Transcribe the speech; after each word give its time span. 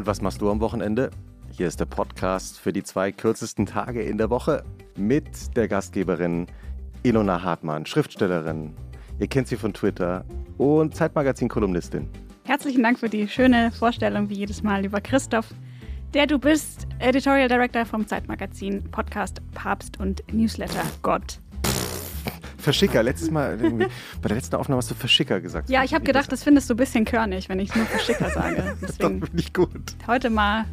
Und 0.00 0.06
was 0.06 0.22
machst 0.22 0.40
du 0.40 0.50
am 0.50 0.60
Wochenende? 0.60 1.10
Hier 1.50 1.68
ist 1.68 1.78
der 1.78 1.84
Podcast 1.84 2.58
für 2.58 2.72
die 2.72 2.82
zwei 2.82 3.12
kürzesten 3.12 3.66
Tage 3.66 4.00
in 4.00 4.16
der 4.16 4.30
Woche 4.30 4.64
mit 4.96 5.54
der 5.58 5.68
Gastgeberin 5.68 6.46
Ilona 7.02 7.42
Hartmann, 7.42 7.84
Schriftstellerin. 7.84 8.72
Ihr 9.18 9.26
kennt 9.26 9.48
sie 9.48 9.58
von 9.58 9.74
Twitter 9.74 10.24
und 10.56 10.94
Zeitmagazin-Kolumnistin. 10.94 12.08
Herzlichen 12.44 12.82
Dank 12.82 12.98
für 12.98 13.10
die 13.10 13.28
schöne 13.28 13.70
Vorstellung, 13.72 14.30
wie 14.30 14.36
jedes 14.36 14.62
Mal, 14.62 14.80
lieber 14.80 15.02
Christoph. 15.02 15.52
Der 16.14 16.26
du 16.26 16.38
bist 16.38 16.86
Editorial 16.98 17.48
Director 17.48 17.84
vom 17.84 18.06
Zeitmagazin, 18.06 18.82
Podcast 18.90 19.42
Papst 19.52 20.00
und 20.00 20.22
Newsletter 20.32 20.82
Gott. 21.02 21.40
Verschicker, 22.60 23.02
letztes 23.02 23.30
Mal, 23.30 23.56
bei 23.56 24.28
der 24.28 24.36
letzten 24.36 24.56
Aufnahme 24.56 24.78
hast 24.78 24.90
du 24.90 24.94
Verschicker 24.94 25.40
gesagt. 25.40 25.70
Ja, 25.70 25.82
ich 25.82 25.94
habe 25.94 26.04
gedacht, 26.04 26.30
das 26.30 26.42
findest 26.44 26.68
du 26.70 26.74
ein 26.74 26.76
bisschen 26.76 27.04
körnig, 27.04 27.48
wenn 27.48 27.58
ich 27.58 27.74
nur 27.74 27.86
Verschicker 27.86 28.30
sage. 28.30 28.76
Deswegen 28.82 29.20
das 29.20 29.28
finde 29.28 29.42
ich 29.42 29.52
gut. 29.52 29.96
Heute 30.06 30.30
mal. 30.30 30.64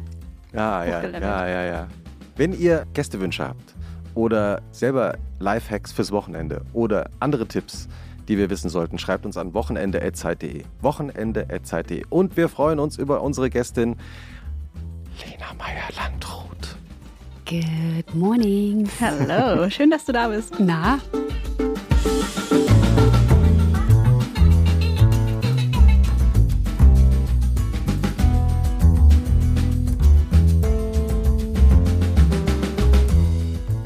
Ja, 0.52 0.84
ja, 0.84 1.02
ja, 1.02 1.48
ja, 1.48 1.64
ja. 1.64 1.88
Wenn 2.36 2.52
ihr 2.58 2.86
Gästewünsche 2.94 3.48
habt 3.48 3.74
oder 4.14 4.62
selber 4.70 5.16
Lifehacks 5.40 5.92
fürs 5.92 6.12
Wochenende 6.12 6.62
oder 6.72 7.10
andere 7.20 7.46
Tipps, 7.46 7.88
die 8.28 8.38
wir 8.38 8.50
wissen 8.50 8.68
sollten, 8.68 8.98
schreibt 8.98 9.26
uns 9.26 9.36
an 9.36 9.54
wochenende.zeit.de. 9.54 10.64
Wochenende.zeit.de. 10.80 12.04
Und 12.10 12.36
wir 12.36 12.48
freuen 12.48 12.78
uns 12.78 12.98
über 12.98 13.22
unsere 13.22 13.50
Gästin 13.50 13.96
Lena 15.24 15.52
Meyer-Landrut. 15.58 16.76
Good 17.46 18.14
morning. 18.14 18.88
Hallo, 19.00 19.68
schön, 19.70 19.90
dass 19.90 20.04
du 20.04 20.12
da 20.12 20.28
bist. 20.28 20.54
Na? 20.60 21.00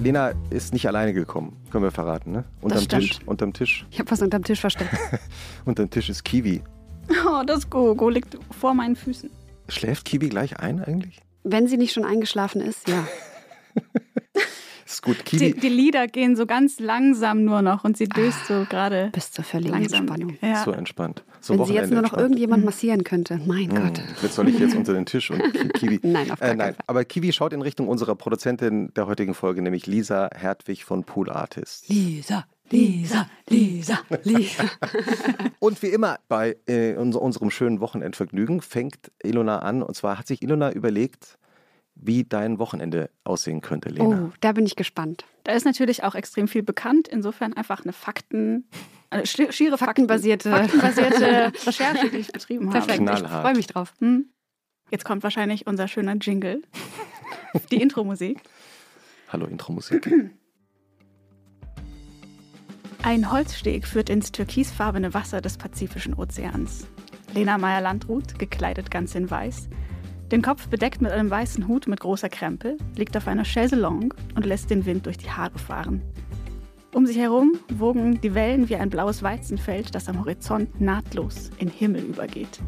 Lena 0.03 0.33
ist 0.51 0.73
nicht 0.73 0.87
alleine 0.87 1.13
gekommen, 1.13 1.57
können 1.71 1.85
wir 1.85 1.93
verraten, 1.93 2.33
ne? 2.33 2.45
Unterm 2.61 2.89
Tisch, 2.89 3.21
unterm 3.25 3.53
Tisch. 3.53 3.87
Ich 3.91 3.99
habe 4.01 4.11
was 4.11 4.21
unterm 4.21 4.43
Tisch 4.43 4.61
versteckt. 4.61 4.91
unterm 5.65 5.89
Tisch 5.91 6.09
ist 6.09 6.25
Kiwi. 6.25 6.63
Oh, 7.27 7.43
das 7.47 7.71
Gogo 7.71 8.09
liegt 8.09 8.37
vor 8.59 8.75
meinen 8.75 8.97
Füßen. 8.97 9.31
Schläft 9.69 10.05
Kiwi 10.05 10.29
gleich 10.29 10.59
ein 10.59 10.83
eigentlich? 10.83 11.21
Wenn 11.45 11.69
sie 11.69 11.77
nicht 11.77 11.93
schon 11.93 12.05
eingeschlafen 12.05 12.61
ist, 12.61 12.89
ja. 12.89 13.07
ist 14.93 15.03
gut. 15.03 15.25
Kiwi. 15.25 15.53
Die, 15.53 15.61
die, 15.61 15.69
Lieder 15.69 16.07
gehen 16.07 16.37
so 16.37 16.47
ganz 16.47 16.79
langsam 16.81 17.45
nur 17.45 17.63
noch 17.63 17.85
und 17.85 17.97
sie 17.97 18.09
döst 18.09 18.47
so 18.47 18.67
gerade. 18.69 19.11
Bis 19.13 19.31
zur 19.31 19.45
völligen 19.45 19.73
langsam. 19.73 20.01
Entspannung. 20.01 20.39
Ja. 20.41 20.63
So 20.65 20.73
entspannt. 20.73 21.25
So 21.41 21.59
Wenn 21.59 21.67
sie 21.67 21.75
jetzt 21.75 21.91
nur 21.91 22.03
noch 22.03 22.17
irgendjemand 22.17 22.65
massieren 22.65 23.05
könnte. 23.05 23.41
Mein 23.47 23.71
hm. 23.71 23.83
Gott. 23.83 24.03
Jetzt 24.23 24.35
soll 24.35 24.49
ich 24.49 24.59
jetzt 24.59 24.75
unter 24.77 24.93
den 24.93 25.07
Tisch 25.07 25.31
und 25.31 25.43
Kiwi. 25.75 26.01
nein, 26.07 26.31
auf 26.31 26.41
äh, 26.41 26.55
nein. 26.55 26.77
Aber 26.87 27.05
Kiwi 27.05 27.33
schaut 27.33 27.53
in 27.53 27.63
Richtung 27.63 27.89
unserer 27.89 28.15
Produzentin 28.15 28.93
der 28.95 29.07
heutigen 29.07 29.35
Folge, 29.35 29.63
nämlich 29.63 29.87
Lisa 29.87 30.31
Hertwig 30.35 30.85
von 30.85 31.05
Pool 31.05 31.31
Artists. 31.31 31.89
Lisa, 31.89 32.45
Lisa, 32.71 33.29
Lisa, 33.49 33.99
Lisa. 34.23 34.65
und 35.59 35.83
wie 35.83 35.89
immer 35.89 36.19
bei 36.29 36.57
äh, 36.67 36.95
unserem 36.95 37.51
schönen 37.51 37.81
Wochenendvergnügen 37.81 38.63
fängt 38.63 39.11
Ilona 39.23 39.59
an. 39.59 39.83
Und 39.83 39.95
zwar 39.95 40.19
hat 40.19 40.27
sich 40.27 40.43
Ilona 40.43 40.73
überlegt, 40.73 41.39
wie 42.05 42.25
dein 42.25 42.59
Wochenende 42.59 43.11
aussehen 43.25 43.61
könnte, 43.61 43.89
Lena. 43.89 44.27
Oh, 44.27 44.33
da 44.41 44.53
bin 44.53 44.67
ich 44.67 44.77
gespannt. 44.77 45.25
Da 45.45 45.53
ist 45.53 45.65
natürlich 45.65 46.03
auch 46.05 46.15
extrem 46.15 46.49
viel 46.49 46.63
bekannt. 46.63 47.09
Insofern 47.09 47.53
einfach 47.53 47.83
eine 47.85 47.93
Fakten, 47.93 48.69
eine 49.11 49.25
schiere 49.27 49.79
Faktenbasierte, 49.79 50.51
Faktenbasierte 50.51 51.53
Recherche, 51.67 52.11
die 52.11 52.19
ich 52.19 52.33
betrieben 52.33 52.73
habe. 52.73 52.85
Perfekt, 52.85 53.09
ich 53.09 53.29
freue 53.29 53.55
mich 53.55 53.67
drauf. 53.69 53.95
Hm? 54.01 54.27
Jetzt 54.91 55.05
kommt 55.05 55.23
wahrscheinlich 55.23 55.67
unser 55.67 55.89
schöner 55.89 56.17
Jingle. 56.17 56.63
Die 57.71 57.81
Intro-Musik. 57.81 58.41
Hallo, 59.29 59.47
Intro-Musik. 59.47 60.11
Ein 63.05 63.33
Holzsteg 63.33 63.87
führt 63.87 64.11
ins 64.11 64.31
türkisfarbene 64.33 65.13
Wasser 65.15 65.41
des 65.41 65.57
Pazifischen 65.57 66.15
Ozeans. 66.15 66.87
Lena 67.35 67.59
Meyer-Landrut, 67.59 68.39
gekleidet 68.39 68.91
ganz 68.91 69.15
in 69.15 69.31
weiß, 69.31 69.69
den 70.33 70.41
Kopf 70.41 70.67
bedeckt 70.69 71.03
mit 71.03 71.13
einem 71.13 71.31
weißen 71.31 71.69
Hut 71.69 71.87
mit 71.87 72.01
großer 72.01 72.31
Krempe, 72.31 72.79
liegt 72.97 73.17
auf 73.19 73.29
einer 73.29 73.45
Chaiselongue 73.45 74.17
und 74.35 74.47
lässt 74.47 74.71
den 74.71 74.87
Wind 74.87 75.05
durch 75.05 75.19
die 75.19 75.31
Haare 75.31 75.59
fahren. 75.59 76.01
Um 76.95 77.07
sich 77.07 77.19
herum 77.19 77.53
wogen 77.75 78.19
die 78.21 78.35
Wellen 78.35 78.71
wie 78.71 78.77
ein 78.77 78.89
blaues 78.89 79.23
Weizenfeld, 79.23 79.95
das 79.95 80.09
am 80.09 80.19
Horizont 80.21 80.81
nahtlos 80.81 81.51
in 81.59 81.69
Himmel 81.69 82.03
übergeht. 82.05 82.61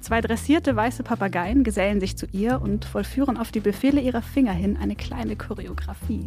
Zwei 0.00 0.22
dressierte 0.22 0.74
weiße 0.74 1.02
Papageien 1.02 1.62
gesellen 1.62 2.00
sich 2.00 2.16
zu 2.16 2.26
ihr 2.32 2.60
und 2.62 2.86
vollführen 2.86 3.36
auf 3.36 3.52
die 3.52 3.60
Befehle 3.60 4.00
ihrer 4.00 4.22
Finger 4.22 4.52
hin 4.52 4.78
eine 4.80 4.96
kleine 4.96 5.36
Choreografie. 5.36 6.26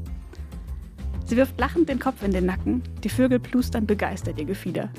Sie 1.25 1.37
wirft 1.37 1.59
lachend 1.59 1.89
den 1.89 1.99
Kopf 1.99 2.21
in 2.23 2.31
den 2.31 2.45
Nacken, 2.45 2.83
die 3.03 3.09
Vögel 3.09 3.39
plustern 3.39 3.87
begeistert 3.87 4.37
ihr 4.37 4.45
Gefieder. 4.45 4.89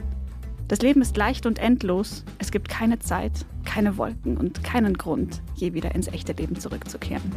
Das 0.68 0.80
Leben 0.80 1.00
ist 1.00 1.16
leicht 1.16 1.46
und 1.46 1.60
endlos. 1.60 2.24
Es 2.38 2.50
gibt 2.50 2.68
keine 2.68 2.98
Zeit, 2.98 3.46
keine 3.64 3.96
Wolken 3.98 4.36
und 4.36 4.64
keinen 4.64 4.94
Grund, 4.94 5.40
je 5.54 5.74
wieder 5.74 5.94
ins 5.94 6.08
echte 6.08 6.32
Leben 6.32 6.58
zurückzukehren. 6.58 7.32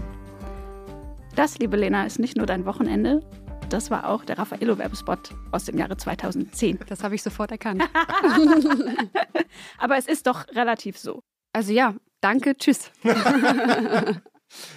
Das, 1.35 1.59
liebe 1.59 1.77
Lena, 1.77 2.05
ist 2.07 2.17
nicht 2.17 2.37
nur 2.37 2.47
dein 2.47 2.65
Wochenende, 2.65 3.21
das 3.69 3.91
war 3.91 4.09
auch 4.09 4.25
der 4.25 4.39
Raffaello-Werbespot 4.39 5.29
aus 5.51 5.65
dem 5.65 5.77
Jahre 5.77 5.95
2010. 5.95 6.79
Das 6.87 7.03
habe 7.03 7.13
ich 7.13 7.21
sofort 7.21 7.51
erkannt. 7.51 7.83
Aber 9.77 9.97
es 9.97 10.07
ist 10.07 10.25
doch 10.25 10.47
relativ 10.55 10.97
so. 10.97 11.21
Also 11.53 11.71
ja, 11.71 11.93
danke, 12.21 12.57
tschüss. 12.57 12.89
Das 13.03 13.15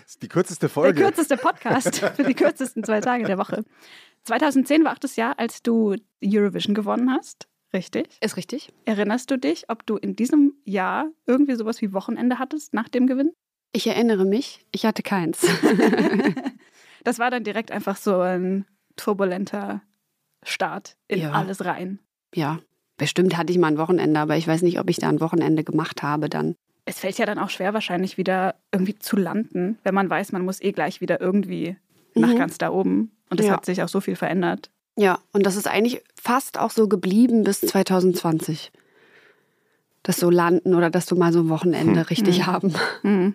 ist 0.06 0.22
die 0.22 0.28
kürzeste 0.28 0.68
Folge. 0.68 1.00
Der 1.00 1.06
kürzeste 1.06 1.38
Podcast 1.38 2.00
für 2.00 2.24
die 2.24 2.34
kürzesten 2.34 2.84
zwei 2.84 3.00
Tage 3.00 3.24
der 3.24 3.38
Woche. 3.38 3.64
2010 4.24 4.84
war 4.84 4.92
auch 4.92 4.98
das 4.98 5.16
Jahr, 5.16 5.38
als 5.38 5.62
du 5.62 5.96
Eurovision 6.22 6.74
gewonnen 6.74 7.10
hast. 7.10 7.48
Richtig? 7.74 8.18
Ist 8.20 8.36
richtig. 8.36 8.72
Erinnerst 8.84 9.30
du 9.30 9.38
dich, 9.38 9.64
ob 9.68 9.86
du 9.86 9.96
in 9.96 10.14
diesem 10.14 10.54
Jahr 10.64 11.10
irgendwie 11.26 11.54
sowas 11.54 11.80
wie 11.80 11.92
Wochenende 11.92 12.38
hattest 12.38 12.74
nach 12.74 12.88
dem 12.88 13.06
Gewinn? 13.06 13.32
Ich 13.72 13.86
erinnere 13.86 14.26
mich, 14.26 14.66
ich 14.72 14.84
hatte 14.84 15.02
keins. 15.02 15.46
das 17.04 17.18
war 17.18 17.30
dann 17.30 17.44
direkt 17.44 17.70
einfach 17.70 17.96
so 17.96 18.20
ein 18.20 18.66
turbulenter 18.96 19.82
Start 20.42 20.96
in 21.08 21.20
ja. 21.20 21.32
alles 21.32 21.64
rein. 21.64 21.98
Ja, 22.34 22.60
bestimmt 22.98 23.36
hatte 23.36 23.52
ich 23.52 23.58
mal 23.58 23.68
ein 23.68 23.78
Wochenende, 23.78 24.20
aber 24.20 24.36
ich 24.36 24.46
weiß 24.46 24.62
nicht, 24.62 24.78
ob 24.78 24.90
ich 24.90 24.98
da 24.98 25.08
ein 25.08 25.20
Wochenende 25.20 25.64
gemacht 25.64 26.02
habe 26.02 26.28
dann. 26.28 26.54
Es 26.84 26.98
fällt 26.98 27.16
ja 27.16 27.26
dann 27.26 27.38
auch 27.38 27.50
schwer, 27.50 27.72
wahrscheinlich 27.72 28.18
wieder 28.18 28.56
irgendwie 28.72 28.98
zu 28.98 29.16
landen, 29.16 29.78
wenn 29.84 29.94
man 29.94 30.10
weiß, 30.10 30.32
man 30.32 30.44
muss 30.44 30.60
eh 30.60 30.72
gleich 30.72 31.00
wieder 31.00 31.20
irgendwie 31.20 31.76
nach 32.14 32.30
mhm. 32.30 32.38
ganz 32.38 32.58
da 32.58 32.70
oben. 32.70 33.12
Und 33.30 33.40
es 33.40 33.46
ja. 33.46 33.54
hat 33.54 33.64
sich 33.64 33.82
auch 33.82 33.88
so 33.88 34.00
viel 34.00 34.16
verändert. 34.16 34.70
Ja, 34.96 35.18
und 35.32 35.46
das 35.46 35.56
ist 35.56 35.66
eigentlich 35.66 36.02
fast 36.20 36.58
auch 36.58 36.70
so 36.70 36.88
geblieben 36.88 37.44
bis 37.44 37.60
2020. 37.60 38.72
Das 40.02 40.16
so 40.16 40.30
landen 40.30 40.74
oder 40.74 40.90
dass 40.90 41.06
du 41.06 41.16
mal 41.16 41.32
so 41.32 41.40
ein 41.40 41.48
Wochenende 41.48 42.00
hm. 42.00 42.06
richtig 42.06 42.38
hm. 42.40 42.46
haben. 42.46 42.74
Hm. 43.02 43.34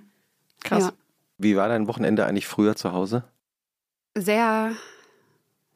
Krass. 0.64 0.86
Ja. 0.86 0.94
Wie 1.38 1.56
war 1.56 1.68
dein 1.70 1.88
Wochenende 1.88 2.26
eigentlich 2.26 2.48
früher 2.48 2.76
zu 2.76 2.92
Hause? 2.92 3.24
Sehr, 4.16 4.74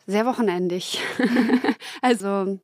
sehr 0.07 0.25
wochenendig. 0.25 0.99
also 2.01 2.59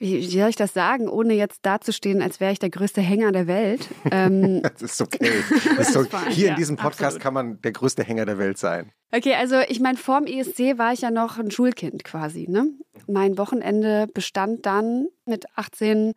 wie, 0.00 0.26
soll 0.26 0.48
ich 0.48 0.56
das 0.56 0.72
sagen, 0.72 1.08
ohne 1.08 1.34
jetzt 1.34 1.60
dazustehen, 1.66 2.22
als 2.22 2.40
wäre 2.40 2.52
ich 2.52 2.58
der 2.58 2.70
größte 2.70 3.02
Hänger 3.02 3.32
der 3.32 3.46
Welt? 3.46 3.88
Ähm, 4.12 4.62
das 4.62 4.82
ist 4.82 5.00
okay. 5.02 5.30
Das 5.76 5.90
ist 5.90 5.96
okay. 5.96 6.30
Hier 6.30 6.46
ja, 6.46 6.50
in 6.52 6.56
diesem 6.56 6.76
Podcast 6.76 7.16
absolut. 7.16 7.22
kann 7.22 7.34
man 7.34 7.60
der 7.60 7.72
größte 7.72 8.02
Hänger 8.02 8.24
der 8.24 8.38
Welt 8.38 8.58
sein. 8.58 8.90
Okay, 9.12 9.34
also 9.34 9.60
ich 9.68 9.78
meine, 9.78 9.98
vorm 9.98 10.24
ESC 10.24 10.78
war 10.78 10.92
ich 10.92 11.02
ja 11.02 11.10
noch 11.10 11.38
ein 11.38 11.50
Schulkind 11.50 12.02
quasi. 12.02 12.46
Ne? 12.48 12.72
Mein 13.06 13.38
Wochenende 13.38 14.06
bestand 14.12 14.64
dann 14.66 15.06
mit 15.26 15.44
18 15.56 16.14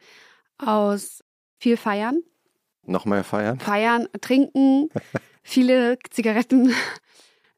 aus 0.58 1.24
viel 1.60 1.78
Feiern. 1.78 2.24
Noch 2.86 3.06
mehr 3.06 3.24
feiern? 3.24 3.60
Feiern, 3.60 4.08
trinken, 4.22 4.90
viele 5.44 5.98
Zigaretten, 6.10 6.74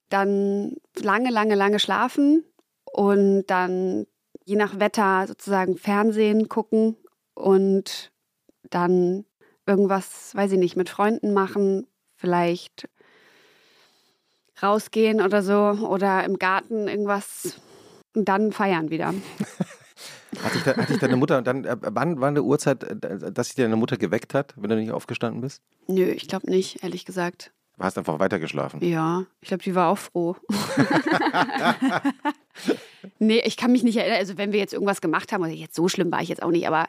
dann 0.09 0.75
lange, 0.99 1.29
lange, 1.29 1.55
lange 1.55 1.79
schlafen 1.79 2.43
und 2.91 3.45
dann 3.47 4.05
je 4.45 4.55
nach 4.55 4.79
Wetter 4.79 5.25
sozusagen 5.27 5.77
Fernsehen 5.77 6.47
gucken 6.47 6.95
und 7.33 8.11
dann 8.69 9.25
irgendwas, 9.65 10.33
weiß 10.35 10.53
ich 10.53 10.59
nicht, 10.59 10.75
mit 10.75 10.89
Freunden 10.89 11.33
machen, 11.33 11.87
vielleicht 12.15 12.87
rausgehen 14.61 15.21
oder 15.21 15.43
so 15.43 15.87
oder 15.87 16.23
im 16.23 16.39
Garten 16.39 16.87
irgendwas 16.87 17.59
und 18.15 18.25
dann 18.29 18.51
feiern 18.51 18.89
wieder. 18.89 19.13
Hat 20.43 20.53
dich, 20.53 20.63
da, 20.63 20.75
hat 20.75 20.89
dich 20.89 20.99
deine 20.99 21.15
Mutter 21.15 21.41
dann, 21.41 21.63
äh, 21.63 21.77
wann 21.79 22.19
war 22.19 22.27
eine 22.27 22.43
Uhrzeit, 22.43 22.83
äh, 22.83 23.31
dass 23.31 23.47
sich 23.47 23.55
deine 23.55 23.77
Mutter 23.77 23.95
geweckt 23.95 24.33
hat, 24.33 24.53
wenn 24.57 24.69
du 24.69 24.75
nicht 24.75 24.91
aufgestanden 24.91 25.39
bist? 25.39 25.61
Nö, 25.87 26.03
ich 26.03 26.27
glaube 26.27 26.49
nicht, 26.49 26.83
ehrlich 26.83 27.05
gesagt. 27.05 27.53
Du 27.77 27.83
hast 27.83 27.97
einfach 27.97 28.19
weitergeschlafen. 28.19 28.83
Ja, 28.83 29.25
ich 29.41 29.49
glaube, 29.49 29.63
die 29.63 29.75
war 29.75 29.89
auch 29.89 29.97
froh. 29.97 30.37
nee, 33.19 33.41
ich 33.43 33.57
kann 33.57 33.71
mich 33.71 33.83
nicht 33.83 33.97
erinnern. 33.97 34.19
Also, 34.19 34.37
wenn 34.37 34.53
wir 34.53 34.59
jetzt 34.59 34.73
irgendwas 34.73 35.01
gemacht 35.01 35.33
haben, 35.33 35.43
also 35.43 35.55
jetzt 35.55 35.75
so 35.75 35.89
schlimm 35.89 36.11
war 36.11 36.21
ich 36.21 36.29
jetzt 36.29 36.41
auch 36.41 36.51
nicht, 36.51 36.67
aber 36.67 36.87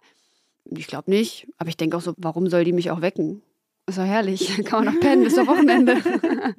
ich 0.65 0.87
glaube 0.87 1.11
nicht. 1.11 1.49
Aber 1.59 1.69
ich 1.69 1.77
denke 1.77 1.97
auch 1.97 2.01
so, 2.01 2.15
warum 2.17 2.49
soll 2.49 2.65
die 2.65 2.73
mich 2.73 2.91
auch 2.91 3.01
wecken? 3.01 3.43
Ist 3.87 3.99
doch 3.99 4.05
herrlich. 4.05 4.57
Kann 4.65 4.85
man 4.85 4.95
noch 4.95 5.01
pennen, 5.01 5.25
bis 5.25 5.35
zum 5.35 5.47
Wochenende. 5.47 5.97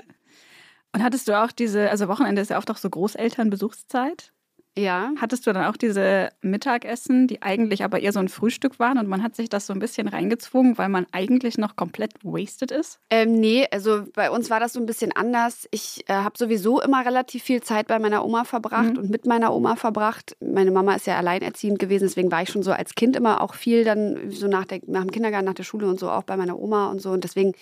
Und 0.94 1.04
hattest 1.04 1.28
du 1.28 1.42
auch 1.42 1.52
diese, 1.52 1.90
also 1.90 2.08
Wochenende 2.08 2.42
ist 2.42 2.50
ja 2.50 2.58
oft 2.58 2.72
auch 2.72 2.78
so 2.78 2.90
Großelternbesuchszeit? 2.90 4.32
Ja. 4.78 5.12
Hattest 5.20 5.48
du 5.48 5.54
dann 5.54 5.66
auch 5.66 5.78
diese 5.78 6.30
Mittagessen, 6.42 7.28
die 7.28 7.42
eigentlich 7.42 7.84
aber 7.84 8.00
eher 8.00 8.14
so 8.14 8.20
ein 8.20 8.30
Frühstück 8.30 8.80
waren 8.80 8.98
und 8.98 9.08
man 9.08 9.24
hat 9.24 9.36
sich 9.36 9.50
das 9.50 9.66
so 9.66 9.74
ein 9.74 9.80
bisschen 9.80 10.08
reingezwungen, 10.08 10.78
weil 10.78 10.90
man 10.90 11.08
eigentlich 11.12 11.58
noch 11.58 11.76
komplett 11.76 12.14
wasted 12.24 12.72
ist? 12.72 13.00
Ähm, 13.10 13.34
nee, 13.34 13.66
also 13.72 14.04
bei 14.14 14.30
uns 14.30 14.50
war 14.50 14.60
das 14.60 14.74
so 14.74 14.80
ein 14.80 14.86
bisschen 14.86 15.12
anders. 15.12 15.68
Ich 15.72 16.08
äh, 16.08 16.14
habe 16.14 16.38
sowieso 16.38 16.80
immer 16.82 17.06
relativ 17.06 17.44
viel 17.44 17.62
Zeit 17.62 17.88
bei 17.88 17.98
meiner 18.00 18.24
Oma 18.24 18.44
verbracht 18.44 18.94
mhm. 18.94 19.00
und 19.00 19.10
mit 19.10 19.26
meiner 19.26 19.54
Oma 19.54 19.76
verbracht. 19.76 20.38
Meine 20.40 20.72
Mama 20.72 20.94
ist 20.96 21.08
ja 21.08 21.18
alleinerziehend 21.18 21.80
gewesen, 21.80 22.06
deswegen 22.06 22.32
war 22.32 22.44
ich 22.44 22.50
schon 22.50 22.64
so 22.64 22.72
als 22.72 22.96
Kind 22.96 23.16
immer 23.16 23.42
auch 23.42 23.56
viel 23.56 23.84
dann 23.84 24.30
so 24.30 24.48
nach, 24.48 24.66
der, 24.66 24.82
nach 24.86 25.02
dem 25.02 25.12
Kindergarten, 25.12 25.46
nach 25.46 25.54
der 25.54 25.64
Schule 25.64 25.88
und 25.88 26.00
so 26.00 26.10
auch 26.10 26.24
bei 26.24 26.38
meiner 26.38 26.60
Oma 26.60 26.90
und 26.92 27.02
so. 27.02 27.12
Und 27.12 27.24
deswegen 27.24 27.54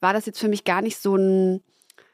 war 0.00 0.12
das 0.12 0.26
jetzt 0.26 0.40
für 0.40 0.48
mich 0.48 0.64
gar 0.64 0.82
nicht 0.82 0.98
so 0.98 1.16
ein 1.16 1.62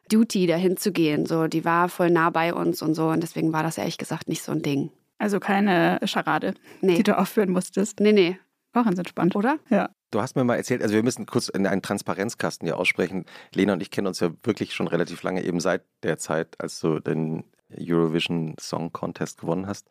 Duty, 0.08 0.46
dahin 0.46 0.76
zu 0.76 0.92
gehen. 0.92 1.26
So, 1.26 1.46
die 1.46 1.64
war 1.64 1.88
voll 1.88 2.10
nah 2.10 2.30
bei 2.30 2.54
uns 2.54 2.82
und 2.82 2.94
so. 2.94 3.08
Und 3.08 3.22
deswegen 3.22 3.52
war 3.52 3.62
das 3.62 3.78
ehrlich 3.78 3.98
gesagt 3.98 4.28
nicht 4.28 4.42
so 4.42 4.52
ein 4.52 4.62
Ding. 4.62 4.90
Also 5.18 5.40
keine 5.40 5.98
Scharade, 6.04 6.54
nee. 6.80 6.96
die 6.96 7.02
du 7.02 7.18
aufführen 7.18 7.50
musstest. 7.50 8.00
Nee, 8.00 8.12
nee. 8.12 8.38
War 8.72 8.84
ganz 8.84 8.98
entspannt. 8.98 9.34
Oder? 9.34 9.58
Ja. 9.68 9.90
Du 10.10 10.22
hast 10.22 10.36
mir 10.36 10.44
mal 10.44 10.56
erzählt, 10.56 10.82
also 10.82 10.94
wir 10.94 11.02
müssen 11.02 11.26
kurz 11.26 11.48
in 11.48 11.66
einen 11.66 11.82
Transparenzkasten 11.82 12.66
hier 12.66 12.78
aussprechen. 12.78 13.26
Lena 13.52 13.74
und 13.74 13.82
ich 13.82 13.90
kennen 13.90 14.06
uns 14.06 14.20
ja 14.20 14.30
wirklich 14.42 14.74
schon 14.74 14.88
relativ 14.88 15.22
lange, 15.22 15.44
eben 15.44 15.60
seit 15.60 15.82
der 16.02 16.16
Zeit, 16.16 16.58
als 16.58 16.80
du 16.80 16.98
den 16.98 17.44
Eurovision 17.70 18.54
Song 18.58 18.92
Contest 18.92 19.40
gewonnen 19.40 19.66
hast. 19.66 19.88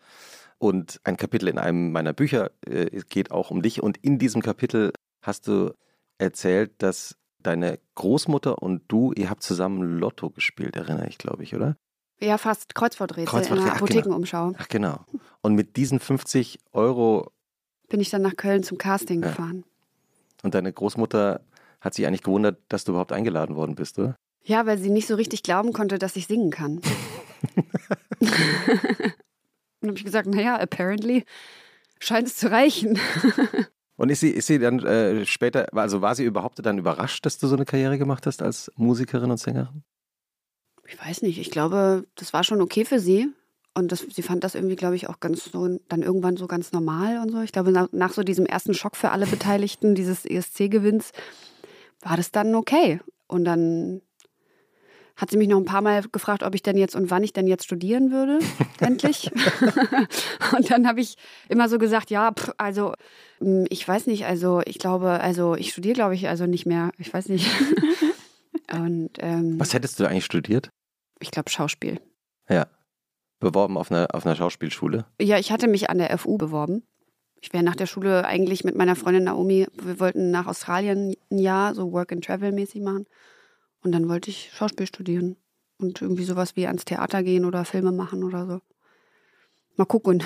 Und 0.58 1.00
ein 1.04 1.18
Kapitel 1.18 1.48
in 1.50 1.60
einem 1.60 1.92
meiner 1.92 2.14
Bücher 2.14 2.50
äh, 2.66 3.02
geht 3.10 3.31
auch 3.31 3.52
um 3.52 3.62
dich. 3.62 3.84
Und 3.84 3.98
in 3.98 4.18
diesem 4.18 4.42
Kapitel 4.42 4.92
hast 5.22 5.48
du 5.48 5.74
erzählt, 6.18 6.72
dass 6.80 7.16
deine 7.47 7.79
Großmutter 7.95 8.61
und 8.61 8.83
du, 8.88 9.13
ihr 9.13 9.29
habt 9.29 9.41
zusammen 9.41 9.99
Lotto 9.99 10.29
gespielt, 10.29 10.75
erinnere 10.75 11.07
ich, 11.07 11.17
glaube 11.17 11.44
ich, 11.44 11.55
oder? 11.55 11.77
Ja, 12.19 12.38
fast 12.38 12.75
Kreuzworträtsel 12.75 13.25
Kreuzworträtsel. 13.25 13.57
in 13.57 13.65
der 13.65 13.75
Apothekenumschau. 13.75 14.53
Ach, 14.57 14.67
genau. 14.67 14.99
Und 15.41 15.55
mit 15.55 15.77
diesen 15.77 15.99
50 15.99 16.59
Euro 16.73 17.31
bin 17.89 18.01
ich 18.01 18.09
dann 18.09 18.21
nach 18.21 18.35
Köln 18.35 18.63
zum 18.63 18.77
Casting 18.77 19.21
ja. 19.21 19.29
gefahren. 19.29 19.63
Und 20.44 20.55
deine 20.55 20.73
Großmutter 20.73 21.41
hat 21.79 21.94
sich 21.94 22.05
eigentlich 22.05 22.23
gewundert, 22.23 22.59
dass 22.69 22.83
du 22.83 22.91
überhaupt 22.91 23.11
eingeladen 23.11 23.55
worden 23.55 23.75
bist, 23.75 23.97
oder? 23.99 24.15
Ja, 24.44 24.65
weil 24.65 24.77
sie 24.77 24.89
nicht 24.89 25.07
so 25.07 25.15
richtig 25.15 25.44
glauben 25.44 25.73
konnte, 25.73 25.99
dass 25.99 26.15
ich 26.15 26.27
singen 26.27 26.51
kann. 26.51 26.81
Und 29.81 29.89
habe 29.89 29.97
ich 29.97 30.05
gesagt, 30.05 30.27
naja, 30.27 30.59
apparently 30.59 31.23
scheint 31.99 32.27
es 32.27 32.35
zu 32.35 32.51
reichen. 32.51 32.99
Und 33.97 34.09
ist 34.09 34.19
sie, 34.19 34.29
ist 34.29 34.47
sie 34.47 34.59
dann 34.59 34.79
äh, 34.79 35.25
später, 35.25 35.67
also 35.73 36.01
war 36.01 36.15
sie 36.15 36.23
überhaupt 36.23 36.63
dann 36.63 36.77
überrascht, 36.77 37.25
dass 37.25 37.39
du 37.39 37.47
so 37.47 37.55
eine 37.55 37.65
Karriere 37.65 37.97
gemacht 37.97 38.25
hast 38.27 38.41
als 38.41 38.71
Musikerin 38.75 39.31
und 39.31 39.38
Sängerin? 39.38 39.83
Ich 40.88 41.03
weiß 41.03 41.23
nicht. 41.23 41.39
Ich 41.39 41.51
glaube, 41.51 42.05
das 42.15 42.31
war 42.31 42.44
schon 42.44 42.61
okay 42.61 42.85
für 42.85 42.99
sie. 42.99 43.29
Und 43.73 43.91
das, 43.91 43.99
sie 44.09 44.21
fand 44.21 44.44
das 44.44 44.55
irgendwie, 44.55 44.75
glaube 44.75 44.95
ich, 44.95 45.09
auch 45.09 45.19
ganz 45.19 45.45
so, 45.45 45.79
dann 45.88 46.01
irgendwann 46.01 46.38
so 46.38 46.47
ganz 46.47 46.71
normal 46.71 47.19
und 47.19 47.31
so. 47.31 47.41
Ich 47.41 47.51
glaube, 47.51 47.71
nach, 47.71 47.89
nach 47.91 48.13
so 48.13 48.23
diesem 48.23 48.45
ersten 48.45 48.73
Schock 48.73 48.95
für 48.95 49.11
alle 49.11 49.27
Beteiligten, 49.27 49.95
dieses 49.95 50.25
ESC-Gewinns, 50.25 51.11
war 52.01 52.17
das 52.17 52.31
dann 52.31 52.55
okay. 52.55 53.01
Und 53.27 53.45
dann 53.45 54.01
hat 55.18 55.31
sie 55.31 55.38
mich 55.38 55.48
noch 55.48 55.58
ein 55.58 55.66
paar 55.66 55.81
Mal 55.81 56.04
gefragt, 56.12 56.44
ob 56.44 56.54
ich 56.54 56.62
denn 56.62 56.78
jetzt 56.78 56.96
und 56.96 57.10
wann 57.10 57.24
ich 57.24 57.34
denn 57.34 57.48
jetzt 57.48 57.66
studieren 57.66 58.12
würde, 58.12 58.40
endlich. 58.80 59.31
und 60.56 60.72
dann 60.72 60.88
habe 60.88 61.02
ich 61.02 61.16
immer 61.50 61.68
so 61.68 61.80
gesagt, 61.80 62.12
ja, 62.12 62.31
pff, 62.31 62.54
also 62.58 62.94
hm, 63.40 63.66
ich 63.69 63.86
weiß 63.86 64.06
nicht, 64.08 64.25
also 64.25 64.62
ich 64.66 64.78
glaube, 64.78 65.19
also 65.19 65.56
ich 65.56 65.72
studiere, 65.72 65.96
glaube 65.96 66.16
ich, 66.16 66.30
also 66.30 66.46
nicht 66.46 66.68
mehr. 66.68 66.92
Ich 67.00 67.12
weiß 67.12 67.30
nicht. 67.30 67.50
und, 68.72 69.12
ähm, 69.19 69.60
Was 69.60 69.74
hättest 69.74 70.00
du 70.00 70.06
eigentlich 70.06 70.25
studiert? 70.25 70.69
Ich 71.19 71.31
glaube 71.31 71.50
Schauspiel. 71.50 72.00
Ja. 72.48 72.68
Beworben 73.40 73.78
auf 73.78 73.92
einer, 73.92 74.08
auf 74.14 74.25
einer 74.25 74.36
Schauspielschule? 74.36 75.06
Ja, 75.22 75.38
ich 75.38 75.52
hatte 75.52 75.68
mich 75.68 75.90
an 75.90 75.98
der 75.98 76.16
FU 76.18 76.38
beworben. 76.38 76.84
Ich 77.42 77.54
wäre 77.54 77.64
nach 77.64 77.75
der 77.75 77.86
Schule 77.86 78.25
eigentlich 78.25 78.64
mit 78.64 78.75
meiner 78.75 78.96
Freundin 78.96 79.25
Naomi, 79.25 79.68
wir 79.80 80.00
wollten 80.00 80.31
nach 80.31 80.48
Australien 80.48 81.14
ein 81.31 81.38
Jahr 81.38 81.75
so 81.75 81.92
Work 81.92 82.12
and 82.12 82.25
Travel 82.25 82.52
mäßig 82.52 82.81
machen. 82.81 83.06
Und 83.83 83.91
dann 83.91 84.09
wollte 84.09 84.29
ich 84.29 84.51
Schauspiel 84.53 84.88
studieren 84.88 85.38
und 85.79 86.01
irgendwie 86.01 86.24
sowas 86.24 86.56
wie 86.56 86.68
ans 86.68 86.85
Theater 86.85 87.24
gehen 87.24 87.45
oder 87.45 87.65
Filme 87.65 87.91
machen 87.91 88.24
oder 88.24 88.45
so. 88.45 88.62
Mal 89.75 89.85
gucken. 89.85 90.24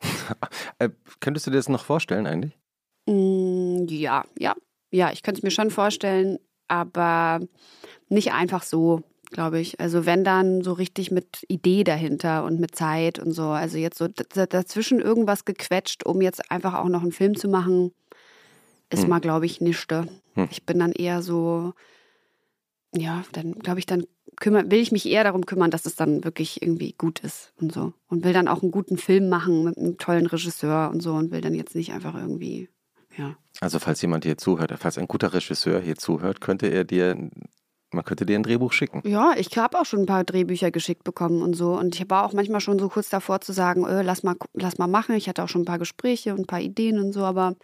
äh, 0.78 0.90
könntest 1.20 1.46
du 1.46 1.50
dir 1.50 1.56
das 1.56 1.68
noch 1.68 1.84
vorstellen 1.84 2.26
eigentlich? 2.26 2.56
Mm, 3.06 3.86
ja, 3.88 4.24
ja. 4.38 4.54
Ja, 4.90 5.10
ich 5.10 5.22
könnte 5.24 5.40
es 5.40 5.42
mir 5.42 5.50
schon 5.50 5.70
vorstellen, 5.70 6.38
aber 6.68 7.40
nicht 8.08 8.32
einfach 8.32 8.62
so, 8.62 9.02
glaube 9.30 9.58
ich. 9.58 9.80
Also 9.80 10.06
wenn 10.06 10.22
dann 10.22 10.62
so 10.62 10.72
richtig 10.72 11.10
mit 11.10 11.44
Idee 11.48 11.82
dahinter 11.82 12.44
und 12.44 12.60
mit 12.60 12.76
Zeit 12.76 13.18
und 13.18 13.32
so. 13.32 13.48
Also 13.48 13.76
jetzt 13.76 13.98
so 13.98 14.06
dazwischen 14.06 15.00
irgendwas 15.00 15.44
gequetscht, 15.44 16.06
um 16.06 16.20
jetzt 16.20 16.50
einfach 16.50 16.74
auch 16.74 16.88
noch 16.88 17.02
einen 17.02 17.12
Film 17.12 17.36
zu 17.36 17.48
machen, 17.48 17.92
ist 18.90 19.02
hm. 19.02 19.10
mal, 19.10 19.20
glaube 19.20 19.46
ich, 19.46 19.60
nischte. 19.60 20.06
Hm. 20.34 20.48
Ich 20.50 20.64
bin 20.64 20.78
dann 20.78 20.92
eher 20.92 21.22
so, 21.22 21.74
ja, 22.96 23.24
dann 23.32 23.54
glaube 23.54 23.78
ich, 23.78 23.86
dann 23.86 24.04
kümmere, 24.36 24.70
will 24.70 24.80
ich 24.80 24.92
mich 24.92 25.06
eher 25.06 25.24
darum 25.24 25.46
kümmern, 25.46 25.70
dass 25.70 25.86
es 25.86 25.96
dann 25.96 26.24
wirklich 26.24 26.62
irgendwie 26.62 26.94
gut 26.96 27.20
ist 27.20 27.52
und 27.60 27.72
so. 27.72 27.92
Und 28.08 28.24
will 28.24 28.32
dann 28.32 28.48
auch 28.48 28.62
einen 28.62 28.70
guten 28.70 28.96
Film 28.96 29.28
machen 29.28 29.64
mit 29.64 29.78
einem 29.78 29.98
tollen 29.98 30.26
Regisseur 30.26 30.90
und 30.90 31.00
so 31.00 31.14
und 31.14 31.30
will 31.30 31.40
dann 31.40 31.54
jetzt 31.54 31.74
nicht 31.74 31.92
einfach 31.92 32.14
irgendwie, 32.14 32.68
ja. 33.16 33.36
Also 33.60 33.78
falls 33.78 34.02
jemand 34.02 34.24
hier 34.24 34.38
zuhört, 34.38 34.72
falls 34.78 34.98
ein 34.98 35.08
guter 35.08 35.32
Regisseur 35.32 35.80
hier 35.80 35.96
zuhört, 35.96 36.40
könnte 36.40 36.66
er 36.66 36.84
dir, 36.84 37.16
man 37.90 38.04
könnte 38.04 38.26
dir 38.26 38.36
ein 38.36 38.42
Drehbuch 38.42 38.72
schicken. 38.72 39.02
Ja, 39.04 39.34
ich 39.36 39.56
habe 39.56 39.78
auch 39.78 39.86
schon 39.86 40.00
ein 40.00 40.06
paar 40.06 40.24
Drehbücher 40.24 40.70
geschickt 40.70 41.04
bekommen 41.04 41.42
und 41.42 41.54
so. 41.54 41.78
Und 41.78 41.94
ich 41.94 42.10
war 42.10 42.24
auch 42.26 42.32
manchmal 42.32 42.60
schon 42.60 42.78
so 42.78 42.88
kurz 42.88 43.08
davor 43.08 43.40
zu 43.40 43.52
sagen, 43.52 43.84
öh, 43.84 44.02
lass 44.02 44.22
mal, 44.22 44.36
lass 44.52 44.78
mal 44.78 44.88
machen. 44.88 45.14
Ich 45.14 45.28
hatte 45.28 45.42
auch 45.42 45.48
schon 45.48 45.62
ein 45.62 45.66
paar 45.66 45.78
Gespräche 45.78 46.32
und 46.32 46.40
ein 46.40 46.46
paar 46.46 46.60
Ideen 46.60 46.98
und 46.98 47.12
so, 47.12 47.24
aber 47.24 47.56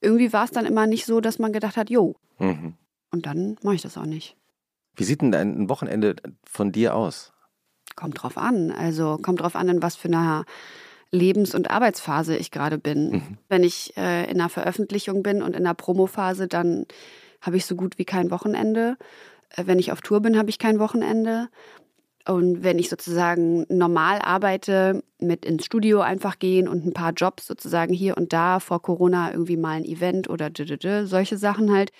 irgendwie 0.00 0.32
war 0.32 0.44
es 0.44 0.50
dann 0.50 0.66
immer 0.66 0.86
nicht 0.86 1.06
so, 1.06 1.20
dass 1.20 1.38
man 1.38 1.52
gedacht 1.52 1.76
hat, 1.76 1.90
jo. 1.90 2.16
Mhm. 2.38 2.74
Und 3.10 3.26
dann 3.26 3.56
mache 3.62 3.74
ich 3.74 3.82
das 3.82 3.98
auch 3.98 4.06
nicht. 4.06 4.36
Wie 5.00 5.04
sieht 5.04 5.22
denn 5.22 5.34
ein 5.34 5.68
Wochenende 5.68 6.16
von 6.44 6.72
dir 6.72 6.94
aus? 6.94 7.32
Kommt 7.96 8.22
drauf 8.22 8.36
an. 8.36 8.70
Also 8.70 9.18
kommt 9.20 9.40
drauf 9.40 9.56
an, 9.56 9.68
in 9.68 9.82
was 9.82 9.96
für 9.96 10.08
einer 10.08 10.44
Lebens- 11.10 11.54
und 11.54 11.70
Arbeitsphase 11.70 12.36
ich 12.36 12.50
gerade 12.50 12.78
bin. 12.78 13.10
Mhm. 13.10 13.38
Wenn 13.48 13.64
ich 13.64 13.96
äh, 13.96 14.24
in 14.30 14.40
einer 14.40 14.48
Veröffentlichung 14.48 15.22
bin 15.22 15.42
und 15.42 15.56
in 15.56 15.66
einer 15.66 15.74
Promophase, 15.74 16.48
dann 16.48 16.86
habe 17.40 17.56
ich 17.56 17.66
so 17.66 17.74
gut 17.74 17.98
wie 17.98 18.04
kein 18.04 18.30
Wochenende. 18.30 18.96
Äh, 19.56 19.64
wenn 19.66 19.78
ich 19.78 19.90
auf 19.90 20.02
Tour 20.02 20.20
bin, 20.20 20.38
habe 20.38 20.50
ich 20.50 20.58
kein 20.58 20.78
Wochenende. 20.78 21.48
Und 22.28 22.62
wenn 22.62 22.78
ich 22.78 22.90
sozusagen 22.90 23.64
normal 23.70 24.20
arbeite, 24.20 25.02
mit 25.18 25.44
ins 25.44 25.64
Studio 25.64 26.00
einfach 26.00 26.38
gehen 26.38 26.68
und 26.68 26.86
ein 26.86 26.92
paar 26.92 27.12
Jobs 27.12 27.46
sozusagen 27.46 27.94
hier 27.94 28.16
und 28.16 28.32
da 28.32 28.60
vor 28.60 28.82
Corona 28.82 29.32
irgendwie 29.32 29.56
mal 29.56 29.78
ein 29.78 29.84
Event 29.84 30.28
oder 30.28 30.50
solche 31.06 31.38
Sachen 31.38 31.72
halt, 31.72 31.92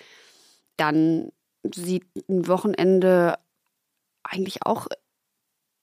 dann 0.77 1.31
sieht 1.63 2.05
ein 2.27 2.47
Wochenende 2.47 3.37
eigentlich 4.23 4.65
auch 4.65 4.87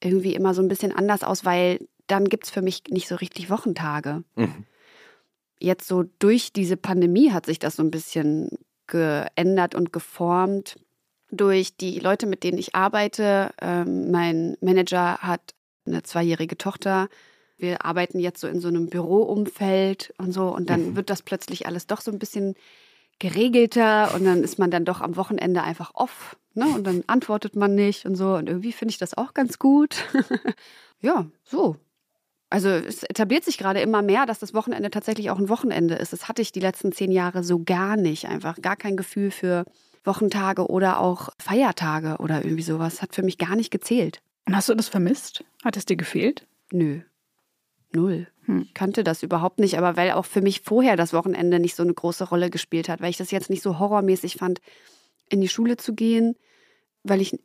irgendwie 0.03 0.35
immer 0.35 0.55
so 0.55 0.63
ein 0.63 0.69
bisschen 0.69 0.93
anders 0.93 1.23
aus, 1.23 1.45
weil 1.45 1.87
dann 2.07 2.27
gibt 2.27 2.45
es 2.45 2.51
für 2.51 2.63
mich 2.63 2.85
nicht 2.89 3.09
so 3.09 3.17
richtig 3.17 3.51
Wochentage. 3.51 4.23
Mhm. 4.37 4.65
Jetzt 5.59 5.89
so 5.89 6.05
durch 6.19 6.53
diese 6.53 6.77
Pandemie 6.77 7.33
hat 7.33 7.47
sich 7.47 7.59
das 7.59 7.77
so 7.77 7.83
ein 7.83 7.91
bisschen 7.91 8.49
geändert 8.87 9.75
und 9.75 9.93
geformt 9.93 10.77
durch 11.31 11.77
die 11.77 11.99
Leute, 11.99 12.27
mit 12.27 12.43
denen 12.45 12.59
ich 12.59 12.75
arbeite. 12.75 13.51
Ähm, 13.61 14.11
mein 14.11 14.57
Manager 14.61 15.19
hat 15.19 15.55
eine 15.85 16.03
zweijährige 16.03 16.57
Tochter. 16.57 17.09
Wir 17.57 17.85
arbeiten 17.85 18.21
jetzt 18.21 18.41
so 18.41 18.47
in 18.47 18.61
so 18.61 18.69
einem 18.69 18.89
Büroumfeld 18.89 20.15
und 20.19 20.33
so 20.33 20.55
und 20.55 20.71
dann 20.71 20.91
mhm. 20.91 20.97
wird 20.97 21.11
das 21.11 21.23
plötzlich 21.23 21.67
alles 21.67 21.87
doch 21.87 22.01
so 22.01 22.11
ein 22.13 22.19
bisschen 22.19 22.55
geregelter 23.19 24.15
und 24.15 24.25
dann 24.25 24.43
ist 24.43 24.59
man 24.59 24.71
dann 24.71 24.85
doch 24.85 25.01
am 25.01 25.17
Wochenende 25.17 25.63
einfach 25.63 25.93
off. 25.95 26.37
Ne? 26.55 26.67
Und 26.67 26.85
dann 26.87 27.05
antwortet 27.07 27.57
man 27.57 27.75
nicht 27.75 28.07
und 28.07 28.17
so. 28.17 28.35
Und 28.35 28.49
irgendwie 28.49 28.73
finde 28.73 28.91
ich 28.91 28.99
das 28.99 29.17
auch 29.17 29.35
ganz 29.35 29.59
gut. 29.59 30.05
ja, 31.01 31.27
so. 31.45 31.77
Also 32.51 32.69
es 32.71 33.03
etabliert 33.03 33.45
sich 33.45 33.59
gerade 33.59 33.81
immer 33.81 34.03
mehr, 34.03 34.25
dass 34.25 34.39
das 34.39 34.55
Wochenende 34.55 34.91
tatsächlich 34.91 35.31
auch 35.31 35.39
ein 35.39 35.51
Wochenende 35.51 35.97
ist. 35.97 36.13
Das 36.13 36.29
hatte 36.29 36.41
ich 36.41 36.51
die 36.51 36.61
letzten 36.61 36.93
zehn 36.93 37.13
Jahre 37.13 37.45
so 37.45 37.63
gar 37.63 37.97
nicht. 37.97 38.27
Einfach 38.27 38.61
gar 38.63 38.77
kein 38.77 38.97
Gefühl 38.97 39.31
für 39.31 39.65
Wochentage 40.05 40.67
oder 40.67 41.01
auch 41.01 41.29
Feiertage 41.39 42.17
oder 42.19 42.45
irgendwie 42.45 42.63
sowas. 42.63 43.03
Hat 43.03 43.15
für 43.15 43.23
mich 43.23 43.37
gar 43.37 43.55
nicht 43.55 43.71
gezählt. 43.71 44.23
Und 44.47 44.57
hast 44.57 44.69
du 44.69 44.75
das 44.75 44.89
vermisst? 44.89 45.45
Hat 45.63 45.77
es 45.77 45.85
dir 45.85 45.97
gefehlt? 45.97 46.47
Nö. 46.73 47.03
Null. 47.95 48.29
Hm. 48.49 48.67
Kannte 48.75 49.05
das 49.05 49.23
überhaupt 49.23 49.59
nicht, 49.61 49.77
aber 49.77 49.97
weil 49.97 50.13
auch 50.13 50.25
für 50.25 50.41
mich 50.41 50.63
vorher 50.63 50.97
das 50.97 51.13
Wochenende 51.13 51.61
nicht 51.61 51.77
so 51.77 51.83
eine 51.83 51.93
große 51.95 52.25
Rolle 52.29 52.49
gespielt 52.51 52.89
hat, 52.89 53.01
weil 53.03 53.11
ich 53.11 53.19
das 53.19 53.31
jetzt 53.31 53.51
nicht 53.51 53.63
so 53.63 53.79
horrormäßig 53.79 54.37
fand, 54.37 54.61
in 55.29 55.41
die 55.43 55.49
Schule 55.49 55.77
zu 55.77 55.95
gehen, 55.95 56.35
weil 57.05 57.21
ich 57.21 57.39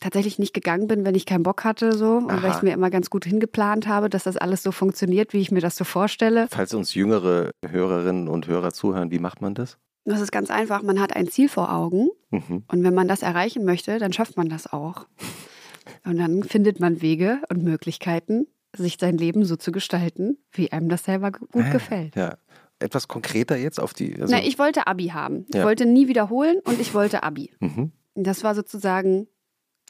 tatsächlich 0.00 0.38
nicht 0.38 0.54
gegangen 0.54 0.86
bin, 0.86 1.04
wenn 1.04 1.14
ich 1.16 1.26
keinen 1.26 1.42
Bock 1.42 1.64
hatte 1.64 1.92
so 1.96 2.18
und 2.18 2.30
Aha. 2.30 2.42
weil 2.42 2.50
ich 2.52 2.62
mir 2.62 2.72
immer 2.72 2.90
ganz 2.90 3.10
gut 3.10 3.24
hingeplant 3.24 3.88
habe, 3.88 4.08
dass 4.08 4.24
das 4.24 4.36
alles 4.36 4.62
so 4.62 4.70
funktioniert, 4.70 5.32
wie 5.32 5.40
ich 5.40 5.50
mir 5.50 5.60
das 5.60 5.74
so 5.76 5.84
vorstelle. 5.84 6.46
Falls 6.50 6.74
uns 6.74 6.94
jüngere 6.94 7.50
Hörerinnen 7.66 8.28
und 8.28 8.46
Hörer 8.46 8.72
zuhören, 8.72 9.10
wie 9.10 9.18
macht 9.18 9.40
man 9.40 9.54
das? 9.54 9.78
Das 10.04 10.20
ist 10.20 10.30
ganz 10.30 10.50
einfach. 10.50 10.82
Man 10.82 11.00
hat 11.00 11.16
ein 11.16 11.26
Ziel 11.28 11.48
vor 11.48 11.72
Augen 11.72 12.08
Mhm. 12.30 12.62
und 12.70 12.84
wenn 12.84 12.94
man 12.94 13.08
das 13.08 13.22
erreichen 13.22 13.64
möchte, 13.64 13.98
dann 13.98 14.12
schafft 14.12 14.36
man 14.36 14.48
das 14.48 14.72
auch. 14.72 15.06
Und 16.04 16.18
dann 16.18 16.42
findet 16.42 16.80
man 16.80 17.00
Wege 17.00 17.38
und 17.48 17.62
Möglichkeiten, 17.62 18.48
sich 18.76 18.96
sein 19.00 19.18
Leben 19.18 19.44
so 19.44 19.56
zu 19.56 19.72
gestalten, 19.72 20.38
wie 20.52 20.72
einem 20.72 20.88
das 20.88 21.04
selber 21.04 21.32
gut 21.32 21.48
Ah, 21.54 21.70
gefällt. 21.70 22.16
Ja. 22.16 22.36
Etwas 22.78 23.08
konkreter 23.08 23.56
jetzt 23.56 23.80
auf 23.80 23.94
die. 23.94 24.20
Also, 24.20 24.34
Na, 24.34 24.42
ich 24.42 24.58
wollte 24.58 24.86
Abi 24.86 25.06
haben. 25.08 25.46
Ich 25.48 25.54
Ja. 25.54 25.64
wollte 25.64 25.86
nie 25.86 26.08
wiederholen 26.08 26.58
und 26.64 26.80
ich 26.80 26.92
wollte 26.94 27.22
Abi. 27.22 27.50
mhm. 27.60 27.92
Das 28.14 28.44
war 28.44 28.54
sozusagen 28.54 29.28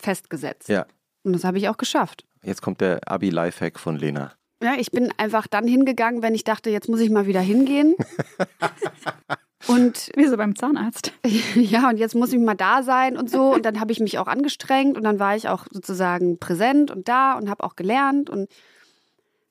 festgesetzt. 0.00 0.68
Ja. 0.68 0.86
Und 1.22 1.32
das 1.32 1.44
habe 1.44 1.58
ich 1.58 1.68
auch 1.68 1.76
geschafft. 1.76 2.24
Jetzt 2.42 2.62
kommt 2.62 2.80
der 2.80 3.00
Abi-Lifehack 3.10 3.78
von 3.78 3.96
Lena. 3.96 4.32
Ja, 4.62 4.74
ich 4.78 4.90
bin 4.90 5.12
einfach 5.16 5.46
dann 5.46 5.66
hingegangen, 5.66 6.22
wenn 6.22 6.34
ich 6.34 6.44
dachte, 6.44 6.70
jetzt 6.70 6.88
muss 6.88 7.00
ich 7.00 7.10
mal 7.10 7.26
wieder 7.26 7.40
hingehen. 7.40 7.94
und 9.68 10.10
Wie 10.16 10.26
so 10.26 10.36
beim 10.36 10.54
Zahnarzt. 10.56 11.12
ja, 11.54 11.88
und 11.88 11.98
jetzt 11.98 12.14
muss 12.14 12.32
ich 12.32 12.38
mal 12.38 12.54
da 12.54 12.82
sein 12.82 13.16
und 13.16 13.28
so. 13.30 13.52
Und 13.54 13.64
dann 13.64 13.80
habe 13.80 13.92
ich 13.92 14.00
mich 14.00 14.18
auch 14.18 14.26
angestrengt 14.28 14.96
und 14.96 15.04
dann 15.04 15.18
war 15.18 15.36
ich 15.36 15.48
auch 15.48 15.66
sozusagen 15.70 16.38
präsent 16.38 16.90
und 16.90 17.08
da 17.08 17.34
und 17.36 17.50
habe 17.50 17.64
auch 17.64 17.76
gelernt 17.76 18.30
und 18.30 18.48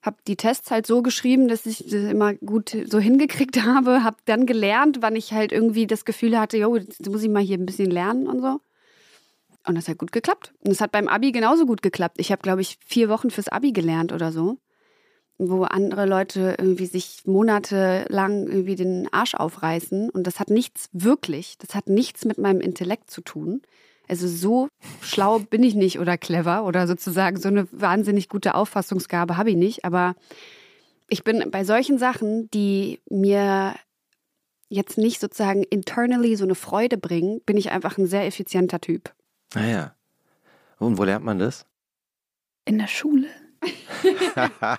habe 0.06 0.16
die 0.26 0.36
Tests 0.36 0.70
halt 0.70 0.86
so 0.86 1.02
geschrieben, 1.02 1.48
dass 1.48 1.66
ich 1.66 1.78
das 1.78 1.92
immer 1.92 2.34
gut 2.34 2.76
so 2.86 2.98
hingekriegt 2.98 3.62
habe. 3.64 4.02
Habe 4.04 4.16
dann 4.24 4.46
gelernt, 4.46 4.98
wann 5.00 5.16
ich 5.16 5.32
halt 5.32 5.52
irgendwie 5.52 5.86
das 5.86 6.04
Gefühl 6.04 6.38
hatte, 6.38 6.56
jo, 6.56 6.76
jetzt 6.76 7.08
muss 7.08 7.22
ich 7.22 7.28
mal 7.28 7.42
hier 7.42 7.58
ein 7.58 7.66
bisschen 7.66 7.90
lernen 7.90 8.26
und 8.26 8.40
so. 8.40 8.60
Und 9.66 9.74
das 9.74 9.88
hat 9.88 9.98
gut 9.98 10.12
geklappt. 10.12 10.54
Und 10.64 10.70
es 10.70 10.80
hat 10.80 10.92
beim 10.92 11.08
Abi 11.08 11.32
genauso 11.32 11.66
gut 11.66 11.82
geklappt. 11.82 12.16
Ich 12.18 12.30
habe, 12.30 12.42
glaube 12.42 12.60
ich, 12.60 12.78
vier 12.86 13.08
Wochen 13.08 13.30
fürs 13.30 13.48
Abi 13.48 13.72
gelernt 13.72 14.12
oder 14.12 14.30
so. 14.30 14.58
Wo 15.38 15.64
andere 15.64 16.06
Leute 16.06 16.54
irgendwie 16.58 16.86
sich 16.86 17.22
monatelang 17.26 18.46
irgendwie 18.46 18.76
den 18.76 19.12
Arsch 19.12 19.34
aufreißen. 19.34 20.08
Und 20.08 20.26
das 20.26 20.38
hat 20.38 20.50
nichts 20.50 20.88
wirklich, 20.92 21.58
das 21.58 21.74
hat 21.74 21.88
nichts 21.88 22.24
mit 22.24 22.38
meinem 22.38 22.60
Intellekt 22.60 23.10
zu 23.10 23.20
tun. 23.20 23.60
Also 24.08 24.28
so 24.28 24.68
schlau 25.00 25.40
bin 25.40 25.62
ich 25.62 25.74
nicht 25.74 25.98
oder 25.98 26.16
clever 26.16 26.64
oder 26.64 26.86
sozusagen 26.86 27.38
so 27.38 27.48
eine 27.48 27.66
wahnsinnig 27.72 28.28
gute 28.28 28.54
Auffassungsgabe 28.54 29.36
habe 29.36 29.50
ich 29.50 29.56
nicht. 29.56 29.84
Aber 29.84 30.14
ich 31.08 31.24
bin 31.24 31.50
bei 31.50 31.64
solchen 31.64 31.98
Sachen, 31.98 32.50
die 32.50 33.00
mir 33.10 33.74
jetzt 34.68 34.98
nicht 34.98 35.20
sozusagen 35.20 35.62
internally 35.62 36.36
so 36.36 36.44
eine 36.44 36.54
Freude 36.54 36.98
bringen, 36.98 37.40
bin 37.46 37.56
ich 37.56 37.70
einfach 37.70 37.98
ein 37.98 38.06
sehr 38.06 38.26
effizienter 38.26 38.80
Typ. 38.80 39.14
Naja. 39.54 39.94
Und 40.78 40.98
wo 40.98 41.04
lernt 41.04 41.24
man 41.24 41.38
das? 41.38 41.66
In 42.64 42.78
der 42.78 42.88
Schule. 42.88 43.28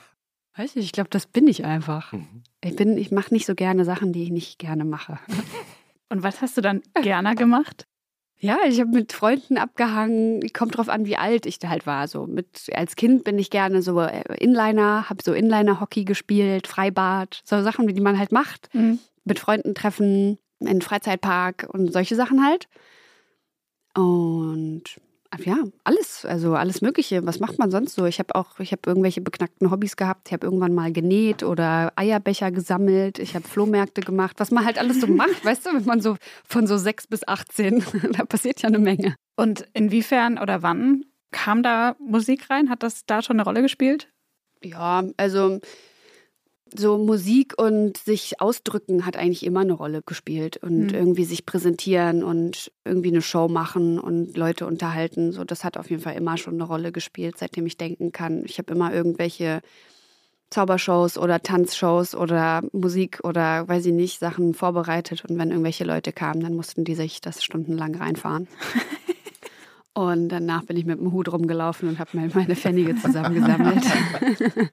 Weiß 0.55 0.75
ich, 0.75 0.85
ich 0.85 0.91
glaube, 0.91 1.09
das 1.09 1.27
bin 1.27 1.47
ich 1.47 1.65
einfach. 1.65 2.13
Mhm. 2.13 2.43
Ich 2.63 2.75
bin, 2.75 2.97
ich 2.97 3.11
mache 3.11 3.33
nicht 3.33 3.45
so 3.45 3.55
gerne 3.55 3.85
Sachen, 3.85 4.11
die 4.11 4.23
ich 4.23 4.31
nicht 4.31 4.59
gerne 4.59 4.85
mache. 4.85 5.19
Und 6.09 6.23
was 6.23 6.41
hast 6.41 6.57
du 6.57 6.61
dann 6.61 6.81
gerne 7.01 7.35
gemacht? 7.35 7.87
Ja, 8.39 8.59
ich 8.67 8.79
habe 8.79 8.91
mit 8.91 9.13
Freunden 9.13 9.57
abgehangen. 9.57 10.41
Kommt 10.53 10.77
drauf 10.77 10.89
an, 10.89 11.05
wie 11.05 11.17
alt 11.17 11.45
ich 11.45 11.57
da 11.57 11.69
halt 11.69 11.87
war. 11.87 12.07
So 12.07 12.27
mit 12.27 12.69
als 12.73 12.95
Kind 12.95 13.23
bin 13.23 13.39
ich 13.39 13.49
gerne 13.49 13.81
so 13.81 13.99
äh, 13.99 14.23
Inliner, 14.37 15.09
habe 15.09 15.23
so 15.23 15.33
Inliner-Hockey 15.33 16.05
gespielt, 16.05 16.67
Freibad, 16.67 17.41
so 17.43 17.61
Sachen, 17.63 17.87
die 17.87 18.01
man 18.01 18.19
halt 18.19 18.31
macht. 18.31 18.73
Mhm. 18.73 18.99
Mit 19.25 19.39
Freunden 19.39 19.73
treffen, 19.73 20.37
in 20.59 20.81
Freizeitpark 20.81 21.67
und 21.71 21.91
solche 21.91 22.15
Sachen 22.15 22.45
halt. 22.45 22.67
Und 23.95 24.83
ja, 25.43 25.63
alles, 25.83 26.25
also 26.25 26.55
alles 26.55 26.81
Mögliche. 26.81 27.25
Was 27.25 27.39
macht 27.39 27.59
man 27.59 27.71
sonst 27.71 27.95
so? 27.95 28.05
Ich 28.05 28.19
habe 28.19 28.35
auch, 28.35 28.59
ich 28.59 28.71
habe 28.71 28.81
irgendwelche 28.85 29.21
beknackten 29.21 29.71
Hobbys 29.71 29.95
gehabt. 29.95 30.27
Ich 30.27 30.33
habe 30.33 30.45
irgendwann 30.45 30.73
mal 30.73 30.91
genäht 30.91 31.43
oder 31.43 31.91
Eierbecher 31.95 32.51
gesammelt. 32.51 33.19
Ich 33.19 33.35
habe 33.35 33.47
Flohmärkte 33.47 34.01
gemacht, 34.01 34.39
was 34.39 34.51
man 34.51 34.65
halt 34.65 34.77
alles 34.77 35.01
so 35.01 35.07
macht, 35.07 35.43
weißt 35.43 35.65
du, 35.65 35.73
wenn 35.73 35.85
man 35.85 36.01
so 36.01 36.17
von 36.45 36.67
so 36.67 36.77
sechs 36.77 37.07
bis 37.07 37.27
18, 37.27 37.83
da 38.11 38.25
passiert 38.25 38.61
ja 38.61 38.67
eine 38.67 38.79
Menge. 38.79 39.15
Und 39.35 39.67
inwiefern 39.73 40.37
oder 40.37 40.63
wann 40.63 41.05
kam 41.31 41.63
da 41.63 41.95
Musik 41.99 42.49
rein? 42.49 42.69
Hat 42.69 42.83
das 42.83 43.05
da 43.05 43.21
schon 43.21 43.37
eine 43.37 43.43
Rolle 43.43 43.61
gespielt? 43.61 44.09
Ja, 44.63 45.03
also 45.17 45.59
so 46.75 46.97
Musik 46.97 47.53
und 47.57 47.97
sich 47.97 48.41
ausdrücken 48.41 49.05
hat 49.05 49.17
eigentlich 49.17 49.45
immer 49.45 49.61
eine 49.61 49.73
Rolle 49.73 50.01
gespielt 50.05 50.57
und 50.57 50.91
Hm. 50.91 50.95
irgendwie 50.95 51.25
sich 51.25 51.45
präsentieren 51.45 52.23
und 52.23 52.71
irgendwie 52.85 53.09
eine 53.09 53.21
Show 53.21 53.47
machen 53.47 53.99
und 53.99 54.35
Leute 54.37 54.65
unterhalten. 54.65 55.31
So, 55.31 55.43
das 55.43 55.63
hat 55.63 55.77
auf 55.77 55.89
jeden 55.89 56.01
Fall 56.01 56.15
immer 56.15 56.37
schon 56.37 56.55
eine 56.55 56.63
Rolle 56.63 56.91
gespielt, 56.91 57.37
seitdem 57.37 57.65
ich 57.65 57.77
denken 57.77 58.11
kann. 58.11 58.43
Ich 58.45 58.57
habe 58.57 58.73
immer 58.73 58.93
irgendwelche 58.93 59.61
Zaubershows 60.49 61.17
oder 61.17 61.41
Tanzshows 61.41 62.15
oder 62.15 62.61
Musik 62.71 63.19
oder 63.23 63.67
weiß 63.67 63.85
ich 63.85 63.93
nicht, 63.93 64.19
Sachen 64.19 64.53
vorbereitet 64.53 65.25
und 65.27 65.37
wenn 65.37 65.49
irgendwelche 65.51 65.83
Leute 65.83 66.13
kamen, 66.13 66.39
dann 66.41 66.53
mussten 66.55 66.85
die 66.85 66.95
sich 66.95 67.19
das 67.21 67.43
stundenlang 67.43 67.95
reinfahren. 67.95 68.47
Und 69.93 70.29
danach 70.29 70.63
bin 70.63 70.77
ich 70.77 70.85
mit 70.85 70.99
dem 70.99 71.11
Hut 71.11 71.31
rumgelaufen 71.33 71.89
und 71.89 71.97
habe 71.97 72.15
mir 72.15 72.29
meine 72.31 72.55
Pfennige 72.55 72.95
zusammengesammelt. 72.97 73.83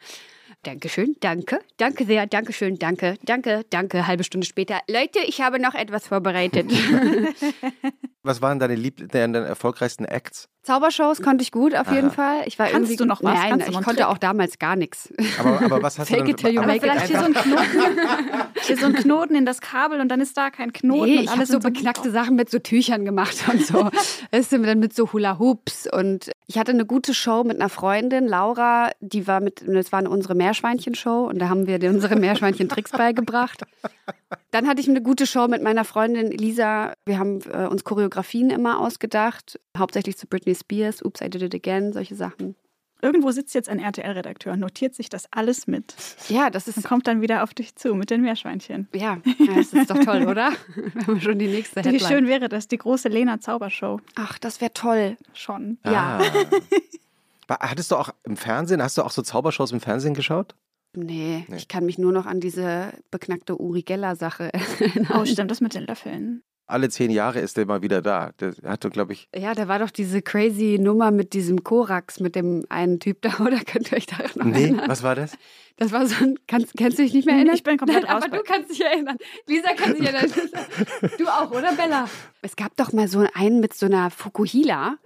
Dankeschön, 0.64 1.14
danke, 1.20 1.60
danke 1.76 2.06
sehr, 2.06 2.26
Dankeschön, 2.26 2.78
danke, 2.78 3.18
danke, 3.22 3.66
danke. 3.68 4.06
Halbe 4.06 4.24
Stunde 4.24 4.46
später. 4.46 4.80
Leute, 4.88 5.18
ich 5.26 5.42
habe 5.42 5.58
noch 5.58 5.74
etwas 5.74 6.08
vorbereitet. 6.08 6.70
Was 8.22 8.40
waren 8.40 8.58
deine, 8.58 8.74
Lieb 8.74 9.12
deine, 9.12 9.40
erfolgreichsten 9.40 10.06
Acts? 10.06 10.48
Zaubershows 10.62 11.20
konnte 11.20 11.42
ich 11.42 11.52
gut, 11.52 11.74
auf 11.74 11.92
jeden 11.92 12.06
Aha. 12.06 12.14
Fall. 12.14 12.42
Ich 12.46 12.58
war 12.58 12.68
Kannst 12.68 12.90
irgendwie, 12.90 12.96
du 12.96 13.04
noch 13.04 13.22
was? 13.22 13.34
Nein, 13.34 13.60
ich 13.60 13.74
konnte 13.74 13.96
Trick? 13.96 14.06
auch 14.06 14.16
damals 14.16 14.58
gar 14.58 14.76
nichts. 14.76 15.12
Aber, 15.38 15.60
aber 15.60 15.82
was 15.82 15.98
hast 15.98 16.08
Fake 16.08 16.24
du 16.24 16.30
it 16.30 16.38
till 16.38 16.54
you 16.54 16.62
aber, 16.62 16.74
it. 16.74 16.80
vielleicht 16.80 17.08
hier 17.08 17.18
so 17.18 17.26
ein 17.26 17.34
Knoten, 17.34 18.00
hier 18.62 18.76
so 18.78 18.86
ein 18.86 18.94
Knoten 18.94 19.34
in 19.34 19.44
das 19.44 19.60
Kabel 19.60 20.00
und 20.00 20.08
dann 20.08 20.22
ist 20.22 20.34
da 20.38 20.48
kein 20.48 20.72
Knoten 20.72 21.04
Nee, 21.04 21.18
und 21.18 21.24
ich 21.24 21.28
habe 21.28 21.40
alles 21.40 21.50
so 21.50 21.58
beknackte 21.58 22.10
Sachen 22.10 22.34
mit 22.36 22.48
so 22.48 22.58
Tüchern 22.58 23.04
gemacht 23.04 23.36
und 23.52 23.66
so. 23.66 23.90
Weißt 24.32 24.52
du, 24.52 24.58
dann 24.60 24.78
mit 24.78 24.94
so 24.94 25.12
Hula 25.12 25.38
Hoops. 25.38 25.86
Und 25.92 26.30
ich 26.46 26.58
hatte 26.58 26.72
eine 26.72 26.84
gute 26.84 27.14
Show 27.14 27.42
mit 27.44 27.56
einer 27.56 27.68
Freundin, 27.68 28.26
Laura, 28.26 28.90
die 29.00 29.26
war 29.26 29.40
mit, 29.40 29.64
das 29.66 29.92
war 29.92 30.08
unsere 30.08 30.34
Meerschweinchen-Show 30.34 31.26
und 31.26 31.38
da 31.38 31.48
haben 31.48 31.66
wir 31.66 31.82
unsere 31.88 32.16
Meerschweinchen-Tricks 32.16 32.90
beigebracht. 32.92 33.62
Dann 34.50 34.68
hatte 34.68 34.80
ich 34.80 34.88
eine 34.88 35.02
gute 35.02 35.26
Show 35.26 35.48
mit 35.48 35.62
meiner 35.62 35.84
Freundin 35.84 36.30
Lisa. 36.30 36.92
Wir 37.06 37.18
haben 37.18 37.40
äh, 37.50 37.66
uns 37.66 37.84
Choreografien 37.84 38.50
immer 38.50 38.78
ausgedacht, 38.80 39.58
hauptsächlich 39.76 40.18
zu 40.18 40.26
Britney 40.26 40.54
Spears, 40.54 41.04
Oops, 41.04 41.20
I 41.22 41.30
Did 41.30 41.42
It 41.42 41.54
Again, 41.54 41.92
solche 41.92 42.14
Sachen. 42.14 42.56
Irgendwo 43.04 43.30
sitzt 43.30 43.54
jetzt 43.54 43.68
ein 43.68 43.78
RTL-Redakteur, 43.78 44.56
notiert 44.56 44.94
sich 44.94 45.08
das 45.10 45.28
alles 45.30 45.66
mit 45.66 45.94
Ja, 46.28 46.48
das 46.50 46.66
und 46.66 46.76
ist, 46.78 46.84
kommt 46.84 47.06
dann 47.06 47.20
wieder 47.20 47.42
auf 47.44 47.52
dich 47.52 47.76
zu 47.76 47.94
mit 47.94 48.08
den 48.10 48.22
Meerschweinchen. 48.22 48.88
ja, 48.94 49.18
das 49.54 49.72
ist 49.74 49.90
doch 49.90 49.98
toll, 50.04 50.26
oder? 50.26 50.52
Wir 50.74 51.06
haben 51.06 51.20
schon 51.20 51.38
die 51.38 51.48
nächste 51.48 51.84
Wie 51.84 51.90
Headline. 51.90 52.08
schön 52.08 52.26
wäre 52.26 52.48
das, 52.48 52.66
die 52.66 52.78
große 52.78 53.08
Lena 53.08 53.40
Zaubershow. 53.40 54.00
Ach, 54.14 54.38
das 54.38 54.60
wäre 54.60 54.72
toll. 54.72 55.16
Schon. 55.34 55.78
Ja. 55.84 56.20
Ah. 57.48 57.56
Hattest 57.60 57.90
du 57.90 57.96
auch 57.96 58.08
im 58.24 58.36
Fernsehen, 58.38 58.82
hast 58.82 58.96
du 58.96 59.02
auch 59.02 59.10
so 59.10 59.20
Zaubershows 59.22 59.70
im 59.72 59.80
Fernsehen 59.80 60.14
geschaut? 60.14 60.54
Nee, 60.96 61.44
Nee. 61.48 61.56
ich 61.56 61.68
kann 61.68 61.84
mich 61.84 61.98
nur 61.98 62.12
noch 62.12 62.24
an 62.24 62.40
diese 62.40 62.92
beknackte 63.10 63.60
Uri 63.60 63.82
Geller-Sache 63.82 64.50
erinnern. 64.54 65.20
Oh, 65.20 65.24
stimmt, 65.26 65.50
das 65.50 65.60
mit 65.60 65.74
den 65.74 65.82
Löffeln. 65.86 66.42
Alle 66.66 66.88
zehn 66.88 67.10
Jahre 67.10 67.40
ist 67.40 67.56
der 67.58 67.66
mal 67.66 67.82
wieder 67.82 68.00
da. 68.00 68.30
Der 68.40 68.54
hatte, 68.64 68.88
glaube 68.88 69.12
ich, 69.12 69.28
Ja, 69.36 69.54
da 69.54 69.68
war 69.68 69.78
doch 69.78 69.90
diese 69.90 70.22
crazy 70.22 70.78
Nummer 70.80 71.10
mit 71.10 71.34
diesem 71.34 71.62
Korax, 71.62 72.20
mit 72.20 72.34
dem 72.36 72.64
einen 72.70 73.00
Typ 73.00 73.20
da, 73.20 73.38
oder 73.44 73.58
könnt 73.60 73.92
ihr 73.92 73.98
euch 73.98 74.06
da 74.06 74.16
noch 74.34 74.46
nee, 74.46 74.62
erinnern? 74.64 74.88
was 74.88 75.02
war 75.02 75.14
das? 75.14 75.36
Das 75.76 75.92
war 75.92 76.06
so 76.06 76.14
ein, 76.24 76.38
kannst, 76.46 76.74
kannst 76.78 76.98
du 76.98 77.02
dich 77.02 77.12
nicht 77.12 77.26
mehr 77.26 77.34
erinnern? 77.34 77.54
Ich 77.54 77.64
bin 77.64 77.76
komplett 77.76 78.04
Nein, 78.04 78.12
raus 78.12 78.22
Aber 78.22 78.30
bei- 78.30 78.36
du 78.38 78.44
kannst 78.44 78.70
dich 78.70 78.82
erinnern. 78.82 79.16
Lisa 79.46 79.74
kann 79.74 79.94
sich 79.96 80.06
erinnern. 80.06 80.32
Du 81.18 81.26
auch, 81.26 81.50
oder 81.50 81.72
Bella? 81.72 82.08
Es 82.42 82.56
gab 82.56 82.76
doch 82.76 82.92
mal 82.92 83.08
so 83.08 83.26
einen 83.34 83.60
mit 83.60 83.74
so 83.74 83.86
einer 83.86 84.10
Fukuhila. 84.10 84.96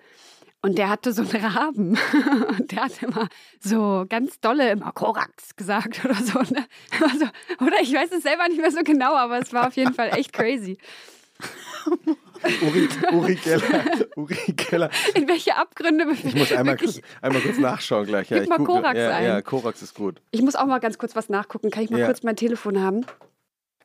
Und 0.61 0.77
der 0.77 0.89
hatte 0.91 1.13
so 1.13 1.23
einen 1.23 1.45
Raben. 1.45 1.99
Und 2.59 2.73
der 2.73 2.85
hat 2.85 3.03
immer 3.03 3.29
so 3.61 4.05
ganz 4.09 4.41
dolle 4.41 4.71
immer 4.73 4.91
Korax 4.93 5.55
gesagt 5.57 6.05
oder 6.05 6.15
so. 6.17 6.39
Ne? 6.41 6.67
Also, 7.01 7.27
oder 7.61 7.81
ich 7.81 7.93
weiß 7.95 8.11
es 8.13 8.23
selber 8.25 8.47
nicht 8.49 8.61
mehr 8.61 8.71
so 8.73 8.81
genau, 8.85 9.15
aber 9.15 9.39
es 9.39 9.53
war 9.53 9.69
auf 9.69 9.75
jeden 9.77 9.95
Fall 9.95 10.11
echt 10.17 10.33
crazy. 10.33 10.77
Uri, 12.63 12.89
Uri 13.13 13.35
Geller. 13.35 13.85
Uri 14.17 14.53
Geller. 14.55 14.91
In 15.15 15.27
welche 15.29 15.57
Abgründe 15.57 16.07
Ich 16.13 16.35
muss 16.35 16.53
einmal, 16.53 16.77
kurz, 16.77 17.01
einmal 17.21 17.43
kurz 17.43 17.59
nachschauen 17.59 18.07
gleich. 18.07 18.29
Gib 18.29 18.43
ich 18.43 18.49
mal 18.49 18.59
Korax 18.59 18.99
ja, 18.99 19.11
ein. 19.17 19.25
Ja, 19.25 19.43
Korax 19.43 19.83
ist 19.83 19.95
gut. 19.95 20.21
Ich 20.31 20.43
muss 20.43 20.55
auch 20.55 20.67
mal 20.67 20.79
ganz 20.79 20.99
kurz 20.99 21.17
was 21.17 21.29
nachgucken. 21.29 21.71
Kann 21.71 21.83
ich 21.83 21.91
mal 21.91 22.01
Ja. 22.01 22.07
kurz 22.07 22.23
mein 22.23 22.37
Telefon 22.37 22.81
haben? 22.81 23.05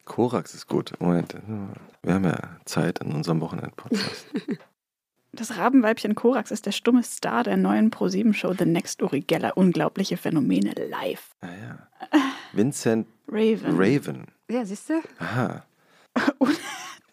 Korax 0.05 0.53
ist 0.53 0.67
gut. 0.67 0.93
Moment. 0.99 1.35
Wir 2.03 2.13
haben 2.13 2.25
ja 2.25 2.37
Zeit 2.65 2.99
in 2.99 3.11
unserem 3.13 3.41
Wochenend-Podcast. 3.41 4.25
Das 5.35 5.57
Rabenweibchen 5.57 6.13
Korax 6.13 6.51
ist 6.51 6.67
der 6.67 6.71
stumme 6.71 7.01
Star 7.01 7.43
der 7.43 7.57
neuen 7.57 7.89
Pro-7-Show 7.89 8.53
The 8.53 8.65
Next 8.65 9.01
Uri 9.01 9.21
Geller. 9.21 9.57
Unglaubliche 9.57 10.15
Phänomene 10.15 10.73
live. 10.73 11.31
Ah, 11.41 11.47
ja. 11.47 12.19
Vincent 12.51 13.07
Raven. 13.27 13.75
Raven. 13.75 14.27
Ja, 14.47 14.63
siehst 14.63 14.91
du? 14.91 15.01
Aha. 15.17 15.65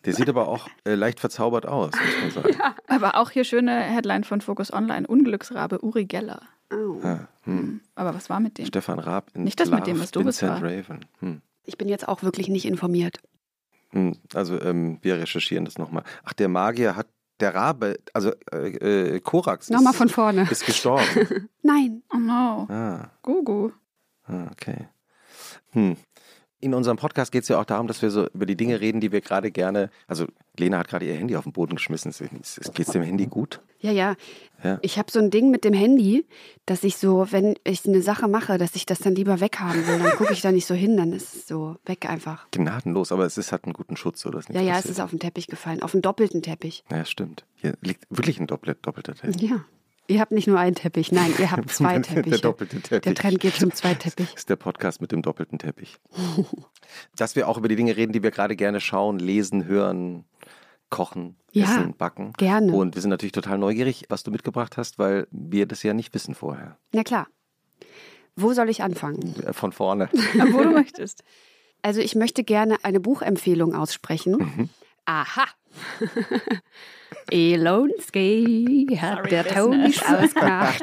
Der 0.04 0.14
sieht 0.14 0.28
aber 0.28 0.49
auch 0.49 0.69
äh, 0.85 0.95
leicht 0.95 1.21
verzaubert 1.21 1.66
aus, 1.66 1.92
muss 1.92 2.35
man 2.35 2.45
sagen. 2.45 2.57
Aber 2.87 3.16
auch 3.16 3.30
hier 3.30 3.45
schöne 3.45 3.80
Headline 3.80 4.25
von 4.25 4.40
Focus 4.40 4.73
Online. 4.73 5.07
Unglücksrabe 5.07 5.85
Uri 5.85 6.07
Geller. 6.07 6.40
Oh. 6.73 7.00
Ah, 7.02 7.28
hm. 7.42 7.80
Aber 7.95 8.14
was 8.14 8.30
war 8.30 8.40
mit 8.40 8.59
dem? 8.59 8.66
Stefan 8.66 8.99
Raab 8.99 9.30
in 9.35 9.45
Nicht 9.45 9.61
das 9.61 9.71
mit 9.71 9.87
dem, 9.87 10.00
was 10.00 10.11
du 10.11 10.25
Vincent 10.25 10.61
bist. 10.61 10.73
Raven. 10.90 11.04
Hm. 11.21 11.42
Ich 11.64 11.76
bin 11.76 11.88
jetzt 11.88 12.09
auch 12.09 12.23
wirklich 12.23 12.49
nicht 12.49 12.64
informiert. 12.64 13.21
Hm, 13.90 14.16
also 14.35 14.61
ähm, 14.61 14.99
wir 15.02 15.19
recherchieren 15.19 15.64
das 15.64 15.78
nochmal. 15.78 16.04
Ach, 16.25 16.33
der 16.33 16.49
Magier 16.49 16.97
hat 16.97 17.09
der 17.40 17.54
Rabe, 17.54 17.99
also 18.12 18.33
äh, 18.52 19.16
äh, 19.16 19.21
Korax 19.21 19.71
Nochmal 19.71 19.95
von 19.95 20.09
vorne. 20.09 20.47
ist 20.50 20.64
gestorben. 20.66 21.49
Nein. 21.62 22.02
Oh 22.12 22.19
no. 22.19 22.66
ah, 22.69 23.11
Gugu. 23.23 23.71
ah, 24.26 24.47
okay. 24.52 24.88
Hm. 25.73 25.97
In 26.60 26.74
unserem 26.74 26.96
Podcast 26.96 27.32
geht 27.32 27.42
es 27.44 27.48
ja 27.48 27.58
auch 27.58 27.64
darum, 27.64 27.86
dass 27.86 28.02
wir 28.02 28.10
so 28.10 28.28
über 28.34 28.44
die 28.44 28.56
Dinge 28.56 28.80
reden, 28.80 29.00
die 29.00 29.12
wir 29.12 29.20
gerade 29.20 29.50
gerne. 29.50 29.90
Also 30.06 30.26
Lena 30.58 30.78
hat 30.78 30.88
gerade 30.88 31.06
ihr 31.06 31.14
Handy 31.14 31.36
auf 31.36 31.44
den 31.44 31.52
Boden 31.52 31.76
geschmissen. 31.76 32.12
Geht 32.12 32.86
es 32.86 32.92
dem 32.92 33.02
Handy 33.02 33.26
gut? 33.26 33.60
Ja, 33.80 33.92
ja. 33.92 34.14
Ja. 34.62 34.78
Ich 34.82 34.98
habe 34.98 35.10
so 35.10 35.18
ein 35.18 35.30
Ding 35.30 35.50
mit 35.50 35.64
dem 35.64 35.72
Handy, 35.72 36.26
dass 36.66 36.84
ich 36.84 36.98
so, 36.98 37.26
wenn 37.30 37.54
ich 37.64 37.86
eine 37.86 38.02
Sache 38.02 38.28
mache, 38.28 38.58
dass 38.58 38.76
ich 38.76 38.84
das 38.84 38.98
dann 38.98 39.14
lieber 39.14 39.40
weghaben 39.40 39.86
will. 39.86 39.98
Dann 39.98 40.16
gucke 40.16 40.34
ich 40.34 40.42
da 40.42 40.52
nicht 40.52 40.66
so 40.66 40.74
hin, 40.74 40.98
dann 40.98 41.14
ist 41.14 41.34
es 41.34 41.48
so 41.48 41.76
weg 41.86 42.08
einfach. 42.08 42.46
Gnadenlos, 42.50 43.10
aber 43.10 43.24
es 43.24 43.38
ist, 43.38 43.52
hat 43.52 43.64
einen 43.64 43.72
guten 43.72 43.96
Schutz, 43.96 44.22
dass 44.22 44.48
Ja, 44.48 44.60
ja, 44.60 44.78
es 44.78 44.84
ist 44.84 45.00
auf 45.00 45.10
den 45.10 45.18
Teppich 45.18 45.46
gefallen, 45.46 45.82
auf 45.82 45.92
den 45.92 46.02
doppelten 46.02 46.42
Teppich. 46.42 46.84
Ja, 46.90 47.06
stimmt. 47.06 47.46
Hier 47.54 47.74
liegt 47.80 48.04
wirklich 48.10 48.38
ein 48.38 48.46
doppelt, 48.46 48.78
doppelter 48.82 49.14
Teppich. 49.14 49.40
Ja. 49.40 49.64
Ihr 50.10 50.20
habt 50.20 50.32
nicht 50.32 50.46
nur 50.48 50.58
einen 50.58 50.74
Teppich, 50.74 51.12
nein, 51.12 51.32
ihr 51.38 51.50
habt 51.50 51.70
zwei 51.70 51.94
Der 52.00 52.02
Teppiche. 52.02 52.40
doppelte 52.40 52.80
Teppich. 52.80 53.00
Der 53.02 53.14
Trend 53.14 53.40
geht 53.40 53.54
zum 53.54 53.72
Zweiteppich. 53.72 54.26
Das 54.30 54.40
ist 54.40 54.48
der 54.50 54.56
Podcast 54.56 55.00
mit 55.00 55.12
dem 55.12 55.22
doppelten 55.22 55.58
Teppich. 55.58 55.98
Dass 57.16 57.36
wir 57.36 57.48
auch 57.48 57.56
über 57.58 57.68
die 57.68 57.76
Dinge 57.76 57.96
reden, 57.96 58.12
die 58.12 58.22
wir 58.22 58.30
gerade 58.30 58.56
gerne 58.56 58.80
schauen, 58.80 59.18
lesen, 59.18 59.64
hören, 59.66 60.24
kochen, 60.88 61.36
Ja, 61.52 61.64
essen, 61.64 61.94
backen. 61.96 62.32
gerne. 62.36 62.72
Und 62.72 62.96
wir 62.96 63.02
sind 63.02 63.10
natürlich 63.10 63.32
total 63.32 63.58
neugierig, 63.58 64.06
was 64.08 64.22
du 64.24 64.30
mitgebracht 64.32 64.76
hast, 64.76 64.98
weil 64.98 65.28
wir 65.30 65.66
das 65.66 65.82
ja 65.84 65.94
nicht 65.94 66.12
wissen 66.14 66.34
vorher. 66.34 66.76
Na 66.92 67.04
klar. 67.04 67.28
Wo 68.36 68.52
soll 68.52 68.68
ich 68.68 68.82
anfangen? 68.82 69.34
Äh, 69.44 69.52
Von 69.52 69.70
vorne. 69.72 70.08
Wo 70.12 70.62
du 70.62 70.70
möchtest. 70.70 71.22
Also 71.82 72.00
ich 72.00 72.14
möchte 72.16 72.42
gerne 72.44 72.78
eine 72.84 72.98
Buchempfehlung 73.00 73.74
aussprechen. 73.74 74.32
Mhm. 74.38 74.68
Aha. 75.04 75.44
Elonsky 77.32 78.96
hat 78.96 79.16
Sorry, 79.18 79.30
der 79.30 79.42
business. 79.44 79.64
Ton 79.64 79.82
nicht 79.82 80.04
ausgemacht. 80.08 80.82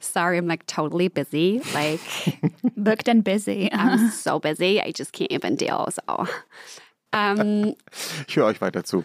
Sorry, 0.00 0.38
I'm 0.38 0.46
like 0.46 0.66
totally 0.66 1.08
busy. 1.08 1.60
Like 1.72 2.00
Booked 2.76 3.08
and 3.08 3.24
busy. 3.24 3.70
I'm 3.72 4.10
so 4.10 4.38
busy, 4.38 4.80
I 4.80 4.92
just 4.92 5.12
can't 5.12 5.32
even 5.32 5.56
deal. 5.56 5.88
So, 5.90 6.26
um, 7.12 7.74
Ich 8.28 8.36
höre 8.36 8.46
euch 8.46 8.60
weiter 8.60 8.84
zu. 8.84 9.04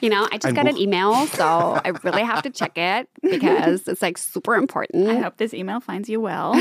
you 0.00 0.08
know, 0.08 0.26
I 0.30 0.36
just 0.38 0.46
Ein 0.46 0.54
got 0.54 0.68
an 0.68 0.76
email, 0.76 1.26
so 1.26 1.80
I 1.84 1.92
really 2.04 2.22
have 2.22 2.42
to 2.42 2.50
check 2.50 2.76
it 2.76 3.08
because 3.22 3.88
it's 3.88 4.02
like 4.02 4.18
super 4.18 4.54
important. 4.54 5.08
I 5.08 5.20
hope 5.20 5.36
this 5.38 5.52
email 5.54 5.80
finds 5.80 6.08
you 6.08 6.20
well. 6.20 6.54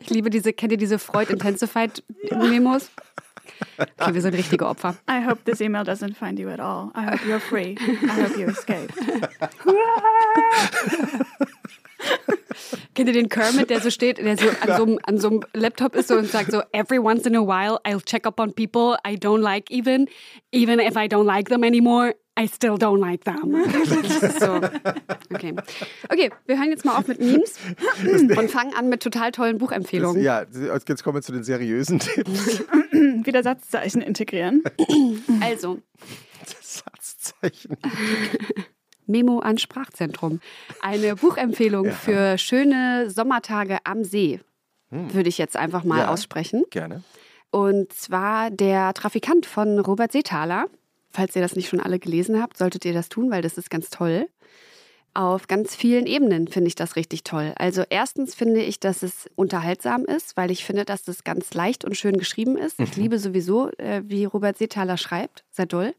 Ich 0.00 0.10
liebe 0.10 0.30
diese, 0.30 0.52
kennt 0.52 0.72
ihr 0.72 0.78
diese 0.78 0.98
Freud 0.98 1.30
Intensified 1.30 2.02
Memos? 2.32 2.90
Okay, 3.78 4.14
wir 4.14 4.20
sind 4.22 4.34
richtige 4.34 4.66
Opfer. 4.66 4.96
I 5.08 5.24
hope 5.26 5.44
this 5.44 5.60
email 5.60 5.82
doesn't 5.82 6.14
find 6.16 6.38
you 6.38 6.48
at 6.48 6.60
all. 6.60 6.90
I 6.94 7.04
hope 7.04 7.24
you're 7.26 7.40
free. 7.40 7.76
I 7.80 8.22
hope 8.22 8.38
you 8.38 8.46
escape. 8.48 8.92
Kennt 12.94 13.08
ihr 13.08 13.14
den 13.14 13.28
Kermit, 13.28 13.70
der 13.70 13.80
so 13.80 13.90
steht, 13.90 14.18
der 14.18 14.36
so 14.36 14.48
an 14.48 14.76
so, 14.76 14.82
einem, 14.82 14.98
an 15.04 15.18
so 15.18 15.28
einem 15.28 15.40
Laptop 15.54 15.94
ist 15.94 16.08
so 16.08 16.16
und 16.16 16.30
sagt 16.30 16.50
so, 16.50 16.62
every 16.72 16.98
once 16.98 17.26
in 17.26 17.34
a 17.34 17.40
while 17.40 17.78
I'll 17.86 18.02
check 18.04 18.26
up 18.26 18.38
on 18.38 18.52
people 18.52 18.96
I 19.06 19.16
don't 19.16 19.40
like 19.40 19.70
even, 19.70 20.08
even 20.52 20.78
if 20.78 20.96
I 20.96 21.08
don't 21.08 21.24
like 21.26 21.48
them 21.48 21.64
anymore, 21.64 22.14
I 22.42 22.48
still 22.48 22.74
don't 22.74 22.98
like 22.98 23.24
them. 23.24 23.54
Das 24.22 24.22
ist 24.34 24.40
so. 24.40 24.54
Okay. 25.32 25.54
okay, 26.10 26.30
wir 26.46 26.58
hören 26.58 26.70
jetzt 26.70 26.84
mal 26.84 26.96
auf 26.96 27.06
mit 27.06 27.20
Memes 27.20 27.56
und 28.36 28.50
fangen 28.50 28.74
an 28.74 28.88
mit 28.88 29.02
total 29.02 29.30
tollen 29.32 29.58
Buchempfehlungen. 29.58 30.22
Ja, 30.22 30.42
jetzt 30.42 31.04
kommen 31.04 31.16
wir 31.16 31.22
zu 31.22 31.32
den 31.32 31.44
seriösen 31.44 31.98
Tipps. 31.98 32.60
Wieder 32.92 33.42
Satzzeichen 33.42 34.00
integrieren. 34.02 34.62
Also, 35.40 35.78
Satzzeichen. 36.60 37.76
Memo 39.06 39.40
an 39.40 39.58
Sprachzentrum. 39.58 40.40
Eine 40.80 41.16
Buchempfehlung 41.16 41.90
für 41.90 42.38
schöne 42.38 43.10
Sommertage 43.10 43.78
am 43.84 44.04
See, 44.04 44.40
würde 44.90 45.28
ich 45.28 45.38
jetzt 45.38 45.56
einfach 45.56 45.84
mal 45.84 46.00
Ja. 46.00 46.08
aussprechen. 46.08 46.64
Gerne. 46.70 47.02
Und 47.50 47.92
zwar 47.92 48.50
der 48.50 48.94
Trafikant 48.94 49.46
von 49.46 49.78
Robert 49.78 50.12
Seethaler. 50.12 50.66
Falls 51.12 51.36
ihr 51.36 51.42
das 51.42 51.56
nicht 51.56 51.68
schon 51.68 51.80
alle 51.80 51.98
gelesen 51.98 52.40
habt, 52.40 52.56
solltet 52.56 52.84
ihr 52.84 52.92
das 52.92 53.08
tun, 53.08 53.30
weil 53.30 53.42
das 53.42 53.58
ist 53.58 53.70
ganz 53.70 53.90
toll. 53.90 54.28
Auf 55.14 55.46
ganz 55.46 55.76
vielen 55.76 56.06
Ebenen 56.06 56.48
finde 56.48 56.68
ich 56.68 56.74
das 56.74 56.96
richtig 56.96 57.22
toll. 57.22 57.52
Also 57.56 57.84
erstens 57.90 58.34
finde 58.34 58.62
ich, 58.62 58.80
dass 58.80 59.02
es 59.02 59.28
unterhaltsam 59.34 60.06
ist, 60.06 60.38
weil 60.38 60.50
ich 60.50 60.64
finde, 60.64 60.86
dass 60.86 61.02
das 61.02 61.22
ganz 61.22 61.52
leicht 61.52 61.84
und 61.84 61.98
schön 61.98 62.16
geschrieben 62.16 62.56
ist. 62.56 62.80
Ich 62.80 62.96
liebe 62.96 63.18
sowieso, 63.18 63.70
äh, 63.72 64.02
wie 64.06 64.24
Robert 64.24 64.56
Seethaler 64.56 64.96
schreibt. 64.96 65.44
Sehr 65.50 65.66
doll. 65.66 65.94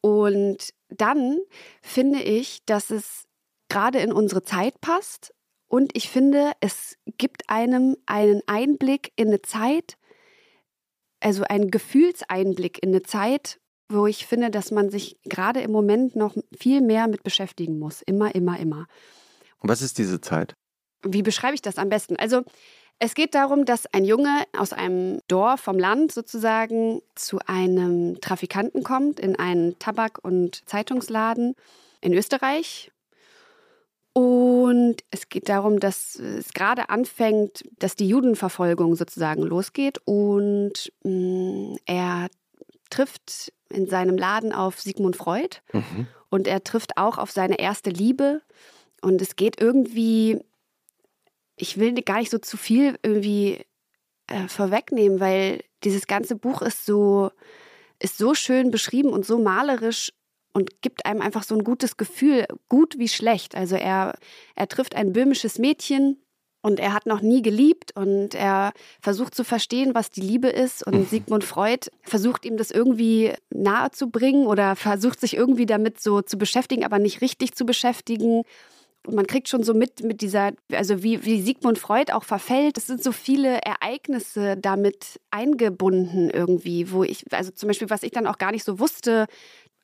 Und 0.00 0.74
dann 0.88 1.38
finde 1.82 2.20
ich, 2.20 2.64
dass 2.66 2.90
es 2.90 3.26
gerade 3.68 4.00
in 4.00 4.12
unsere 4.12 4.42
Zeit 4.42 4.80
passt. 4.80 5.32
Und 5.68 5.96
ich 5.96 6.08
finde, 6.08 6.52
es 6.60 6.98
gibt 7.16 7.48
einem 7.48 7.96
einen 8.06 8.42
Einblick 8.46 9.12
in 9.16 9.28
eine 9.28 9.42
Zeit, 9.42 9.96
also 11.20 11.44
einen 11.44 11.70
Gefühlseinblick 11.70 12.82
in 12.82 12.90
eine 12.90 13.02
Zeit, 13.02 13.60
wo 13.88 14.06
ich 14.06 14.26
finde, 14.26 14.50
dass 14.50 14.70
man 14.70 14.90
sich 14.90 15.18
gerade 15.24 15.60
im 15.60 15.70
Moment 15.70 16.16
noch 16.16 16.36
viel 16.56 16.80
mehr 16.80 17.06
mit 17.06 17.22
beschäftigen 17.22 17.78
muss. 17.78 18.02
Immer, 18.02 18.34
immer, 18.34 18.58
immer. 18.58 18.86
Und 19.58 19.68
was 19.68 19.82
ist 19.82 19.98
diese 19.98 20.20
Zeit? 20.20 20.54
Wie 21.02 21.22
beschreibe 21.22 21.54
ich 21.54 21.62
das 21.62 21.78
am 21.78 21.88
besten? 21.88 22.16
Also 22.16 22.42
es 22.98 23.14
geht 23.14 23.34
darum, 23.34 23.64
dass 23.64 23.86
ein 23.92 24.04
Junge 24.04 24.44
aus 24.56 24.72
einem 24.72 25.20
Dorf 25.28 25.60
vom 25.60 25.78
Land 25.78 26.12
sozusagen 26.12 27.02
zu 27.14 27.38
einem 27.46 28.20
Trafikanten 28.20 28.82
kommt 28.82 29.20
in 29.20 29.36
einen 29.36 29.78
Tabak- 29.78 30.20
und 30.22 30.62
Zeitungsladen 30.68 31.54
in 32.00 32.14
Österreich. 32.14 32.92
Und 34.12 34.98
es 35.10 35.28
geht 35.28 35.48
darum, 35.48 35.80
dass 35.80 36.14
es 36.14 36.52
gerade 36.52 36.88
anfängt, 36.88 37.64
dass 37.80 37.96
die 37.96 38.08
Judenverfolgung 38.08 38.94
sozusagen 38.94 39.42
losgeht. 39.42 39.98
Und 40.04 40.92
mh, 41.02 41.78
er 41.86 42.28
trifft 42.94 43.52
in 43.68 43.86
seinem 43.86 44.16
Laden 44.16 44.52
auf 44.52 44.80
Sigmund 44.80 45.16
Freud. 45.16 45.58
Mhm. 45.72 46.06
Und 46.30 46.46
er 46.46 46.62
trifft 46.64 46.96
auch 46.96 47.18
auf 47.18 47.30
seine 47.30 47.58
erste 47.58 47.90
Liebe. 47.90 48.42
Und 49.02 49.20
es 49.20 49.36
geht 49.36 49.60
irgendwie, 49.60 50.40
ich 51.56 51.78
will 51.78 51.92
gar 52.02 52.18
nicht 52.18 52.30
so 52.30 52.38
zu 52.38 52.56
viel 52.56 52.98
irgendwie 53.02 53.64
äh, 54.28 54.48
vorwegnehmen, 54.48 55.20
weil 55.20 55.62
dieses 55.82 56.06
ganze 56.06 56.36
Buch 56.36 56.62
ist 56.62 56.86
so, 56.86 57.30
ist 57.98 58.16
so 58.16 58.34
schön 58.34 58.70
beschrieben 58.70 59.10
und 59.10 59.26
so 59.26 59.38
malerisch 59.38 60.12
und 60.52 60.80
gibt 60.80 61.04
einem 61.04 61.20
einfach 61.20 61.42
so 61.42 61.54
ein 61.54 61.64
gutes 61.64 61.96
Gefühl, 61.96 62.46
gut 62.68 62.98
wie 62.98 63.08
schlecht. 63.08 63.54
Also 63.54 63.76
er, 63.76 64.16
er 64.54 64.68
trifft 64.68 64.94
ein 64.94 65.12
böhmisches 65.12 65.58
Mädchen 65.58 66.23
und 66.64 66.80
er 66.80 66.94
hat 66.94 67.04
noch 67.04 67.20
nie 67.20 67.42
geliebt 67.42 67.94
und 67.94 68.34
er 68.34 68.72
versucht 69.02 69.34
zu 69.34 69.44
verstehen, 69.44 69.94
was 69.94 70.08
die 70.08 70.22
Liebe 70.22 70.48
ist. 70.48 70.82
Und 70.86 71.10
Sigmund 71.10 71.44
Freud 71.44 71.90
versucht 72.00 72.46
ihm 72.46 72.56
das 72.56 72.70
irgendwie 72.70 73.34
nahe 73.50 73.90
zu 73.90 74.08
bringen 74.08 74.46
oder 74.46 74.74
versucht 74.74 75.20
sich 75.20 75.36
irgendwie 75.36 75.66
damit 75.66 76.00
so 76.00 76.22
zu 76.22 76.38
beschäftigen, 76.38 76.82
aber 76.82 76.98
nicht 76.98 77.20
richtig 77.20 77.54
zu 77.54 77.66
beschäftigen. 77.66 78.44
Und 79.06 79.14
man 79.14 79.26
kriegt 79.26 79.50
schon 79.50 79.62
so 79.62 79.74
mit, 79.74 80.02
mit 80.04 80.22
dieser, 80.22 80.52
also 80.72 81.02
wie, 81.02 81.26
wie 81.26 81.42
Sigmund 81.42 81.78
Freud 81.78 82.10
auch 82.14 82.24
verfällt. 82.24 82.78
Es 82.78 82.86
sind 82.86 83.02
so 83.02 83.12
viele 83.12 83.58
Ereignisse 83.58 84.56
damit 84.56 85.20
eingebunden 85.30 86.30
irgendwie, 86.30 86.90
wo 86.90 87.04
ich, 87.04 87.30
also 87.30 87.50
zum 87.50 87.66
Beispiel, 87.66 87.90
was 87.90 88.02
ich 88.02 88.12
dann 88.12 88.26
auch 88.26 88.38
gar 88.38 88.52
nicht 88.52 88.64
so 88.64 88.78
wusste, 88.78 89.26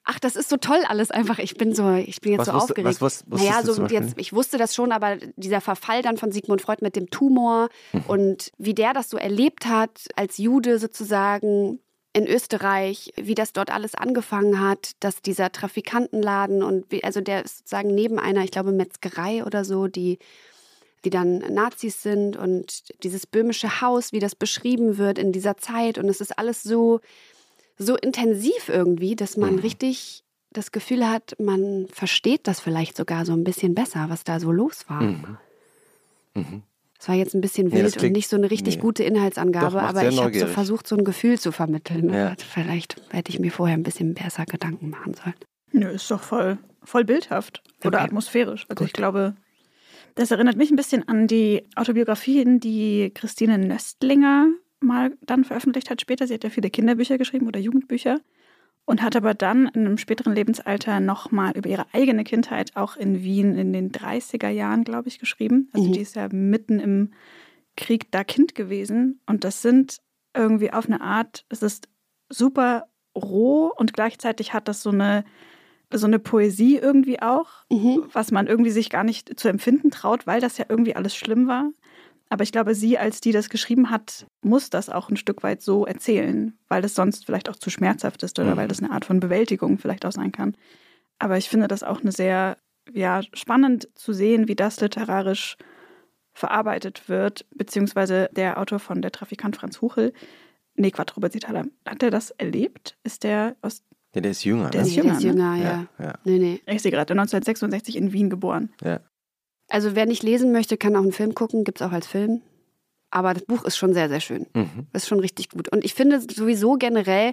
Ach, 0.04 0.18
das 0.18 0.34
ist 0.34 0.48
so 0.48 0.56
toll 0.56 0.80
alles 0.88 1.10
einfach. 1.10 1.38
Ich 1.38 1.54
bin 1.56 1.74
so, 1.74 1.92
ich 1.94 2.20
bin 2.20 2.32
jetzt 2.32 2.40
Was 2.40 2.46
so 2.46 2.52
wusste- 2.54 2.64
aufgeregt. 2.72 2.86
was 2.86 3.00
wusstest 3.00 3.28
naja, 3.28 3.62
so 3.62 3.84
jetzt, 3.86 4.14
ich 4.16 4.32
wusste 4.32 4.56
das 4.58 4.74
schon, 4.74 4.92
aber 4.92 5.16
dieser 5.36 5.60
Verfall 5.60 6.02
dann 6.02 6.16
von 6.16 6.32
Sigmund 6.32 6.62
Freud 6.62 6.78
mit 6.82 6.96
dem 6.96 7.10
Tumor 7.10 7.68
Mhm. 7.92 8.02
und 8.08 8.52
wie 8.58 8.74
der 8.74 8.92
das 8.94 9.10
so 9.10 9.16
erlebt 9.18 9.66
hat 9.66 10.06
als 10.16 10.38
Jude 10.38 10.78
sozusagen 10.78 11.80
in 12.12 12.26
Österreich, 12.26 13.12
wie 13.16 13.36
das 13.36 13.52
dort 13.52 13.70
alles 13.70 13.94
angefangen 13.94 14.58
hat, 14.60 14.92
dass 15.00 15.22
dieser 15.22 15.52
Trafikantenladen 15.52 16.62
und 16.64 16.90
wie, 16.90 17.04
also 17.04 17.20
der 17.20 17.44
ist 17.44 17.58
sozusagen 17.58 17.94
neben 17.94 18.18
einer, 18.18 18.42
ich 18.42 18.50
glaube, 18.50 18.72
Metzgerei 18.72 19.44
oder 19.44 19.64
so, 19.64 19.86
die 19.86 20.18
die 21.06 21.10
dann 21.10 21.38
Nazis 21.38 22.02
sind 22.02 22.36
und 22.36 22.82
dieses 23.04 23.26
böhmische 23.26 23.80
Haus, 23.80 24.12
wie 24.12 24.18
das 24.18 24.34
beschrieben 24.34 24.98
wird 24.98 25.18
in 25.18 25.32
dieser 25.32 25.56
Zeit 25.56 25.96
und 25.96 26.06
es 26.10 26.20
ist 26.20 26.38
alles 26.38 26.62
so 26.62 27.00
so 27.82 27.96
intensiv 27.96 28.68
irgendwie, 28.68 29.16
dass 29.16 29.36
man 29.36 29.54
Mhm. 29.54 29.58
richtig 29.60 30.22
das 30.52 30.70
Gefühl 30.72 31.08
hat, 31.08 31.34
man 31.38 31.86
versteht 31.92 32.46
das 32.46 32.60
vielleicht 32.60 32.96
sogar 32.96 33.24
so 33.24 33.32
ein 33.32 33.44
bisschen 33.44 33.74
besser, 33.74 34.06
was 34.08 34.22
da 34.24 34.38
so 34.40 34.52
los 34.52 34.84
war. 34.88 35.00
Mhm. 35.02 35.36
Mhm. 36.34 36.62
Es 36.98 37.08
war 37.08 37.14
jetzt 37.14 37.34
ein 37.34 37.40
bisschen 37.40 37.68
Nee, 37.68 37.76
wild 37.76 37.84
und 37.86 37.96
klingt- 37.98 38.16
nicht 38.16 38.28
so 38.28 38.36
eine 38.36 38.50
richtig 38.50 38.76
nee. 38.76 38.82
gute 38.82 39.02
Inhaltsangabe, 39.04 39.76
Doch, 39.76 39.82
aber 39.82 40.06
ich 40.06 40.20
habe 40.20 40.38
so 40.38 40.46
versucht, 40.46 40.86
so 40.86 40.96
ein 40.96 41.04
Gefühl 41.04 41.38
zu 41.40 41.50
vermitteln. 41.52 42.12
Ja. 42.12 42.34
Vielleicht 42.52 42.96
hätte 43.10 43.30
ich 43.30 43.38
mir 43.38 43.50
vorher 43.50 43.76
ein 43.76 43.82
bisschen 43.82 44.12
besser 44.12 44.44
Gedanken 44.44 44.90
machen 44.90 45.14
sollen. 45.14 45.34
Nö, 45.72 45.88
ist 45.88 46.10
doch 46.10 46.20
voll, 46.22 46.58
voll 46.82 47.04
bildhaft 47.04 47.62
oder 47.84 47.98
Okay. 47.98 48.06
atmosphärisch. 48.08 48.66
Also 48.68 48.84
ich 48.84 48.90
Gut. 48.92 48.98
glaube, 48.98 49.34
Das 50.16 50.32
erinnert 50.32 50.56
mich 50.56 50.70
ein 50.72 50.76
bisschen 50.76 51.06
an 51.08 51.28
die 51.28 51.62
Autobiografien, 51.76 52.58
die 52.58 53.12
Christine 53.14 53.56
Nöstlinger 53.58 54.48
mal 54.80 55.16
dann 55.22 55.44
veröffentlicht 55.44 55.90
hat 55.90 56.00
später. 56.00 56.26
Sie 56.26 56.34
hat 56.34 56.44
ja 56.44 56.50
viele 56.50 56.70
Kinderbücher 56.70 57.18
geschrieben 57.18 57.46
oder 57.46 57.60
Jugendbücher 57.60 58.20
und 58.84 59.02
hat 59.02 59.16
aber 59.16 59.34
dann 59.34 59.66
in 59.68 59.86
einem 59.86 59.98
späteren 59.98 60.34
Lebensalter 60.34 61.00
nochmal 61.00 61.56
über 61.56 61.68
ihre 61.68 61.86
eigene 61.92 62.24
Kindheit 62.24 62.76
auch 62.76 62.96
in 62.96 63.22
Wien 63.22 63.56
in 63.56 63.72
den 63.72 63.92
30er 63.92 64.48
Jahren, 64.48 64.84
glaube 64.84 65.08
ich, 65.08 65.18
geschrieben. 65.18 65.68
Also 65.72 65.88
mhm. 65.88 65.92
die 65.92 66.00
ist 66.00 66.16
ja 66.16 66.28
mitten 66.30 66.80
im 66.80 67.12
Krieg 67.76 68.10
da 68.10 68.24
Kind 68.24 68.54
gewesen 68.54 69.20
und 69.26 69.44
das 69.44 69.62
sind 69.62 70.00
irgendwie 70.34 70.72
auf 70.72 70.86
eine 70.86 71.00
Art, 71.00 71.44
es 71.48 71.62
ist 71.62 71.88
super 72.28 72.88
roh 73.16 73.72
und 73.76 73.92
gleichzeitig 73.92 74.52
hat 74.52 74.68
das 74.68 74.82
so 74.82 74.90
eine 74.90 75.24
so 75.92 76.06
eine 76.06 76.20
Poesie 76.20 76.76
irgendwie 76.76 77.20
auch, 77.20 77.48
mhm. 77.68 78.04
was 78.12 78.30
man 78.30 78.46
irgendwie 78.46 78.70
sich 78.70 78.90
gar 78.90 79.02
nicht 79.02 79.38
zu 79.38 79.48
empfinden 79.48 79.90
traut, 79.90 80.26
weil 80.26 80.40
das 80.40 80.56
ja 80.56 80.66
irgendwie 80.68 80.94
alles 80.94 81.16
schlimm 81.16 81.48
war. 81.48 81.70
Aber 82.30 82.44
ich 82.44 82.52
glaube, 82.52 82.76
sie, 82.76 82.96
als 82.96 83.20
die 83.20 83.32
das 83.32 83.50
geschrieben 83.50 83.90
hat, 83.90 84.26
muss 84.40 84.70
das 84.70 84.88
auch 84.88 85.10
ein 85.10 85.16
Stück 85.16 85.42
weit 85.42 85.62
so 85.62 85.84
erzählen, 85.84 86.56
weil 86.68 86.80
das 86.80 86.94
sonst 86.94 87.26
vielleicht 87.26 87.50
auch 87.50 87.56
zu 87.56 87.70
schmerzhaft 87.70 88.22
ist 88.22 88.38
oder 88.38 88.52
mhm. 88.52 88.56
weil 88.56 88.68
das 88.68 88.78
eine 88.78 88.92
Art 88.92 89.04
von 89.04 89.18
Bewältigung 89.18 89.78
vielleicht 89.78 90.06
auch 90.06 90.12
sein 90.12 90.30
kann. 90.30 90.56
Aber 91.18 91.36
ich 91.36 91.48
finde 91.48 91.66
das 91.66 91.82
auch 91.82 92.00
eine 92.00 92.12
sehr, 92.12 92.56
ja, 92.92 93.20
spannend 93.34 93.88
zu 93.94 94.12
sehen, 94.12 94.46
wie 94.46 94.54
das 94.54 94.80
literarisch 94.80 95.56
verarbeitet 96.32 97.08
wird, 97.08 97.46
beziehungsweise 97.54 98.30
der 98.32 98.58
Autor 98.58 98.78
von 98.78 99.02
Der 99.02 99.10
Trafikant 99.10 99.56
Franz 99.56 99.80
Huchel, 99.82 100.12
nee, 100.76 100.92
Quattro 100.92 101.16
Robert 101.16 101.32
Zitala, 101.32 101.64
hat 101.84 102.02
er 102.04 102.12
das 102.12 102.30
erlebt? 102.30 102.96
Ist 103.02 103.24
der 103.24 103.56
aus 103.60 103.82
ja, 104.14 104.20
der 104.20 104.30
ist 104.32 104.44
jünger. 104.44 104.70
Der 104.70 104.82
ne? 104.82 104.86
ist 104.88 104.94
jünger, 104.96 105.08
der 105.10 105.18
ist 105.18 105.24
jünger 105.24 105.56
ne? 105.56 105.62
ja. 105.62 106.04
ja. 106.04 106.18
Nee, 106.24 106.38
nee. 106.38 106.60
Ich 106.66 106.82
sehe 106.82 106.90
gerade, 106.90 107.12
1966 107.12 107.96
in 107.96 108.12
Wien 108.12 108.28
geboren. 108.28 108.70
Ja. 108.82 109.00
Also 109.70 109.94
wer 109.94 110.06
nicht 110.06 110.22
lesen 110.22 110.52
möchte, 110.52 110.76
kann 110.76 110.96
auch 110.96 111.02
einen 111.02 111.12
Film 111.12 111.34
gucken, 111.34 111.64
gibt 111.64 111.80
es 111.80 111.86
auch 111.86 111.92
als 111.92 112.06
Film. 112.06 112.42
Aber 113.10 113.34
das 113.34 113.44
Buch 113.44 113.64
ist 113.64 113.76
schon 113.76 113.94
sehr, 113.94 114.08
sehr 114.08 114.20
schön. 114.20 114.46
Mhm. 114.54 114.86
Ist 114.92 115.08
schon 115.08 115.20
richtig 115.20 115.48
gut. 115.48 115.68
Und 115.68 115.84
ich 115.84 115.94
finde 115.94 116.20
sowieso 116.20 116.74
generell, 116.74 117.32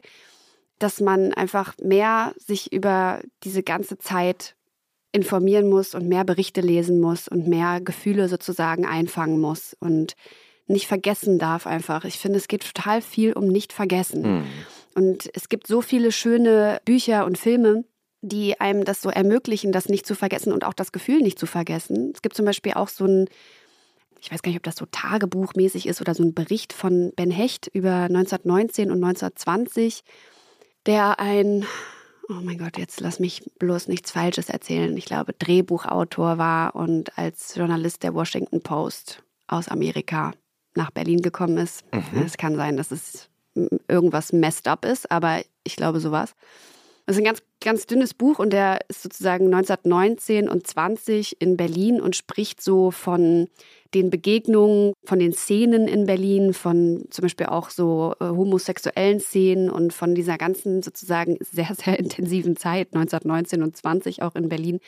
dass 0.80 1.02
man 1.02 1.34
einfach 1.34 1.76
mehr 1.82 2.34
sich 2.38 2.72
über 2.72 3.22
diese 3.44 3.64
ganze 3.64 3.98
Zeit 3.98 4.56
informieren 5.12 5.70
muss 5.70 5.96
und 5.96 6.08
mehr 6.08 6.24
Berichte 6.24 6.62
lesen 6.62 7.00
muss 7.00 7.28
und 7.28 7.48
mehr 7.48 7.82
Gefühle 7.82 8.30
sozusagen 8.30 8.86
einfangen 8.86 9.40
muss 9.40 9.76
und 9.80 10.16
nicht 10.68 10.88
vergessen 10.88 11.40
darf 11.40 11.66
einfach. 11.66 12.06
Ich 12.06 12.20
finde, 12.20 12.38
es 12.38 12.48
geht 12.48 12.66
total 12.74 13.02
viel 13.02 13.34
um 13.34 13.48
nicht 13.48 13.74
vergessen. 13.74 14.22
Mhm. 14.22 14.46
Und 14.96 15.30
es 15.34 15.50
gibt 15.50 15.68
so 15.68 15.82
viele 15.82 16.12
schöne 16.12 16.80
Bücher 16.86 17.26
und 17.26 17.38
Filme, 17.38 17.86
die 18.22 18.60
einem 18.60 18.84
das 18.84 19.02
so 19.02 19.10
ermöglichen, 19.10 19.72
das 19.72 19.90
nicht 19.90 20.06
zu 20.06 20.16
vergessen 20.16 20.52
und 20.52 20.64
auch 20.64 20.74
das 20.74 20.92
Gefühl 20.92 21.20
nicht 21.20 21.40
zu 21.40 21.46
vergessen. 21.46 22.12
Es 22.14 22.22
gibt 22.22 22.36
zum 22.36 22.46
Beispiel 22.46 22.74
auch 22.74 22.90
so 22.90 23.06
ein, 23.06 23.30
ich 24.20 24.32
weiß 24.32 24.42
gar 24.42 24.50
nicht, 24.50 24.58
ob 24.58 24.64
das 24.64 24.76
so 24.76 24.86
tagebuchmäßig 24.92 25.88
ist 25.88 26.02
oder 26.02 26.14
so 26.16 26.24
ein 26.24 26.34
Bericht 26.34 26.74
von 26.74 27.12
Ben 27.16 27.32
Hecht 27.32 27.68
über 27.68 27.94
1919 27.94 28.92
und 28.92 29.04
1920, 29.04 30.04
der 30.86 31.20
ein, 31.20 31.66
oh 32.30 32.42
mein 32.42 32.58
Gott, 32.58 32.78
jetzt 32.78 33.02
lass 33.02 33.20
mich 33.20 33.44
bloß 33.60 33.88
nichts 33.88 34.12
Falsches 34.12 34.50
erzählen, 34.50 34.96
ich 34.98 35.06
glaube, 35.06 35.34
Drehbuchautor 35.34 36.38
war 36.38 36.76
und 36.76 37.18
als 37.18 37.56
Journalist 37.56 38.04
der 38.04 38.14
Washington 38.14 38.62
Post 38.62 39.24
aus 39.48 39.68
Amerika 39.68 40.34
nach 40.76 40.92
Berlin 40.92 41.22
gekommen 41.22 41.58
ist. 41.58 41.84
Mhm. 41.94 42.24
Es 42.26 42.38
kann 42.38 42.56
sein, 42.56 42.78
dass 42.78 42.92
es 42.92 43.30
irgendwas 43.88 44.34
messed 44.34 44.68
up 44.68 44.86
ist, 44.86 45.12
aber 45.12 45.42
ich 45.64 45.76
glaube 45.76 46.00
sowas. 46.00 46.36
Das 47.08 47.16
ist 47.16 47.22
ein 47.22 47.26
ganz, 47.26 47.42
ganz 47.62 47.86
dünnes 47.86 48.14
Buch 48.14 48.38
und 48.38 48.52
der 48.52 48.82
ist 48.90 49.02
sozusagen 49.02 49.46
1919 49.46 50.50
und 50.50 50.68
20 50.68 51.42
in 51.42 51.56
Berlin 51.56 52.02
und 52.02 52.18
spricht 52.18 52.62
so 52.62 52.92
von 52.92 53.48
den 53.94 54.10
Begegnungen, 54.10 54.92
von 55.06 55.18
den 55.18 55.32
Szenen 55.32 55.88
in 55.88 56.06
Berlin, 56.06 56.54
von 56.54 57.06
zum 57.10 57.22
Beispiel 57.22 57.46
auch 57.46 57.70
so 57.70 58.14
äh, 58.20 58.26
homosexuellen 58.26 59.22
Szenen 59.22 59.70
und 59.70 59.94
von 59.94 60.16
dieser 60.16 60.38
ganzen 60.38 60.84
sozusagen 60.84 61.38
sehr, 61.50 61.74
sehr 61.76 61.98
intensiven 61.98 62.58
Zeit 62.58 62.90
1919 62.94 63.64
und 63.64 63.78
20 63.78 64.22
auch 64.22 64.36
in 64.36 64.50
Berlin 64.50 64.82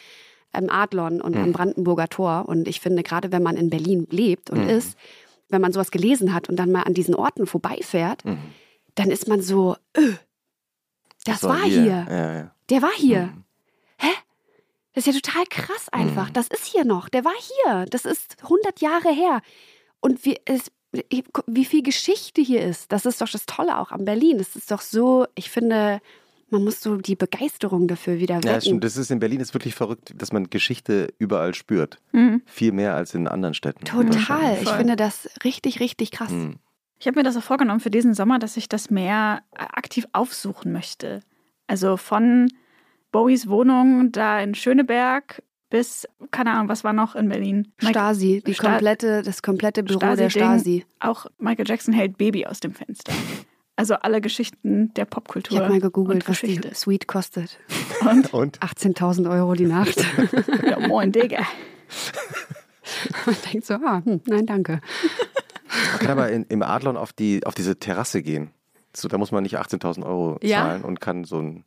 am 0.52 0.70
Adlon 0.70 1.22
und 1.22 1.36
mhm. 1.36 1.42
am 1.42 1.52
Brandenburger 1.54 2.10
Tor. 2.10 2.50
Und 2.50 2.68
ich 2.68 2.82
finde, 2.82 3.02
gerade 3.02 3.32
wenn 3.32 3.44
man 3.44 3.56
in 3.56 3.70
Berlin 3.70 4.08
lebt 4.10 4.50
und 4.50 4.66
mhm. 4.66 4.70
ist, 4.70 4.98
wenn 5.48 5.62
man 5.62 5.72
sowas 5.72 5.90
gelesen 5.90 6.34
hat 6.34 6.50
und 6.50 6.58
dann 6.58 6.70
mal 6.70 6.84
an 6.84 6.94
diesen 6.94 7.16
Orten 7.16 7.48
vorbeifährt, 7.48 8.26
mhm. 8.26 8.40
dann 8.96 9.10
ist 9.10 9.30
man 9.30 9.42
so, 9.42 9.78
öh, 9.98 10.16
das, 11.32 11.42
das 11.42 11.50
war 11.50 11.64
hier. 11.64 11.82
hier. 11.82 12.08
Ja, 12.10 12.34
ja. 12.34 12.52
Der 12.70 12.82
war 12.82 12.94
hier. 12.96 13.22
Mhm. 13.22 13.44
Hä? 13.98 14.12
Das 14.94 15.08
ist 15.08 15.14
ja 15.14 15.22
total 15.22 15.46
krass 15.50 15.90
einfach. 15.90 16.30
Mhm. 16.30 16.34
Das 16.34 16.48
ist 16.48 16.66
hier 16.66 16.86
noch. 16.86 17.10
Der 17.10 17.24
war 17.26 17.34
hier. 17.66 17.86
Das 17.86 18.06
ist 18.06 18.38
100 18.44 18.82
Jahre 18.82 19.12
her. 19.12 19.42
Und 20.00 20.26
wie, 20.26 20.40
es, 20.46 20.72
wie 20.92 21.66
viel 21.66 21.84
Geschichte 21.84 22.42
hier 22.42 22.62
ist. 22.62 22.92
Das 22.92 23.06
ist 23.06 23.22
doch 23.22 23.30
das 23.30 23.46
Tolle 23.46 23.78
auch 23.78 23.92
an 23.92 24.06
Berlin. 24.06 24.38
Das 24.38 24.56
ist 24.56 24.72
doch 24.72 24.82
so, 24.82 25.26
ich 25.36 25.50
finde, 25.50 26.02
man 26.50 26.64
muss 26.64 26.82
so 26.82 26.98
die 26.98 27.16
Begeisterung 27.16 27.88
dafür 27.88 28.20
wieder 28.20 28.38
wecken. 28.38 28.48
Ja, 28.48 28.62
stimmt. 28.62 28.84
Das 28.84 28.98
ist 28.98 29.12
in 29.12 29.20
Berlin 29.20 29.40
ist 29.40 29.54
wirklich 29.54 29.76
verrückt, 29.76 30.14
dass 30.16 30.32
man 30.32 30.50
Geschichte 30.50 31.14
überall 31.18 31.54
spürt. 31.54 32.00
Mhm. 32.12 32.42
Viel 32.46 32.72
mehr 32.72 32.96
als 32.96 33.14
in 33.14 33.28
anderen 33.28 33.54
Städten. 33.54 33.86
Total. 33.86 34.58
Ich 34.62 34.70
finde 34.70 34.96
das 34.96 35.30
richtig, 35.44 35.80
richtig 35.80 36.12
krass. 36.12 36.32
Mhm. 36.32 36.58
Ich 37.00 37.08
habe 37.08 37.18
mir 37.18 37.24
das 37.24 37.38
auch 37.38 37.44
vorgenommen 37.44 37.80
für 37.80 37.90
diesen 37.90 38.14
Sommer, 38.14 38.40
dass 38.40 38.58
ich 38.58 38.68
das 38.68 38.90
mehr 38.90 39.42
aktiv 39.56 40.06
aufsuchen 40.12 40.72
möchte. 40.72 41.22
Also 41.68 41.98
von 41.98 42.52
Bowies 43.12 43.48
Wohnung 43.48 44.12
da 44.12 44.40
in 44.40 44.54
Schöneberg 44.54 45.42
bis, 45.70 46.08
keine 46.32 46.52
Ahnung, 46.52 46.68
was 46.68 46.84
war 46.84 46.94
noch 46.94 47.16
in 47.16 47.30
Berlin? 47.30 47.72
Stasi, 47.78 48.44
die 48.46 48.54
Sta 48.54 48.72
komplette, 48.72 49.22
das 49.22 49.42
komplette 49.42 49.84
Büro 49.84 50.00
Stasi 50.00 50.24
der 50.24 50.30
Stasi. 50.30 50.86
Auch 51.00 51.28
Michael 51.38 51.68
Jackson 51.68 51.94
hält 51.94 52.18
Baby 52.18 52.46
aus 52.46 52.60
dem 52.60 52.74
Fenster. 52.74 53.14
Also 53.76 53.94
alle 53.96 54.20
Geschichten 54.20 54.94
der 54.96 55.06
Popkultur. 55.06 55.56
Ich 55.56 55.62
habe 55.62 55.72
mal 55.72 55.80
gegoogelt, 55.80 56.28
was 56.28 56.42
die 56.42 56.60
Suite 56.74 57.08
kostet. 57.08 57.60
Und? 58.02 58.34
und? 58.34 58.60
18.000 58.60 59.30
Euro 59.30 59.54
die 59.54 59.68
Nacht. 59.68 60.04
ja, 60.70 60.86
moin, 60.86 61.12
Digga. 61.12 61.46
Man 63.26 63.36
denkt 63.52 63.66
so, 63.66 63.76
ah, 63.76 64.02
hm, 64.04 64.22
nein, 64.26 64.46
danke. 64.46 64.82
Man 65.92 66.00
kann 66.00 66.12
aber 66.12 66.30
in, 66.30 66.46
im 66.46 66.62
Adlon 66.62 66.98
auf, 66.98 67.14
die, 67.14 67.46
auf 67.46 67.56
diese 67.56 67.78
Terrasse 67.78 68.22
gehen. 68.22 68.52
So, 68.96 69.08
da 69.08 69.18
muss 69.18 69.32
man 69.32 69.44
nicht 69.44 69.58
18.000 69.58 70.06
Euro 70.06 70.40
zahlen 70.40 70.82
ja? 70.82 70.88
und 70.88 71.00
kann 71.00 71.24
so 71.24 71.38
einen 71.38 71.64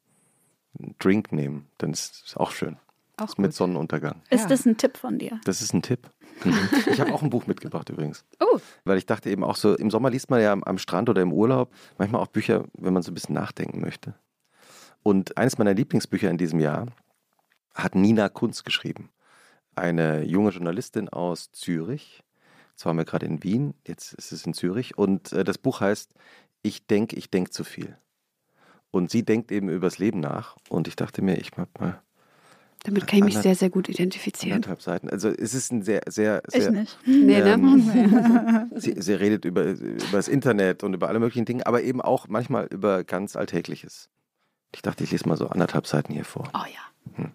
Drink 0.99 1.33
nehmen. 1.33 1.69
Dann 1.79 1.93
ist 1.93 2.25
es 2.27 2.37
auch 2.37 2.51
schön. 2.51 2.77
Auch 3.19 3.37
mit 3.37 3.55
Sonnenuntergang. 3.55 4.23
Ist 4.31 4.43
ja. 4.43 4.49
das 4.49 4.65
ein 4.67 4.77
Tipp 4.77 4.97
von 4.97 5.19
dir? 5.19 5.39
Das 5.45 5.61
ist 5.61 5.75
ein 5.75 5.83
Tipp. 5.83 6.11
Ich 6.91 7.01
habe 7.01 7.13
auch 7.13 7.23
ein 7.23 7.31
Buch 7.31 7.47
mitgebracht 7.47 7.89
übrigens. 7.91 8.25
Oh. 8.41 8.59
Weil 8.85 8.99
ich 8.99 9.07
dachte 9.07 9.31
eben 9.31 9.45
auch 9.45 9.57
so, 9.57 9.77
im 9.77 9.91
Sommer 9.91 10.11
liest 10.11 10.31
man 10.31 10.41
ja 10.41 10.53
am 10.53 10.79
Strand 10.79 11.09
oder 11.09 11.23
im 11.23 11.33
Urlaub 11.33 11.73
manchmal 11.99 12.21
auch 12.21 12.27
Bücher, 12.27 12.65
wenn 12.73 12.93
man 12.93 13.03
so 13.03 13.11
ein 13.11 13.15
bisschen 13.15 13.35
nachdenken 13.35 13.81
möchte. 13.81 14.15
Und 15.03 15.37
eines 15.37 15.59
meiner 15.59 15.75
Lieblingsbücher 15.75 16.31
in 16.31 16.39
diesem 16.39 16.59
Jahr 16.59 16.87
hat 17.75 17.95
Nina 17.95 18.29
Kunz 18.29 18.65
geschrieben. 18.65 19.11
Eine 19.75 20.23
junge 20.23 20.51
Journalistin 20.51 21.09
aus 21.09 21.51
Zürich. 21.53 22.23
Zwar 22.83 22.91
waren 22.91 22.97
wir 22.97 23.05
gerade 23.05 23.27
in 23.27 23.45
Wien, 23.45 23.75
jetzt 23.87 24.13
ist 24.15 24.33
es 24.33 24.45
in 24.45 24.55
Zürich. 24.55 24.99
Und 24.99 25.33
äh, 25.33 25.45
das 25.45 25.57
Buch 25.57 25.81
heißt 25.81 26.13
Ich 26.63 26.89
denke, 26.89 27.15
ich 27.15 27.31
denke 27.31 27.53
zu 27.53 27.63
viel. 27.63 27.97
Und 28.91 29.09
sie 29.09 29.25
denkt 29.25 29.53
eben 29.53 29.69
übers 29.69 29.99
Leben 29.99 30.19
nach. 30.19 30.57
Und 30.69 30.89
ich 30.89 30.97
dachte 30.97 31.23
mir, 31.23 31.39
ich 31.39 31.57
mag 31.57 31.69
mal 31.79 32.03
damit 32.83 33.07
kann 33.07 33.21
ich 33.21 33.25
mich 33.27 33.39
sehr, 33.39 33.55
sehr 33.55 33.71
gut 33.71 33.89
identifizieren. 33.89 34.57
Anderthalb 34.57 34.83
Seiten. 34.83 35.09
Also 35.09 35.29
es 35.29 35.55
ist 35.55 35.71
ein 35.71 35.83
sehr, 35.83 36.01
sehr, 36.09 36.43
sehr. 36.49 36.71
Ich 36.71 36.71
nicht. 36.71 36.99
Nee, 37.07 37.41
ne? 37.41 37.53
ähm, 37.53 38.73
sie, 38.75 39.01
sie, 39.01 39.15
redet 39.15 39.45
über, 39.45 39.63
über 39.63 39.95
das 40.11 40.27
Internet 40.27 40.83
und 40.83 40.93
über 40.95 41.09
alle 41.09 41.21
möglichen 41.21 41.45
Dinge, 41.45 41.65
aber 41.65 41.85
eben 41.85 42.01
auch 42.01 42.27
manchmal 42.27 42.67
über 42.67 43.05
ganz 43.05 43.37
Alltägliches. 43.37 44.11
Ich 44.75 44.83
dachte, 44.83 45.05
ich 45.05 45.13
lese 45.13 45.29
mal 45.29 45.37
so 45.37 45.47
anderthalb 45.47 45.87
Seiten 45.87 46.13
hier 46.13 46.25
vor. 46.25 46.51
Oh 46.53 46.67
ja. 46.67 47.15
Hm. 47.23 47.31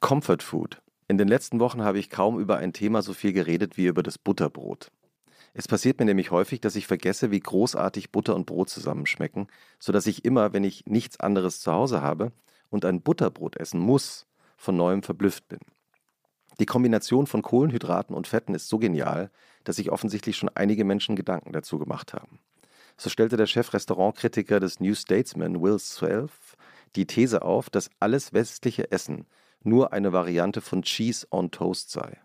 Comfort 0.00 0.42
Food. 0.42 0.82
In 1.08 1.18
den 1.18 1.28
letzten 1.28 1.60
Wochen 1.60 1.82
habe 1.84 1.98
ich 1.98 2.10
kaum 2.10 2.40
über 2.40 2.56
ein 2.56 2.72
Thema 2.72 3.00
so 3.00 3.14
viel 3.14 3.32
geredet 3.32 3.76
wie 3.76 3.86
über 3.86 4.02
das 4.02 4.18
Butterbrot. 4.18 4.90
Es 5.54 5.68
passiert 5.68 5.98
mir 5.98 6.04
nämlich 6.04 6.32
häufig, 6.32 6.60
dass 6.60 6.76
ich 6.76 6.86
vergesse, 6.86 7.30
wie 7.30 7.40
großartig 7.40 8.10
Butter 8.10 8.34
und 8.34 8.46
Brot 8.46 8.68
zusammenschmecken, 8.68 9.46
sodass 9.78 10.06
ich 10.06 10.24
immer, 10.24 10.52
wenn 10.52 10.64
ich 10.64 10.84
nichts 10.86 11.20
anderes 11.20 11.60
zu 11.60 11.72
Hause 11.72 12.02
habe, 12.02 12.32
und 12.68 12.84
ein 12.84 13.00
Butterbrot 13.00 13.56
essen 13.56 13.80
muss, 13.80 14.26
von 14.56 14.76
neuem 14.76 15.02
verblüfft 15.02 15.48
bin. 15.48 15.60
Die 16.58 16.66
Kombination 16.66 17.26
von 17.26 17.42
Kohlenhydraten 17.42 18.14
und 18.14 18.26
Fetten 18.26 18.54
ist 18.54 18.68
so 18.68 18.78
genial, 18.78 19.30
dass 19.64 19.76
sich 19.76 19.92
offensichtlich 19.92 20.36
schon 20.36 20.50
einige 20.54 20.84
Menschen 20.84 21.14
Gedanken 21.16 21.52
dazu 21.52 21.78
gemacht 21.78 22.12
haben. 22.12 22.40
So 22.96 23.08
stellte 23.10 23.36
der 23.36 23.46
Chef-Restaurantkritiker 23.46 24.58
des 24.58 24.80
New 24.80 24.94
Statesman 24.94 25.62
Will 25.62 25.78
Self 25.78 26.56
die 26.96 27.06
These 27.06 27.42
auf, 27.42 27.70
dass 27.70 27.90
alles 28.00 28.32
westliche 28.32 28.90
Essen 28.90 29.26
nur 29.62 29.92
eine 29.92 30.12
Variante 30.12 30.60
von 30.60 30.82
Cheese 30.82 31.26
on 31.30 31.50
Toast 31.50 31.90
sei. 31.90 32.18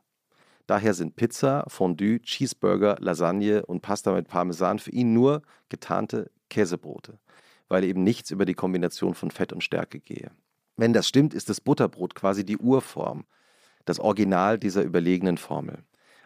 Daher 0.67 0.93
sind 0.93 1.15
Pizza, 1.15 1.65
Fondue, 1.67 2.19
Cheeseburger, 2.21 2.97
Lasagne 2.99 3.65
und 3.65 3.81
Pasta 3.81 4.13
mit 4.13 4.27
Parmesan 4.27 4.79
für 4.79 4.91
ihn 4.91 5.13
nur 5.13 5.41
getarnte 5.69 6.31
Käsebrote 6.49 7.19
weil 7.71 7.85
eben 7.85 8.03
nichts 8.03 8.31
über 8.31 8.43
die 8.43 8.53
Kombination 8.53 9.13
von 9.13 9.31
Fett 9.31 9.53
und 9.53 9.63
Stärke 9.63 10.01
gehe. 10.01 10.31
Wenn 10.75 10.91
das 10.91 11.07
stimmt, 11.07 11.33
ist 11.33 11.47
das 11.47 11.61
Butterbrot 11.61 12.15
quasi 12.15 12.45
die 12.45 12.57
Urform. 12.57 13.25
das 13.85 13.99
Original 13.99 14.59
dieser 14.59 14.83
überlegenen 14.83 15.37
Formel. 15.37 15.79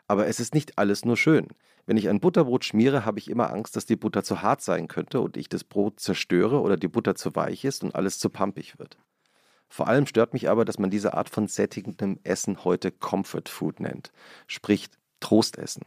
Aber 0.08 0.28
es 0.28 0.42
ist 0.42 0.54
nicht 0.54 0.78
alles 0.78 1.06
nur 1.06 1.16
schön. 1.16 1.48
Wenn 1.86 1.96
ich 1.96 2.10
ein 2.10 2.20
Butterbrot 2.20 2.66
schmiere, 2.66 3.06
habe 3.06 3.18
ich 3.18 3.30
immer 3.30 3.50
Angst, 3.50 3.78
dass 3.78 3.86
die 3.86 3.96
Butter 3.96 4.24
zu 4.24 4.42
hart 4.42 4.62
sein 4.62 4.90
könnte 4.90 5.22
und 5.22 5.38
ich 5.38 5.48
das 5.48 5.64
Brot 5.64 6.02
zerstöre 6.02 6.60
oder 6.60 6.76
die 6.76 6.90
Butter 6.90 7.16
zu 7.16 7.34
weich 7.34 7.64
ist 7.64 7.84
und 7.84 7.96
alles 7.96 8.20
zu 8.20 8.30
pampig 8.30 8.78
wird. 8.78 8.98
Vor 9.76 9.90
allem 9.90 10.06
stört 10.06 10.32
mich 10.32 10.48
aber, 10.48 10.64
dass 10.64 10.80
man 10.80 10.90
diese 10.90 11.16
Art 11.16 11.30
von 11.30 11.50
sättigendem 11.50 12.18
Essen 12.24 12.64
heute 12.64 12.94
Comfort 12.94 13.50
Food 13.50 13.82
nennt, 13.82 14.14
sprich 14.48 14.88
Trostessen. 15.20 15.84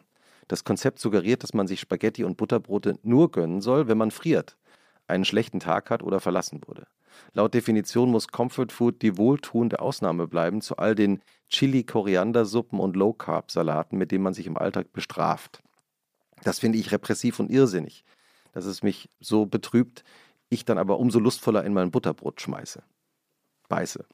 Das 0.46 0.62
Konzept 0.62 0.98
suggeriert, 0.98 1.42
dass 1.42 1.54
man 1.54 1.66
sich 1.66 1.80
Spaghetti 1.80 2.22
und 2.22 2.36
Butterbrote 2.36 2.98
nur 3.02 3.30
gönnen 3.30 3.62
soll, 3.62 3.88
wenn 3.88 3.96
man 3.96 4.10
friert, 4.10 4.58
einen 5.06 5.24
schlechten 5.24 5.58
Tag 5.58 5.88
hat 5.88 6.02
oder 6.02 6.20
verlassen 6.20 6.60
wurde. 6.66 6.86
Laut 7.32 7.54
Definition 7.54 8.10
muss 8.10 8.28
Comfort 8.28 8.72
Food 8.72 9.00
die 9.00 9.16
wohltuende 9.16 9.80
Ausnahme 9.80 10.28
bleiben 10.28 10.60
zu 10.60 10.76
all 10.76 10.94
den 10.94 11.22
Chili-Koriandersuppen 11.48 12.80
und 12.80 12.94
Low-Carb-Salaten, 12.94 13.96
mit 13.96 14.12
denen 14.12 14.24
man 14.24 14.34
sich 14.34 14.46
im 14.46 14.58
Alltag 14.58 14.92
bestraft. 14.92 15.62
Das 16.42 16.58
finde 16.58 16.76
ich 16.76 16.92
repressiv 16.92 17.40
und 17.40 17.50
irrsinnig, 17.50 18.04
dass 18.52 18.66
es 18.66 18.82
mich 18.82 19.08
so 19.18 19.46
betrübt, 19.46 20.04
ich 20.50 20.66
dann 20.66 20.76
aber 20.76 20.98
umso 20.98 21.18
lustvoller 21.18 21.64
in 21.64 21.72
mein 21.72 21.90
Butterbrot 21.90 22.42
schmeiße. 22.42 22.82
Beiße. 23.68 24.04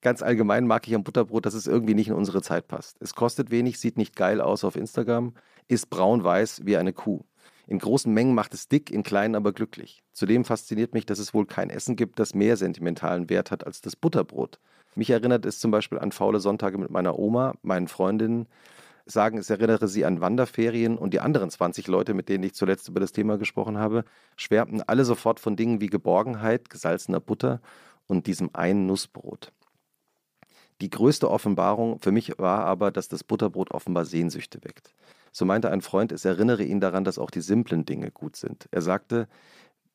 Ganz 0.00 0.22
allgemein 0.22 0.66
mag 0.66 0.86
ich 0.86 0.94
am 0.94 1.04
Butterbrot, 1.04 1.46
dass 1.46 1.54
es 1.54 1.66
irgendwie 1.66 1.94
nicht 1.94 2.08
in 2.08 2.14
unsere 2.14 2.42
Zeit 2.42 2.68
passt. 2.68 2.96
Es 3.00 3.14
kostet 3.14 3.50
wenig, 3.50 3.78
sieht 3.78 3.98
nicht 3.98 4.16
geil 4.16 4.40
aus 4.40 4.64
auf 4.64 4.76
Instagram, 4.76 5.34
ist 5.68 5.90
braun-weiß 5.90 6.62
wie 6.64 6.76
eine 6.76 6.92
Kuh. 6.92 7.24
In 7.66 7.78
großen 7.78 8.12
Mengen 8.12 8.34
macht 8.34 8.52
es 8.52 8.68
dick, 8.68 8.90
in 8.90 9.02
kleinen 9.02 9.34
aber 9.34 9.52
glücklich. 9.52 10.02
Zudem 10.12 10.44
fasziniert 10.44 10.92
mich, 10.92 11.06
dass 11.06 11.18
es 11.18 11.32
wohl 11.32 11.46
kein 11.46 11.70
Essen 11.70 11.96
gibt, 11.96 12.18
das 12.18 12.34
mehr 12.34 12.56
sentimentalen 12.56 13.30
Wert 13.30 13.50
hat 13.50 13.66
als 13.66 13.80
das 13.80 13.96
Butterbrot. 13.96 14.58
Mich 14.96 15.10
erinnert 15.10 15.46
es 15.46 15.58
zum 15.58 15.70
Beispiel 15.70 15.98
an 15.98 16.12
faule 16.12 16.40
Sonntage 16.40 16.78
mit 16.78 16.90
meiner 16.90 17.18
Oma, 17.18 17.54
meinen 17.62 17.88
Freundinnen, 17.88 18.46
sagen, 19.06 19.38
es 19.38 19.50
erinnere 19.50 19.88
sie 19.88 20.04
an 20.04 20.20
Wanderferien 20.20 20.96
und 20.96 21.12
die 21.12 21.20
anderen 21.20 21.50
20 21.50 21.88
Leute, 21.88 22.14
mit 22.14 22.28
denen 22.28 22.44
ich 22.44 22.54
zuletzt 22.54 22.88
über 22.88 23.00
das 23.00 23.12
Thema 23.12 23.38
gesprochen 23.38 23.78
habe, 23.78 24.04
schwärmten 24.36 24.82
alle 24.82 25.04
sofort 25.04 25.40
von 25.40 25.56
Dingen 25.56 25.80
wie 25.80 25.88
Geborgenheit, 25.88 26.70
gesalzener 26.70 27.20
Butter 27.20 27.60
und 28.06 28.26
diesem 28.26 28.50
einen 28.54 28.86
Nussbrot. 28.86 29.52
Die 30.80 30.90
größte 30.90 31.30
Offenbarung 31.30 32.00
für 32.00 32.12
mich 32.12 32.38
war 32.38 32.64
aber, 32.64 32.90
dass 32.90 33.08
das 33.08 33.24
Butterbrot 33.24 33.70
offenbar 33.70 34.04
Sehnsüchte 34.04 34.62
weckt. 34.64 34.92
So 35.32 35.44
meinte 35.44 35.70
ein 35.70 35.82
Freund, 35.82 36.12
es 36.12 36.24
erinnere 36.24 36.64
ihn 36.64 36.80
daran, 36.80 37.04
dass 37.04 37.18
auch 37.18 37.30
die 37.30 37.40
simplen 37.40 37.84
Dinge 37.84 38.10
gut 38.10 38.36
sind. 38.36 38.68
Er 38.70 38.82
sagte, 38.82 39.28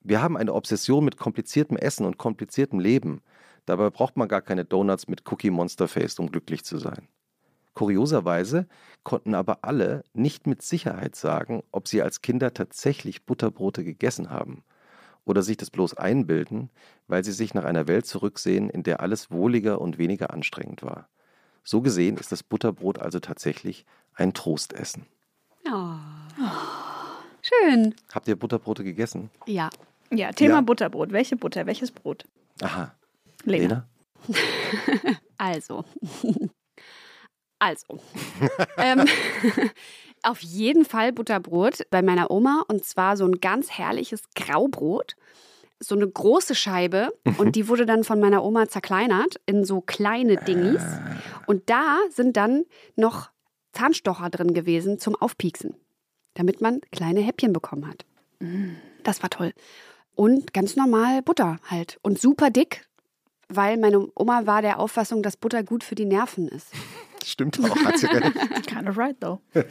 wir 0.01 0.21
haben 0.21 0.37
eine 0.37 0.53
Obsession 0.53 1.03
mit 1.03 1.17
kompliziertem 1.17 1.77
Essen 1.77 2.05
und 2.05 2.17
kompliziertem 2.17 2.79
Leben. 2.79 3.21
Dabei 3.65 3.89
braucht 3.89 4.17
man 4.17 4.27
gar 4.27 4.41
keine 4.41 4.65
Donuts 4.65 5.07
mit 5.07 5.29
Cookie 5.31 5.51
Monster 5.51 5.87
Face, 5.87 6.19
um 6.19 6.31
glücklich 6.31 6.63
zu 6.63 6.77
sein. 6.77 7.07
Kurioserweise 7.73 8.67
konnten 9.03 9.35
aber 9.35 9.59
alle 9.61 10.03
nicht 10.13 10.47
mit 10.47 10.61
Sicherheit 10.61 11.15
sagen, 11.15 11.63
ob 11.71 11.87
sie 11.87 12.01
als 12.01 12.21
Kinder 12.21 12.53
tatsächlich 12.53 13.25
Butterbrote 13.25 13.83
gegessen 13.83 14.29
haben 14.29 14.63
oder 15.29 15.43
sich 15.43 15.57
das 15.57 15.69
bloß 15.69 15.93
einbilden, 15.93 16.71
weil 17.07 17.23
sie 17.23 17.33
sich 17.33 17.53
nach 17.53 17.63
einer 17.63 17.87
Welt 17.87 18.07
zurücksehen, 18.07 18.67
in 18.67 18.81
der 18.81 18.99
alles 18.99 19.29
wohliger 19.29 19.79
und 19.79 19.99
weniger 19.99 20.33
anstrengend 20.33 20.81
war. 20.81 21.07
So 21.63 21.81
gesehen 21.81 22.17
ist 22.17 22.31
das 22.31 22.41
Butterbrot 22.41 22.97
also 22.97 23.19
tatsächlich 23.19 23.85
ein 24.15 24.33
Trostessen. 24.33 25.05
Oh. 25.71 25.93
Schön. 27.43 27.93
Habt 28.11 28.27
ihr 28.27 28.35
Butterbrote 28.35 28.83
gegessen? 28.83 29.29
Ja. 29.45 29.69
Ja, 30.11 30.31
Thema 30.31 30.55
Ja. 30.55 30.61
Butterbrot. 30.61 31.11
Welche 31.11 31.35
Butter? 31.35 31.67
Welches 31.67 31.91
Brot? 31.91 32.25
Aha. 32.61 32.95
Lena. 33.43 33.85
Lena? 34.27 35.19
Also. 35.37 35.85
Also. 37.59 38.01
ähm, 38.77 39.05
auf 40.23 40.41
jeden 40.41 40.85
Fall 40.85 41.11
Butterbrot 41.11 41.83
bei 41.89 42.01
meiner 42.01 42.31
Oma 42.31 42.63
und 42.67 42.85
zwar 42.85 43.17
so 43.17 43.25
ein 43.25 43.39
ganz 43.39 43.71
herrliches 43.71 44.23
Graubrot. 44.35 45.15
So 45.81 45.95
eine 45.95 46.07
große 46.07 46.55
Scheibe 46.55 47.13
und 47.37 47.55
die 47.55 47.69
wurde 47.69 47.85
dann 47.85 48.03
von 48.03 48.19
meiner 48.19 48.43
Oma 48.43 48.67
zerkleinert 48.67 49.39
in 49.45 49.63
so 49.63 49.79
kleine 49.79 50.35
Dingis. 50.35 50.83
Und 51.47 51.69
da 51.69 51.99
sind 52.09 52.35
dann 52.35 52.65
noch 52.97 53.29
Zahnstocher 53.71 54.29
drin 54.29 54.53
gewesen 54.53 54.99
zum 54.99 55.15
Aufpieksen, 55.15 55.75
damit 56.33 56.59
man 56.59 56.81
kleine 56.91 57.21
Häppchen 57.21 57.53
bekommen 57.53 57.87
hat. 57.87 58.05
Das 59.03 59.23
war 59.23 59.29
toll. 59.29 59.53
Und 60.15 60.53
ganz 60.53 60.75
normal 60.75 61.21
Butter 61.21 61.59
halt. 61.69 61.97
Und 62.01 62.19
super 62.19 62.49
dick, 62.49 62.85
weil 63.47 63.77
meine 63.77 64.07
Oma 64.15 64.45
war 64.45 64.61
der 64.61 64.79
Auffassung, 64.79 65.23
dass 65.23 65.37
Butter 65.37 65.63
gut 65.63 65.83
für 65.83 65.95
die 65.95 66.05
Nerven 66.05 66.47
ist. 66.47 66.73
Stimmt 67.25 67.59
auch, 67.59 67.75
hat 67.85 67.97
sie 67.97 68.05
recht. 68.05 68.33
Kind 68.67 68.87
of 68.87 68.97
right, 68.97 69.15
though. 69.19 69.39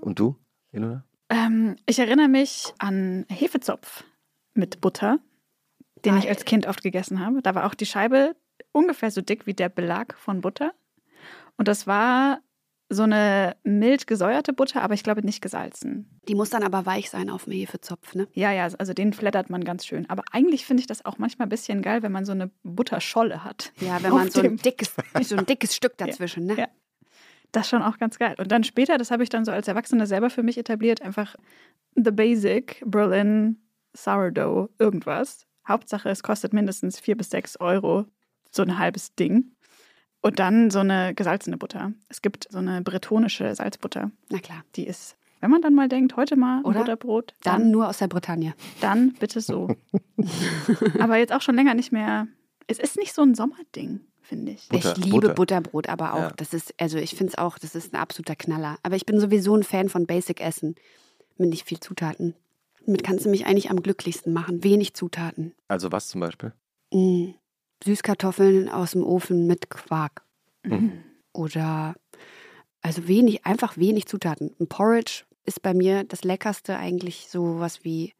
Und 0.00 0.18
du, 0.18 0.36
Ilona? 0.72 1.04
Ähm, 1.28 1.76
ich 1.86 1.98
erinnere 1.98 2.28
mich 2.28 2.72
an 2.78 3.26
Hefezopf 3.28 4.04
mit 4.54 4.80
Butter, 4.80 5.18
den 6.04 6.16
ich 6.16 6.24
Geil. 6.24 6.32
als 6.32 6.44
Kind 6.44 6.66
oft 6.66 6.82
gegessen 6.82 7.24
habe. 7.24 7.42
Da 7.42 7.54
war 7.54 7.66
auch 7.66 7.74
die 7.74 7.86
Scheibe 7.86 8.34
ungefähr 8.72 9.10
so 9.10 9.20
dick 9.20 9.46
wie 9.46 9.54
der 9.54 9.68
Belag 9.68 10.16
von 10.18 10.40
Butter. 10.40 10.72
Und 11.56 11.68
das 11.68 11.86
war 11.86 12.40
so 12.92 13.04
eine 13.04 13.56
mild 13.62 14.08
gesäuerte 14.08 14.52
Butter, 14.52 14.82
aber 14.82 14.94
ich 14.94 15.04
glaube 15.04 15.24
nicht 15.24 15.40
gesalzen. 15.40 16.20
Die 16.26 16.34
muss 16.34 16.50
dann 16.50 16.64
aber 16.64 16.86
weich 16.86 17.08
sein 17.08 17.30
auf 17.30 17.44
dem 17.44 17.52
Hefezopf, 17.52 18.16
ne? 18.16 18.26
Ja, 18.32 18.50
ja, 18.50 18.68
also 18.78 18.92
den 18.92 19.12
flattert 19.12 19.48
man 19.48 19.62
ganz 19.62 19.86
schön. 19.86 20.10
Aber 20.10 20.24
eigentlich 20.32 20.66
finde 20.66 20.80
ich 20.80 20.88
das 20.88 21.04
auch 21.04 21.16
manchmal 21.18 21.46
ein 21.46 21.50
bisschen 21.50 21.82
geil, 21.82 22.02
wenn 22.02 22.10
man 22.10 22.24
so 22.24 22.32
eine 22.32 22.50
Butterscholle 22.64 23.44
hat. 23.44 23.72
Ja, 23.80 24.02
wenn 24.02 24.12
man 24.12 24.30
so 24.30 24.40
ein 24.40 24.56
dickes, 24.56 24.92
so 25.22 25.36
ein 25.36 25.46
dickes 25.46 25.76
Stück 25.76 25.96
dazwischen, 25.98 26.46
ne? 26.46 26.56
Ja. 26.58 26.68
Das 27.52 27.66
ist 27.66 27.70
schon 27.70 27.82
auch 27.82 27.98
ganz 27.98 28.18
geil. 28.18 28.34
Und 28.38 28.52
dann 28.52 28.64
später, 28.64 28.96
das 28.98 29.10
habe 29.10 29.22
ich 29.22 29.28
dann 29.28 29.44
so 29.44 29.50
als 29.52 29.66
Erwachsene 29.68 30.06
selber 30.06 30.30
für 30.30 30.42
mich 30.42 30.56
etabliert, 30.58 31.02
einfach 31.02 31.34
the 31.96 32.10
basic 32.10 32.82
Berlin 32.86 33.58
Sourdough 33.96 34.70
irgendwas. 34.78 35.46
Hauptsache, 35.66 36.08
es 36.08 36.22
kostet 36.22 36.52
mindestens 36.52 37.00
vier 37.00 37.16
bis 37.16 37.30
sechs 37.30 37.58
Euro, 37.58 38.06
so 38.50 38.62
ein 38.62 38.78
halbes 38.78 39.14
Ding. 39.14 39.52
Und 40.22 40.38
dann 40.38 40.70
so 40.70 40.80
eine 40.80 41.14
gesalzene 41.14 41.56
Butter. 41.56 41.92
Es 42.08 42.20
gibt 42.22 42.46
so 42.50 42.58
eine 42.58 42.82
bretonische 42.82 43.54
Salzbutter. 43.54 44.10
Na 44.28 44.38
klar. 44.38 44.62
Die 44.76 44.86
ist, 44.86 45.16
wenn 45.40 45.50
man 45.50 45.62
dann 45.62 45.74
mal 45.74 45.88
denkt, 45.88 46.14
heute 46.16 46.36
mal 46.36 46.62
Oder? 46.62 46.80
Butterbrot, 46.80 47.34
Dann 47.42 47.62
dann, 47.62 47.70
nur 47.70 47.88
aus 47.88 47.98
der 47.98 48.08
Bretagne. 48.08 48.54
dann 48.82 49.12
bitte 49.14 49.40
so. 49.40 49.74
Aber 51.00 51.16
jetzt 51.16 51.32
auch 51.32 51.40
schon 51.40 51.54
länger 51.54 51.74
nicht 51.74 51.90
mehr. 51.90 52.26
Es 52.66 52.78
ist 52.78 52.96
nicht 52.96 53.14
so 53.14 53.22
ein 53.22 53.34
Sommerding, 53.34 54.00
finde 54.30 54.52
ich. 54.52 54.68
Butter, 54.68 54.94
ich 54.96 55.04
liebe 55.04 55.18
Butter. 55.20 55.34
Butterbrot, 55.34 55.88
aber 55.88 56.14
auch, 56.14 56.18
Ja. 56.20 56.32
das 56.36 56.54
ist, 56.54 56.72
also 56.78 56.98
ich 56.98 57.10
finde 57.16 57.32
es 57.32 57.38
auch, 57.38 57.58
das 57.58 57.74
ist 57.74 57.92
ein 57.92 57.96
absoluter 58.00 58.36
Knaller. 58.36 58.78
Aber 58.84 58.94
ich 58.96 59.04
bin 59.04 59.18
sowieso 59.20 59.56
ein 59.56 59.64
Fan 59.64 59.88
von 59.88 60.06
Basic-Essen 60.06 60.76
mit 61.36 61.50
nicht 61.50 61.66
viel 61.66 61.80
Zutaten. 61.80 62.34
Damit 62.86 63.02
kannst 63.02 63.24
du 63.26 63.28
mich 63.28 63.44
eigentlich 63.44 63.70
am 63.70 63.82
glücklichsten 63.82 64.32
machen. 64.32 64.62
Wenig 64.64 64.94
Zutaten. 64.94 65.52
Also 65.68 65.90
was 65.92 66.08
zum 66.08 66.20
Beispiel? 66.20 66.52
Mm. 66.92 67.30
Süßkartoffeln 67.84 68.68
aus 68.68 68.92
dem 68.92 69.02
Ofen 69.04 69.46
mit 69.46 69.68
Quark. 69.70 70.22
Mhm. 70.62 71.02
Oder 71.32 71.94
also 72.82 73.08
wenig, 73.08 73.44
einfach 73.46 73.76
wenig 73.76 74.06
Zutaten. 74.06 74.54
Ein 74.60 74.68
Porridge 74.68 75.24
ist 75.44 75.62
bei 75.62 75.74
mir 75.74 76.04
das 76.04 76.22
Leckerste 76.24 76.76
eigentlich 76.76 77.28
sowas 77.28 77.84
wie 77.84 78.14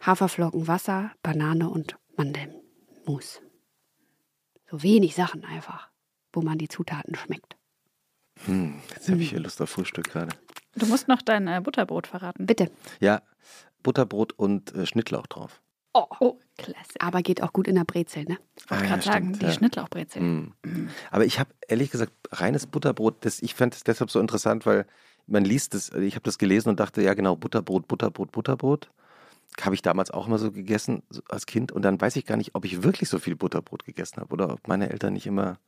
Haferflocken, 0.00 0.66
Wasser, 0.66 1.12
Banane 1.22 1.68
und 1.70 1.96
Mandelmus. 2.16 3.40
So 4.72 4.82
wenig 4.82 5.14
Sachen 5.14 5.44
einfach, 5.44 5.90
wo 6.32 6.40
man 6.40 6.56
die 6.56 6.66
Zutaten 6.66 7.14
schmeckt. 7.14 7.56
Hm, 8.46 8.80
jetzt 8.88 9.10
habe 9.10 9.20
ich 9.20 9.28
hier 9.28 9.38
Lust 9.38 9.60
auf 9.60 9.68
Frühstück 9.68 10.10
gerade. 10.10 10.34
Du 10.74 10.86
musst 10.86 11.08
noch 11.08 11.20
dein 11.20 11.46
äh, 11.46 11.60
Butterbrot 11.62 12.06
verraten. 12.06 12.46
Bitte. 12.46 12.70
Ja, 12.98 13.20
Butterbrot 13.82 14.32
und 14.32 14.74
äh, 14.74 14.86
Schnittlauch 14.86 15.26
drauf. 15.26 15.60
Oh, 15.92 16.06
oh 16.20 16.38
klasse. 16.56 16.94
Aber 17.00 17.20
geht 17.20 17.42
auch 17.42 17.52
gut 17.52 17.68
in 17.68 17.74
der 17.74 17.84
Brezel, 17.84 18.24
ne? 18.24 18.38
Ich 18.56 18.70
wollte 18.70 18.84
Ah, 18.84 18.86
gerade 18.86 19.04
ja, 19.04 19.12
sagen, 19.12 19.26
stimmt, 19.26 19.42
die 19.42 19.46
ja. 19.46 19.52
Schnittlauchbrezel. 19.52 20.22
Mm. 20.22 20.54
Aber 21.10 21.26
ich 21.26 21.38
habe 21.38 21.50
ehrlich 21.68 21.90
gesagt 21.90 22.12
reines 22.30 22.66
Butterbrot, 22.66 23.26
das, 23.26 23.42
ich 23.42 23.54
fand 23.54 23.74
es 23.74 23.84
deshalb 23.84 24.10
so 24.10 24.20
interessant, 24.20 24.64
weil 24.64 24.86
man 25.26 25.44
liest 25.44 25.74
es, 25.74 25.90
ich 25.92 26.14
habe 26.14 26.24
das 26.24 26.38
gelesen 26.38 26.70
und 26.70 26.80
dachte, 26.80 27.02
ja 27.02 27.12
genau, 27.12 27.36
Butterbrot, 27.36 27.88
Butterbrot, 27.88 28.32
Butterbrot. 28.32 28.90
Habe 29.60 29.74
ich 29.74 29.82
damals 29.82 30.10
auch 30.10 30.26
immer 30.26 30.38
so 30.38 30.50
gegessen 30.50 31.02
als 31.28 31.46
Kind 31.46 31.72
und 31.72 31.82
dann 31.82 32.00
weiß 32.00 32.16
ich 32.16 32.24
gar 32.26 32.36
nicht, 32.36 32.54
ob 32.54 32.64
ich 32.64 32.82
wirklich 32.82 33.08
so 33.08 33.18
viel 33.18 33.36
Butterbrot 33.36 33.84
gegessen 33.84 34.20
habe 34.20 34.32
oder 34.32 34.52
ob 34.52 34.66
meine 34.66 34.90
Eltern 34.90 35.12
nicht 35.12 35.26
immer. 35.26 35.58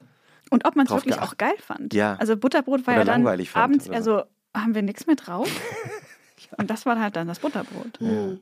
Und 0.50 0.64
ob 0.64 0.76
man 0.76 0.86
es 0.86 0.92
wirklich 0.92 1.14
geachtet. 1.14 1.32
auch 1.32 1.38
geil 1.38 1.54
fand. 1.58 1.94
Ja. 1.94 2.16
Also 2.16 2.36
Butterbrot 2.36 2.86
war 2.86 2.94
Oder 2.94 3.02
ja 3.02 3.04
dann 3.04 3.22
langweilig 3.22 3.50
fand 3.50 3.64
abends, 3.64 3.86
oder 3.88 3.96
also 3.96 4.22
haben 4.54 4.74
wir 4.74 4.82
nichts 4.82 5.06
mehr 5.06 5.16
drauf. 5.16 5.48
Und 6.58 6.70
das 6.70 6.84
war 6.86 6.98
halt 7.00 7.16
dann 7.16 7.26
das 7.26 7.38
Butterbrot. 7.40 7.98
Hm. 8.00 8.40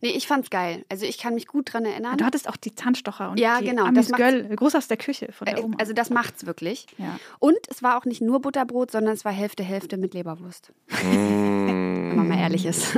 Nee, 0.00 0.10
ich 0.10 0.26
fand's 0.26 0.50
geil. 0.50 0.84
Also 0.90 1.06
ich 1.06 1.18
kann 1.18 1.34
mich 1.34 1.46
gut 1.46 1.72
dran 1.72 1.84
erinnern. 1.84 2.16
Du 2.18 2.24
hattest 2.24 2.48
auch 2.48 2.56
die 2.56 2.74
Zahnstocher 2.74 3.30
und 3.30 3.38
Ja, 3.40 3.60
die 3.60 3.66
genau, 3.68 3.84
Amis 3.86 4.08
das 4.08 4.18
Göll, 4.18 4.54
groß 4.54 4.74
aus 4.74 4.88
der 4.88 4.96
Küche 4.98 5.32
von 5.32 5.46
der 5.46 5.58
Äh, 5.58 5.62
Oma. 5.62 5.76
Also 5.78 5.92
das 5.92 6.10
macht's 6.10 6.44
wirklich. 6.46 6.86
ja. 6.98 7.18
Und 7.38 7.56
es 7.68 7.82
war 7.82 7.96
auch 7.98 8.04
nicht 8.04 8.20
nur 8.20 8.40
Butterbrot, 8.40 8.90
sondern 8.90 9.14
es 9.14 9.24
war 9.24 9.32
Hälfte 9.32 9.62
Hälfte 9.62 9.96
mit 9.96 10.12
Leberwurst. 10.14 10.72
Wenn 11.02 12.16
man 12.16 12.28
mal 12.28 12.38
ehrlich 12.38 12.66
ist. 12.66 12.96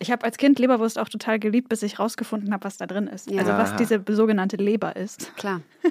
Ich 0.00 0.10
habe 0.10 0.24
als 0.24 0.38
Kind 0.38 0.58
Leberwurst 0.58 0.98
auch 0.98 1.08
total 1.08 1.38
geliebt, 1.38 1.68
bis 1.68 1.82
ich 1.82 1.98
rausgefunden 1.98 2.52
habe, 2.52 2.64
was 2.64 2.78
da 2.78 2.86
drin 2.86 3.06
ist. 3.06 3.30
Ja. 3.30 3.40
Also 3.40 3.52
was 3.52 3.76
diese 3.76 4.02
sogenannte 4.08 4.56
Leber 4.56 4.96
ist. 4.96 5.36
Klar. 5.36 5.60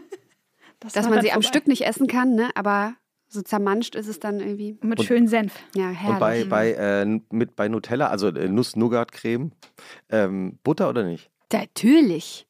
Das 0.81 0.93
Dass 0.93 1.09
man 1.09 1.21
sie 1.21 1.31
am 1.31 1.41
vorbei. 1.41 1.47
Stück 1.49 1.67
nicht 1.67 1.85
essen 1.85 2.07
kann, 2.07 2.35
ne? 2.35 2.51
aber 2.55 2.93
so 3.27 3.41
zermanscht 3.41 3.95
ist 3.95 4.07
es 4.07 4.19
dann 4.19 4.39
irgendwie. 4.39 4.77
Mit 4.81 5.03
schönen 5.03 5.27
Senf. 5.27 5.53
Ja, 5.75 5.89
herrlich. 5.89 6.13
Und 6.13 6.19
bei, 6.19 6.43
bei, 6.45 6.71
äh, 6.71 7.05
mit, 7.31 7.55
bei 7.55 7.67
Nutella, 7.67 8.07
also 8.07 8.29
äh, 8.29 8.47
Nuss-Nougat-Creme, 8.47 9.51
ähm, 10.09 10.57
Butter 10.63 10.89
oder 10.89 11.03
nicht? 11.03 11.29
Natürlich. 11.51 12.47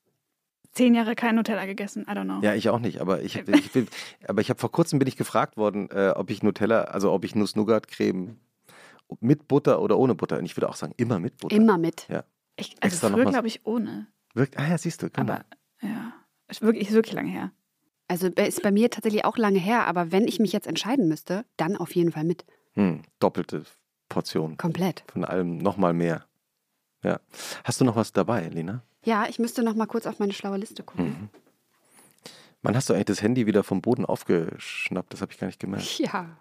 Zehn 0.71 0.93
Jahre 0.93 1.15
kein 1.15 1.35
Nutella 1.35 1.65
gegessen, 1.65 2.05
I 2.07 2.11
don't 2.11 2.25
know. 2.25 2.39
Ja, 2.41 2.53
ich 2.53 2.69
auch 2.69 2.79
nicht, 2.79 3.01
aber 3.01 3.21
ich, 3.21 3.35
ich, 3.35 3.71
bin, 3.71 3.87
aber 4.27 4.41
ich 4.41 4.49
habe 4.49 4.59
vor 4.59 4.71
kurzem 4.71 4.99
bin 4.99 5.07
ich 5.07 5.17
gefragt 5.17 5.57
worden, 5.57 5.89
äh, 5.89 6.13
ob 6.15 6.29
ich 6.29 6.43
Nutella, 6.43 6.83
also 6.83 7.11
ob 7.11 7.25
ich 7.25 7.35
Nuss-Nougat-Creme 7.35 8.37
mit 9.19 9.47
Butter 9.47 9.81
oder 9.81 9.97
ohne 9.97 10.15
Butter. 10.15 10.37
Und 10.37 10.45
ich 10.45 10.55
würde 10.55 10.69
auch 10.69 10.75
sagen, 10.75 10.93
immer 10.97 11.19
mit 11.19 11.37
Butter. 11.37 11.55
Immer 11.55 11.77
mit. 11.77 12.07
Ich, 12.55 12.75
Extra 12.81 13.07
also 13.07 13.09
noch 13.09 13.15
früher 13.15 13.31
glaube 13.31 13.47
ich 13.47 13.65
ohne. 13.65 14.07
Wirkt, 14.33 14.57
ah 14.57 14.67
ja, 14.67 14.77
siehst 14.77 15.01
du. 15.01 15.09
guck 15.09 15.25
mal. 15.25 15.33
Aber 15.33 15.45
ja, 15.81 16.13
ist 16.47 16.61
wirklich, 16.61 16.87
ist 16.87 16.93
wirklich 16.93 17.13
lange 17.13 17.31
her. 17.31 17.51
Also 18.07 18.27
ist 18.27 18.63
bei 18.63 18.71
mir 18.71 18.89
tatsächlich 18.89 19.23
auch 19.23 19.37
lange 19.37 19.59
her, 19.59 19.85
aber 19.85 20.11
wenn 20.11 20.27
ich 20.27 20.39
mich 20.39 20.51
jetzt 20.51 20.65
entscheiden 20.67 21.07
müsste, 21.07 21.45
dann 21.57 21.77
auf 21.77 21.95
jeden 21.95 22.11
Fall 22.11 22.23
mit. 22.23 22.43
Hm, 22.73 23.03
doppelte 23.19 23.63
Portion 24.09 24.57
Komplett. 24.57 25.03
von 25.11 25.23
allem 25.23 25.57
nochmal 25.59 25.93
mehr. 25.93 26.25
Ja. 27.03 27.19
Hast 27.63 27.79
du 27.79 27.85
noch 27.85 27.95
was 27.95 28.11
dabei, 28.11 28.47
Lena? 28.49 28.83
Ja, 29.05 29.27
ich 29.29 29.39
müsste 29.39 29.63
noch 29.63 29.75
mal 29.75 29.85
kurz 29.85 30.05
auf 30.05 30.19
meine 30.19 30.33
schlaue 30.33 30.57
Liste 30.57 30.83
gucken. 30.83 31.05
Mhm. 31.05 31.29
Wann 32.61 32.75
hast 32.75 32.89
du 32.89 32.93
eigentlich 32.93 33.05
das 33.05 33.21
Handy 33.21 33.45
wieder 33.45 33.63
vom 33.63 33.81
Boden 33.81 34.05
aufgeschnappt? 34.05 35.13
Das 35.13 35.21
habe 35.21 35.31
ich 35.31 35.37
gar 35.37 35.47
nicht 35.47 35.59
gemerkt. 35.59 35.99
Ja. 35.99 36.37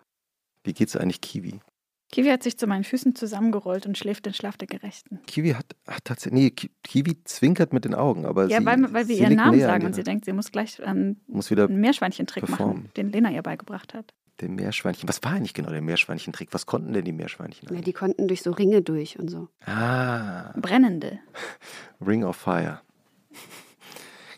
Wie 0.65 0.73
geht's 0.73 0.97
eigentlich 0.97 1.21
Kiwi? 1.21 1.61
Kiwi 2.11 2.29
hat 2.31 2.43
sich 2.43 2.57
zu 2.59 2.67
meinen 2.67 2.85
Füßen 2.85 3.15
zusammengerollt 3.15 3.85
und 3.87 3.99
schläft 3.99 4.25
den 4.27 4.33
Schlaf 4.33 4.57
der 4.57 4.67
Gerechten. 4.67 5.21
Kiwi 5.27 5.51
hat, 5.51 5.67
hat 5.87 6.05
tatsächlich, 6.05 6.43
nee, 6.43 6.51
Ki- 6.51 6.71
Kiwi 6.83 7.23
zwinkert 7.25 7.73
mit 7.75 7.85
den 7.85 7.95
Augen, 7.95 8.25
aber 8.25 8.47
Ja, 8.49 8.61
sie, 8.61 8.67
weil, 8.67 8.83
weil 8.95 9.09
wir 9.09 9.17
sie 9.17 9.23
ihren 9.23 9.35
Namen 9.37 9.61
sagen 9.61 9.85
und 9.85 9.95
sie 9.95 10.03
denkt, 10.05 10.25
sie 10.25 10.33
muss 10.33 10.51
gleich 10.51 10.81
ähm, 10.83 11.19
muss 11.27 11.51
wieder 11.51 11.65
einen 11.67 11.81
Meerschweinchentrick 11.81 12.47
performen. 12.47 12.77
machen, 12.85 12.91
den 12.97 13.11
Lena 13.11 13.31
ihr 13.31 13.43
beigebracht 13.43 13.93
hat. 13.93 14.15
den 14.41 14.55
Meerschweinchen. 14.55 15.07
Was 15.09 15.23
war 15.23 15.33
eigentlich 15.33 15.53
genau 15.53 15.71
der 15.71 15.83
Meerschweinchentrick? 15.83 16.49
Was 16.55 16.65
konnten 16.65 16.95
denn 16.95 17.05
die 17.05 17.13
Meerschweinchen? 17.13 17.65
ja. 17.69 17.71
eigentlich? 17.73 17.85
Die 17.85 17.93
konnten 17.93 18.27
durch 18.27 18.43
so 18.43 18.53
Ringe 18.53 18.81
durch 18.81 19.19
und 19.19 19.29
so. 19.29 19.49
Ah, 19.67 20.53
Brennende. 20.59 21.19
Ring 22.07 22.25
of 22.25 22.37
Fire. 22.37 22.81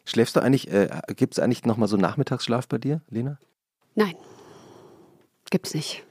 Schläfst 0.04 0.34
du 0.34 0.40
eigentlich, 0.40 0.72
äh, 0.72 0.88
gibt 1.14 1.34
es 1.34 1.38
eigentlich 1.38 1.64
nochmal 1.66 1.86
so 1.86 1.96
Nachmittagsschlaf 1.96 2.66
bei 2.66 2.78
dir, 2.78 3.00
Lena? 3.10 3.38
Nein. 3.94 4.14
Gibt's 5.50 5.72
nicht. 5.74 6.04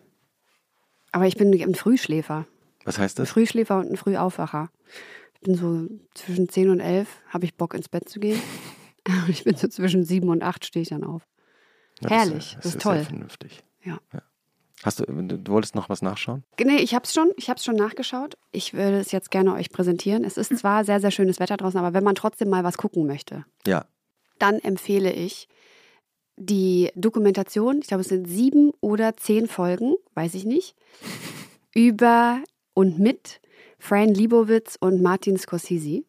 Aber 1.12 1.26
ich 1.28 1.36
bin 1.38 1.54
ein 1.54 1.76
Frühschläfer. 1.76 2.46
Was 2.86 2.98
heißt 2.98 3.18
Ein 3.20 3.24
das? 3.24 3.32
Frühschläfer 3.32 3.78
und 3.80 3.92
ein 3.92 3.98
Frühaufwacher. 3.98 4.70
Ich 5.36 5.42
bin 5.42 5.56
so 5.56 5.88
zwischen 6.14 6.50
10 6.50 6.70
und 6.70 6.80
11, 6.80 7.08
habe 7.30 7.46
ich 7.46 7.56
Bock 7.56 7.74
ins 7.74 7.90
Bett 7.90 8.10
zu 8.10 8.20
gehen. 8.20 8.40
Und 9.08 9.30
ich 9.30 9.44
bin 9.44 9.56
so 9.56 9.68
zwischen 9.68 10.04
7 10.04 10.28
und 10.30 10.44
8 10.44 10.66
stehe 10.66 10.84
ich 10.84 10.90
dann 10.90 11.04
auf. 11.04 11.24
Ja, 12.02 12.10
Herrlich, 12.10 12.56
das 12.58 12.66
ist 12.68 12.72
Sehr 12.74 12.82
toll. 12.82 13.04
vernünftig. 13.04 13.64
Ja. 13.84 14.00
Hast 14.84 15.00
du, 15.02 15.06
du 15.06 15.52
wolltest 15.52 15.76
noch 15.76 15.90
was 15.90 16.02
nachschauen? 16.02 16.44
Nee, 16.64 16.78
ich 16.78 16.96
hab's 16.96 17.14
schon, 17.14 17.32
ich 17.36 17.50
hab's 17.50 17.66
schon 17.66 17.76
nachgeschaut. 17.76 18.38
Ich 18.52 18.74
würde 18.74 19.00
es 19.00 19.12
jetzt 19.12 19.30
gerne 19.32 19.54
euch 19.54 19.70
präsentieren. 19.72 20.24
Es 20.24 20.38
ist 20.38 20.58
zwar 20.58 20.86
sehr, 20.86 21.02
sehr 21.02 21.12
schönes 21.12 21.40
Wetter 21.42 21.58
draußen, 21.58 21.78
aber 21.80 21.94
wenn 21.94 22.04
man 22.06 22.16
trotzdem 22.16 22.50
mal 22.50 22.64
was 22.64 22.78
gucken 22.78 23.06
möchte, 23.06 23.46
Ja. 23.66 23.86
dann 24.38 24.60
empfehle 24.60 25.12
ich 25.12 25.50
die 26.38 26.92
Dokumentation, 26.96 27.80
ich 27.82 27.88
glaube, 27.88 28.02
es 28.02 28.08
sind 28.08 28.26
sieben 28.28 28.72
oder 28.80 29.18
zehn 29.18 29.48
Folgen, 29.48 29.96
weiß 30.14 30.34
ich 30.36 30.46
nicht, 30.46 30.76
über 31.74 32.42
und 32.74 33.00
mit 33.00 33.40
Fran 33.78 34.10
Libowitz 34.14 34.78
und 34.80 35.02
Martin 35.02 35.38
Scorsese. 35.38 36.04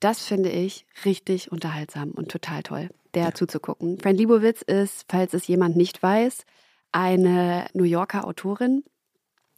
Das 0.00 0.24
finde 0.24 0.48
ich 0.50 0.86
richtig 1.04 1.52
unterhaltsam 1.52 2.10
und 2.12 2.30
total 2.30 2.62
toll, 2.62 2.88
der 3.14 3.34
zuzugucken. 3.34 3.98
Fran 4.00 4.16
Libowitz 4.16 4.62
ist, 4.62 5.04
falls 5.08 5.34
es 5.34 5.46
jemand 5.46 5.76
nicht 5.76 6.02
weiß, 6.02 6.44
eine 6.92 7.66
New 7.74 7.84
Yorker 7.84 8.26
Autorin, 8.26 8.82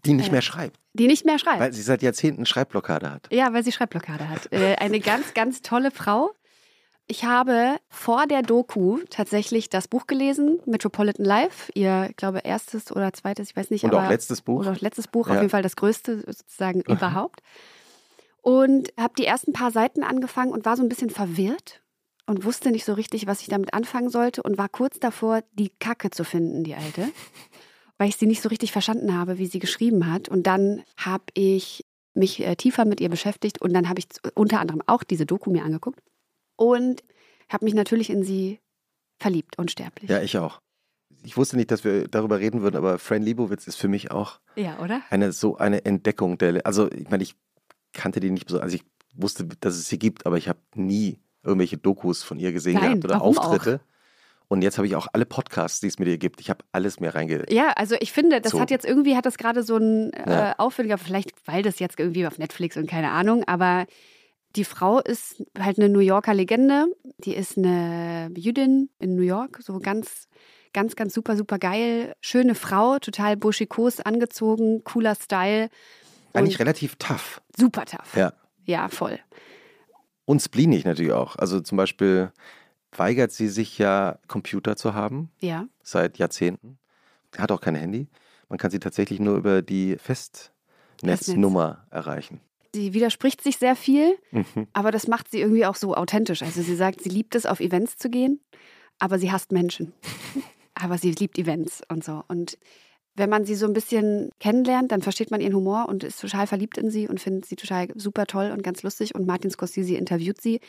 Die 0.05 0.15
nicht 0.15 0.27
Ja. 0.27 0.33
mehr 0.33 0.43
schreibt, 0.43 0.81
die 0.95 1.07
nicht 1.07 1.25
mehr 1.25 1.39
schreibt. 1.39 1.61
weil 1.61 1.73
sie 1.73 1.83
seit 1.83 2.03
Jahrzehnten 2.03 2.45
Schreibblockade 2.45 3.09
hat. 3.09 3.29
Ja, 3.31 3.53
weil 3.53 3.63
sie 3.63 3.71
Schreibblockade 3.71 4.29
hat. 4.29 4.53
Äh, 4.53 4.75
eine 4.81 4.99
ganz, 4.99 5.33
ganz 5.33 5.63
tolle 5.63 5.93
Frau. 5.93 6.33
Ich 7.09 7.25
habe 7.25 7.77
vor 7.89 8.27
der 8.27 8.43
Doku 8.43 9.01
tatsächlich 9.11 9.69
das 9.69 9.89
Buch 9.89 10.07
gelesen, 10.07 10.61
Metropolitan 10.67 11.27
Life, 11.27 11.71
ihr, 11.75 12.07
ich 12.11 12.17
glaube, 12.17 12.39
erstes 12.39 12.91
oder 12.95 13.13
zweites, 13.13 13.51
ich 13.51 13.57
weiß 13.57 13.71
nicht, 13.71 13.85
Und 13.85 13.93
aber 13.95 14.05
auch 14.07 14.11
letztes 14.11 14.41
Buch. 14.41 14.61
oder 14.61 14.73
auch 14.73 14.81
letztes 14.81 15.09
Buch, 15.09 15.27
Ja. 15.29 15.35
auf 15.35 15.41
jeden 15.41 15.51
Fall 15.51 15.63
das 15.63 15.77
größte 15.77 16.21
sozusagen 16.21 16.81
überhaupt. 16.89 17.43
Und 18.41 18.93
habe 18.99 19.15
die 19.19 19.27
ersten 19.27 19.53
paar 19.53 19.71
Seiten 19.71 20.03
angefangen 20.03 20.53
und 20.53 20.65
war 20.65 20.77
so 20.77 20.83
ein 20.83 20.89
bisschen 20.89 21.11
verwirrt 21.11 21.83
und 22.27 22.45
wusste 22.45 22.71
nicht 22.71 22.85
so 22.85 22.95
richtig, 22.95 23.27
was 23.27 23.41
ich 23.41 23.49
damit 23.49 23.75
anfangen 23.75 24.09
sollte 24.09 24.43
und 24.43 24.59
war 24.59 24.69
kurz 24.69 24.99
davor, 24.99 25.43
die 25.53 25.71
Kacke 25.81 26.11
zu 26.11 26.25
finden, 26.25 26.65
die 26.65 26.75
alte, 26.75 27.09
weil 27.99 28.09
ich 28.09 28.17
sie 28.17 28.27
nicht 28.27 28.43
so 28.43 28.49
richtig 28.49 28.73
verstanden 28.73 29.17
habe, 29.17 29.39
wie 29.39 29.47
sie 29.47 29.59
geschrieben 29.59 30.11
hat. 30.11 30.29
Und 30.29 30.47
dann 30.47 30.83
habe 30.97 31.25
ich 31.35 31.85
mich 32.15 32.41
äh, 32.45 32.57
tiefer 32.57 32.85
mit 32.85 33.01
ihr 33.01 33.09
beschäftigt 33.09 33.61
und 33.61 33.73
dann 33.73 33.89
habe 33.89 33.99
ich 34.01 34.07
unter 34.35 34.61
anderem 34.61 34.83
auch 34.87 35.03
diese 35.03 35.27
Doku 35.27 35.51
mir 35.51 35.65
angeguckt 35.65 36.01
und 36.57 37.03
habe 37.49 37.65
mich 37.65 37.75
natürlich 37.75 38.11
in 38.11 38.23
sie 38.25 38.61
verliebt, 39.19 39.59
unsterblich. 39.59 40.11
Ja, 40.11 40.21
ich 40.23 40.39
auch. 40.39 40.61
Ich 41.25 41.37
wusste 41.37 41.57
nicht, 41.57 41.71
dass 41.71 41.85
wir 41.85 42.09
darüber 42.09 42.41
reden 42.41 42.63
würden, 42.63 42.77
aber 42.77 42.99
Fran 42.99 43.23
Lebowitz 43.23 43.67
ist 43.67 43.77
für 43.77 43.89
mich 43.89 44.11
auch 44.11 44.41
ja 44.57 44.79
oder? 44.81 45.03
eine 45.11 45.33
so 45.33 45.57
eine 45.57 45.85
Entdeckung 45.85 46.39
der. 46.39 46.67
Also, 46.67 46.91
ich 46.91 47.09
meine, 47.11 47.23
ich 47.23 47.37
kannte 47.93 48.19
die 48.21 48.31
nicht 48.31 48.49
so. 48.49 48.59
Also, 48.59 48.77
ich 48.77 48.85
wusste, 49.15 49.45
dass 49.61 49.75
es 49.77 49.89
sie 49.89 49.99
gibt, 49.99 50.27
aber 50.27 50.37
ich 50.39 50.49
habe 50.49 50.59
nie 50.75 51.19
irgendwelche 51.45 51.77
Dokus 51.77 52.23
von 52.23 52.39
ihr 52.39 52.53
gesehen 52.53 52.75
Nein, 52.75 53.01
gehabt 53.01 53.05
oder 53.05 53.23
Auftritte. 53.23 53.81
Und 54.49 54.63
jetzt 54.63 54.77
habe 54.79 54.87
ich 54.87 54.97
auch 54.97 55.07
alle 55.13 55.25
Podcasts, 55.25 55.81
die 55.81 55.87
es 55.87 55.99
mit 55.99 56.09
ihr 56.09 56.19
gibt. 56.19 56.41
Ich 56.41 56.51
habe 56.51 56.63
alles 56.73 57.01
mehr 57.01 57.15
reinge. 57.15 57.45
Ja, 57.51 57.71
also 57.77 57.95
ich 58.01 58.13
finde, 58.13 58.41
das 58.41 58.53
So. 58.53 58.61
hat 58.61 58.71
jetzt 58.71 58.85
irgendwie, 58.85 59.17
hat 59.17 59.25
das 59.25 59.39
gerade 59.39 59.63
so 59.63 59.77
ein 59.77 60.13
äh, 60.13 60.31
Ja. 60.31 60.55
aufwendiger, 60.59 60.99
vielleicht 60.99 61.31
weil 61.47 61.63
das 61.63 61.79
jetzt 61.79 61.99
irgendwie 61.99 62.27
auf 62.27 62.39
Netflix 62.39 62.77
und 62.77 62.87
keine 62.87 63.11
Ahnung, 63.13 63.45
aber 63.45 63.87
die 64.57 64.65
Frau 64.65 65.01
ist 65.01 65.43
halt 65.59 65.79
eine 65.79 65.89
New 65.89 66.01
Yorker 66.01 66.35
Legende. 66.35 66.87
Die 67.19 67.35
ist 67.35 67.57
eine 67.57 68.31
Jüdin 68.37 68.91
in 68.99 69.15
New 69.17 69.23
York, 69.23 69.61
so 69.63 69.79
ganz, 69.79 70.29
ganz, 70.73 70.97
ganz 70.97 71.15
super, 71.15 71.37
super 71.37 71.59
geil. 71.59 72.15
Schöne 72.21 72.55
Frau, 72.55 72.99
total 72.99 73.37
buschikos 73.37 74.01
angezogen, 74.01 74.85
cooler 74.85 75.15
Style. 75.15 75.69
Eigentlich 76.33 76.59
relativ 76.59 76.97
tough. 76.97 77.41
super 77.57 77.85
tough. 77.85 78.17
Ja. 78.17 78.33
Ja, 78.65 78.89
voll. 78.89 79.19
Und 80.25 80.41
spleenig 80.41 80.85
natürlich 80.85 81.13
auch. 81.13 81.37
Also 81.37 81.61
zum 81.61 81.77
Beispiel 81.77 82.33
weigert 82.97 83.33
sie 83.33 83.49
sich 83.49 83.79
ja, 83.79 84.19
Computer 84.29 84.77
zu 84.77 84.95
haben, 84.95 85.31
Ja. 85.41 85.67
seit 85.83 86.19
Jahrzehnten. 86.19 86.79
Hat 87.37 87.51
auch 87.51 87.61
kein 87.61 87.75
Handy. 87.75 88.09
Man 88.49 88.59
kann 88.59 88.71
sie 88.71 88.79
tatsächlich 88.79 89.19
nur 89.19 89.37
über 89.37 89.63
die 89.63 89.97
Festnetznummer 89.97 91.87
erreichen. 91.91 92.41
Sie 92.75 92.95
widerspricht 92.95 93.43
sich 93.43 93.59
sehr 93.59 93.77
viel, 93.77 94.17
Mhm. 94.31 94.67
aber 94.73 94.91
das 94.91 95.07
macht 95.07 95.31
sie 95.31 95.41
irgendwie 95.41 95.67
auch 95.67 95.75
so 95.77 95.95
authentisch. 95.95 96.43
Also 96.43 96.63
sie 96.63 96.75
sagt, 96.77 97.03
sie 97.03 97.11
liebt 97.11 97.35
es, 97.35 97.45
auf 97.47 97.61
Events 97.61 97.97
zu 97.97 98.09
gehen, 98.09 98.41
aber 98.99 99.19
sie 99.19 99.31
hasst 99.31 99.53
Menschen. 99.53 99.93
aber 100.75 100.97
sie 100.99 101.13
liebt 101.13 101.39
Events 101.39 101.83
und 101.91 102.03
so. 102.03 102.23
Und 102.29 102.57
wenn 103.15 103.29
man 103.29 103.45
sie 103.45 103.55
so 103.57 103.67
ein 103.67 103.75
bisschen 103.75 104.31
kennenlernt, 104.41 104.91
dann 104.91 105.03
versteht 105.03 105.31
man 105.31 105.43
ihren 105.43 105.55
Humor 105.55 105.87
und 105.89 106.03
ist 106.03 106.19
total 106.19 106.47
verliebt 106.47 106.79
in 106.79 106.91
sie 106.91 107.09
und 107.09 107.21
findet 107.21 107.45
sie 107.45 107.57
total 107.57 107.89
super 107.95 108.25
toll 108.27 108.51
und 108.53 108.63
ganz 108.63 108.83
lustig. 108.83 109.15
Und 109.15 109.27
Martin 109.27 109.51
Scorsese 109.51 109.97
interviewt 109.97 110.41
sie. 110.41 110.61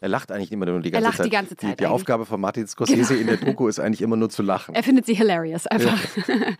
Er 0.00 0.08
lacht 0.08 0.30
eigentlich 0.30 0.52
immer 0.52 0.66
nur 0.66 0.78
die 0.80 0.90
Er 0.90 0.92
ganze 0.92 1.06
lacht 1.08 1.16
Zeit. 1.16 1.26
die 1.26 1.30
ganze 1.30 1.54
Die, 1.56 1.66
Zeit 1.66 1.80
die 1.80 1.84
eigentlich. 1.84 1.88
Aufgabe 1.94 2.26
von 2.26 2.40
Martin 2.40 2.68
Scorsese 2.68 3.16
in 3.16 3.26
der 3.26 3.38
Doku 3.38 3.66
ist 3.66 3.80
eigentlich 3.80 4.02
immer 4.02 4.16
nur 4.16 4.30
zu 4.30 4.42
lachen. 4.42 4.72
Er 4.74 4.84
findet 4.84 5.04
sie 5.04 5.14
hilarious 5.14 5.66
einfach. 5.66 5.98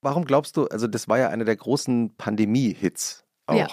Warum 0.00 0.24
glaubst 0.24 0.56
du, 0.56 0.66
also 0.68 0.86
das 0.86 1.08
war 1.08 1.18
ja 1.18 1.28
einer 1.28 1.44
der 1.44 1.56
großen 1.56 2.14
Pandemie-Hits 2.16 3.24
auch. 3.46 3.56
Ja. 3.56 3.66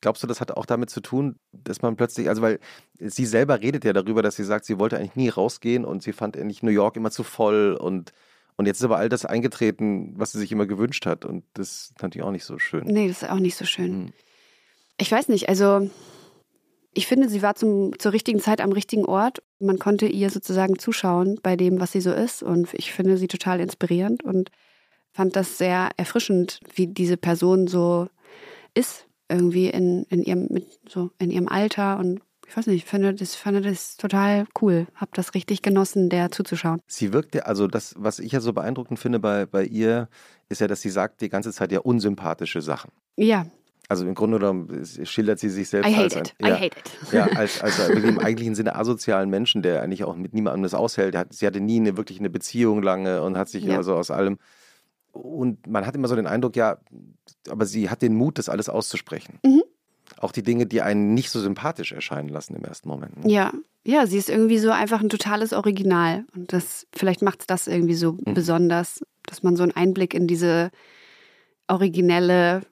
Glaubst 0.00 0.22
du, 0.22 0.26
das 0.26 0.40
hat 0.40 0.52
auch 0.52 0.66
damit 0.66 0.90
zu 0.90 1.00
tun, 1.00 1.36
dass 1.52 1.82
man 1.82 1.96
plötzlich, 1.96 2.28
also 2.28 2.42
weil 2.42 2.60
sie 2.98 3.26
selber 3.26 3.60
redet 3.60 3.84
ja 3.84 3.92
darüber, 3.92 4.22
dass 4.22 4.36
sie 4.36 4.44
sagt, 4.44 4.64
sie 4.64 4.78
wollte 4.78 4.96
eigentlich 4.96 5.16
nie 5.16 5.28
rausgehen 5.28 5.84
und 5.84 6.02
sie 6.02 6.12
fand 6.12 6.36
eigentlich 6.36 6.62
New 6.62 6.70
York 6.70 6.96
immer 6.96 7.10
zu 7.10 7.24
voll 7.24 7.76
und, 7.80 8.12
und 8.56 8.66
jetzt 8.66 8.78
ist 8.78 8.84
aber 8.84 8.98
all 8.98 9.08
das 9.08 9.24
eingetreten, 9.24 10.14
was 10.16 10.32
sie 10.32 10.38
sich 10.38 10.52
immer 10.52 10.66
gewünscht 10.66 11.04
hat 11.06 11.24
und 11.24 11.44
das 11.54 11.90
ist 11.90 12.02
natürlich 12.02 12.24
auch 12.24 12.30
nicht 12.30 12.44
so 12.44 12.58
schön. 12.58 12.84
Nee, 12.86 13.08
das 13.08 13.22
ist 13.22 13.30
auch 13.30 13.40
nicht 13.40 13.56
so 13.56 13.64
schön. 13.64 13.92
Hm. 13.92 14.12
Ich 14.98 15.10
weiß 15.10 15.28
nicht, 15.28 15.48
also 15.48 15.88
ich 16.94 17.06
finde, 17.06 17.28
sie 17.28 17.42
war 17.42 17.54
zum, 17.54 17.98
zur 17.98 18.12
richtigen 18.12 18.40
Zeit 18.40 18.60
am 18.60 18.72
richtigen 18.72 19.04
Ort. 19.04 19.42
Man 19.60 19.78
konnte 19.78 20.06
ihr 20.06 20.30
sozusagen 20.30 20.78
zuschauen 20.78 21.38
bei 21.42 21.56
dem, 21.56 21.80
was 21.80 21.92
sie 21.92 22.00
so 22.00 22.12
ist. 22.12 22.42
Und 22.42 22.74
ich 22.74 22.92
finde 22.92 23.16
sie 23.16 23.28
total 23.28 23.60
inspirierend 23.60 24.24
und 24.24 24.50
fand 25.12 25.36
das 25.36 25.58
sehr 25.58 25.90
erfrischend, 25.96 26.60
wie 26.74 26.86
diese 26.86 27.16
Person 27.16 27.68
so 27.68 28.08
ist, 28.74 29.07
irgendwie 29.28 29.68
in, 29.68 30.04
in, 30.04 30.22
ihrem, 30.22 30.46
mit, 30.50 30.66
so 30.88 31.10
in 31.18 31.30
ihrem 31.30 31.48
Alter. 31.48 31.98
Und 31.98 32.20
ich 32.46 32.56
weiß 32.56 32.66
nicht, 32.66 32.84
ich 32.84 32.84
finde 32.90 33.12
das, 33.14 33.34
fand 33.34 33.64
das 33.64 33.96
total 33.96 34.46
cool. 34.62 34.86
Hab 34.94 35.12
das 35.14 35.34
richtig 35.34 35.62
genossen, 35.62 36.08
der 36.08 36.30
zuzuschauen. 36.30 36.80
Sie 36.86 37.12
wirkt 37.12 37.34
ja, 37.34 37.42
also 37.42 37.66
das, 37.66 37.94
was 37.98 38.18
ich 38.18 38.32
ja 38.32 38.40
so 38.40 38.52
beeindruckend 38.52 38.98
finde 38.98 39.18
bei, 39.18 39.44
bei 39.46 39.64
ihr, 39.64 40.08
ist 40.48 40.60
ja, 40.60 40.66
dass 40.66 40.80
sie 40.80 40.90
sagt 40.90 41.20
die 41.20 41.28
ganze 41.28 41.52
Zeit 41.52 41.72
ja 41.72 41.80
unsympathische 41.80 42.62
Sachen. 42.62 42.90
Ja, 43.16 43.44
Also 43.90 44.06
im 44.06 44.14
Grunde 44.14 44.38
genommen 44.38 44.84
schildert 45.04 45.38
sie 45.40 45.50
sich 45.50 45.68
selbst 45.68 45.90
I 45.90 45.94
hate 45.94 46.02
als, 46.04 46.16
ein, 46.16 46.22
it. 46.22 46.34
I 46.42 46.48
ja, 46.48 46.54
hate 46.56 46.78
it. 46.78 47.12
ja, 47.12 47.24
als, 47.36 47.60
als 47.60 47.78
im 47.90 48.18
eigentlichen 48.18 48.54
Sinne 48.54 48.76
asozialen 48.76 49.28
Menschen, 49.28 49.60
der 49.60 49.82
eigentlich 49.82 50.04
auch 50.04 50.16
mit 50.16 50.32
niemandem 50.32 50.62
das 50.62 50.72
aushält. 50.72 51.16
Sie 51.30 51.46
hatte 51.46 51.60
nie 51.60 51.80
eine, 51.80 51.98
wirklich 51.98 52.18
eine 52.18 52.30
Beziehung 52.30 52.82
lange 52.82 53.20
und 53.22 53.36
hat 53.36 53.48
sich 53.50 53.64
Ja. 53.64 53.76
also 53.76 53.94
aus 53.94 54.10
allem. 54.10 54.38
Und 55.22 55.66
man 55.66 55.86
hat 55.86 55.94
immer 55.94 56.08
so 56.08 56.16
den 56.16 56.26
Eindruck, 56.26 56.56
ja, 56.56 56.78
aber 57.48 57.66
sie 57.66 57.90
hat 57.90 58.02
den 58.02 58.14
Mut, 58.14 58.38
das 58.38 58.48
alles 58.48 58.68
auszusprechen. 58.68 59.38
Mhm. 59.44 59.62
Auch 60.18 60.32
die 60.32 60.42
Dinge, 60.42 60.66
die 60.66 60.80
einen 60.80 61.14
nicht 61.14 61.30
so 61.30 61.40
sympathisch 61.40 61.92
erscheinen 61.92 62.28
lassen 62.28 62.54
im 62.54 62.64
ersten 62.64 62.88
Moment. 62.88 63.24
ne? 63.24 63.30
Ja, 63.30 63.52
ja, 63.84 64.06
sie 64.06 64.16
ist 64.18 64.30
irgendwie 64.30 64.58
so 64.58 64.70
einfach 64.70 65.00
ein 65.00 65.08
totales 65.10 65.52
Original. 65.52 66.24
Und 66.34 66.52
das, 66.52 66.86
vielleicht 66.94 67.22
macht 67.22 67.40
es 67.40 67.46
das 67.46 67.66
irgendwie 67.66 67.94
so 67.94 68.12
Mhm. 68.12 68.34
besonders, 68.34 69.00
dass 69.26 69.42
man 69.42 69.56
so 69.56 69.62
einen 69.62 69.72
Einblick 69.72 70.14
in 70.14 70.26
diese 70.26 70.70
originelle 71.68 72.62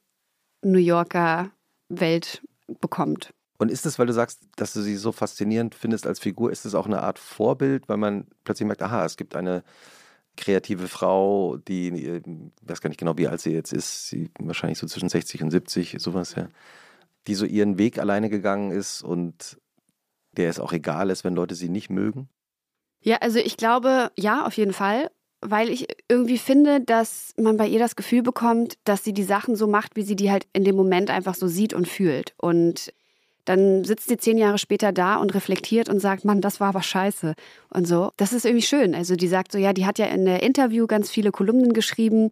New 0.62 0.78
Yorker 0.78 1.50
Welt 1.88 2.42
bekommt. 2.80 3.32
Und 3.58 3.70
ist 3.70 3.86
es, 3.86 3.98
weil 3.98 4.06
du 4.06 4.12
sagst, 4.12 4.42
dass 4.56 4.72
du 4.72 4.82
sie 4.82 4.96
so 4.96 5.12
faszinierend 5.12 5.74
findest 5.74 6.06
als 6.06 6.18
Figur, 6.18 6.50
ist 6.50 6.66
es 6.66 6.74
auch 6.74 6.86
eine 6.86 7.02
Art 7.02 7.18
Vorbild, 7.18 7.88
weil 7.88 7.96
man 7.96 8.26
plötzlich 8.44 8.66
merkt, 8.66 8.82
aha, 8.82 9.04
es 9.04 9.16
gibt 9.16 9.34
eine 9.36 9.62
kreative 10.36 10.88
Frau, 10.88 11.56
die, 11.56 11.88
ich 11.88 12.22
weiß 12.62 12.80
gar 12.80 12.88
nicht 12.88 12.98
genau, 12.98 13.16
wie 13.16 13.28
alt 13.28 13.40
sie 13.40 13.52
jetzt 13.52 13.72
ist, 13.72 14.08
sie 14.08 14.30
wahrscheinlich 14.38 14.78
so 14.78 14.86
zwischen 14.86 15.08
60 15.08 15.42
und 15.42 15.50
70, 15.50 15.96
sowas, 15.98 16.34
ja, 16.34 16.48
die 17.26 17.34
so 17.34 17.44
ihren 17.44 17.78
Weg 17.78 17.98
alleine 17.98 18.30
gegangen 18.30 18.70
ist 18.70 19.02
und 19.02 19.58
der 20.36 20.50
es 20.50 20.60
auch 20.60 20.72
egal 20.72 21.10
ist, 21.10 21.24
wenn 21.24 21.34
Leute 21.34 21.54
sie 21.54 21.68
nicht 21.68 21.90
mögen? 21.90 22.28
Ja, 23.00 23.16
also 23.18 23.38
ich 23.38 23.56
glaube, 23.56 24.10
ja, 24.16 24.46
auf 24.46 24.56
jeden 24.56 24.72
Fall. 24.72 25.10
Weil 25.42 25.68
ich 25.68 25.86
irgendwie 26.08 26.38
finde, 26.38 26.80
dass 26.80 27.34
man 27.36 27.56
bei 27.56 27.68
ihr 27.68 27.78
das 27.78 27.94
Gefühl 27.94 28.22
bekommt, 28.22 28.78
dass 28.84 29.04
sie 29.04 29.12
die 29.12 29.22
Sachen 29.22 29.54
so 29.54 29.66
macht, 29.66 29.94
wie 29.94 30.02
sie 30.02 30.16
die 30.16 30.30
halt 30.30 30.46
in 30.52 30.64
dem 30.64 30.76
Moment 30.76 31.10
einfach 31.10 31.34
so 31.34 31.46
sieht 31.46 31.74
und 31.74 31.86
fühlt. 31.86 32.34
Und 32.38 32.92
dann 33.46 33.84
sitzt 33.84 34.08
sie 34.08 34.18
zehn 34.18 34.36
Jahre 34.36 34.58
später 34.58 34.92
da 34.92 35.16
und 35.16 35.34
reflektiert 35.34 35.88
und 35.88 36.00
sagt, 36.00 36.24
Mann, 36.24 36.40
das 36.40 36.60
war 36.60 36.68
aber 36.68 36.82
scheiße. 36.82 37.34
Und 37.70 37.86
so. 37.86 38.10
Das 38.16 38.32
ist 38.32 38.44
irgendwie 38.44 38.66
schön. 38.66 38.94
Also 38.94 39.16
die 39.16 39.28
sagt 39.28 39.52
so, 39.52 39.58
ja, 39.58 39.72
die 39.72 39.86
hat 39.86 39.98
ja 39.98 40.06
in 40.06 40.26
der 40.26 40.42
Interview 40.42 40.86
ganz 40.86 41.10
viele 41.10 41.30
Kolumnen 41.30 41.72
geschrieben 41.72 42.30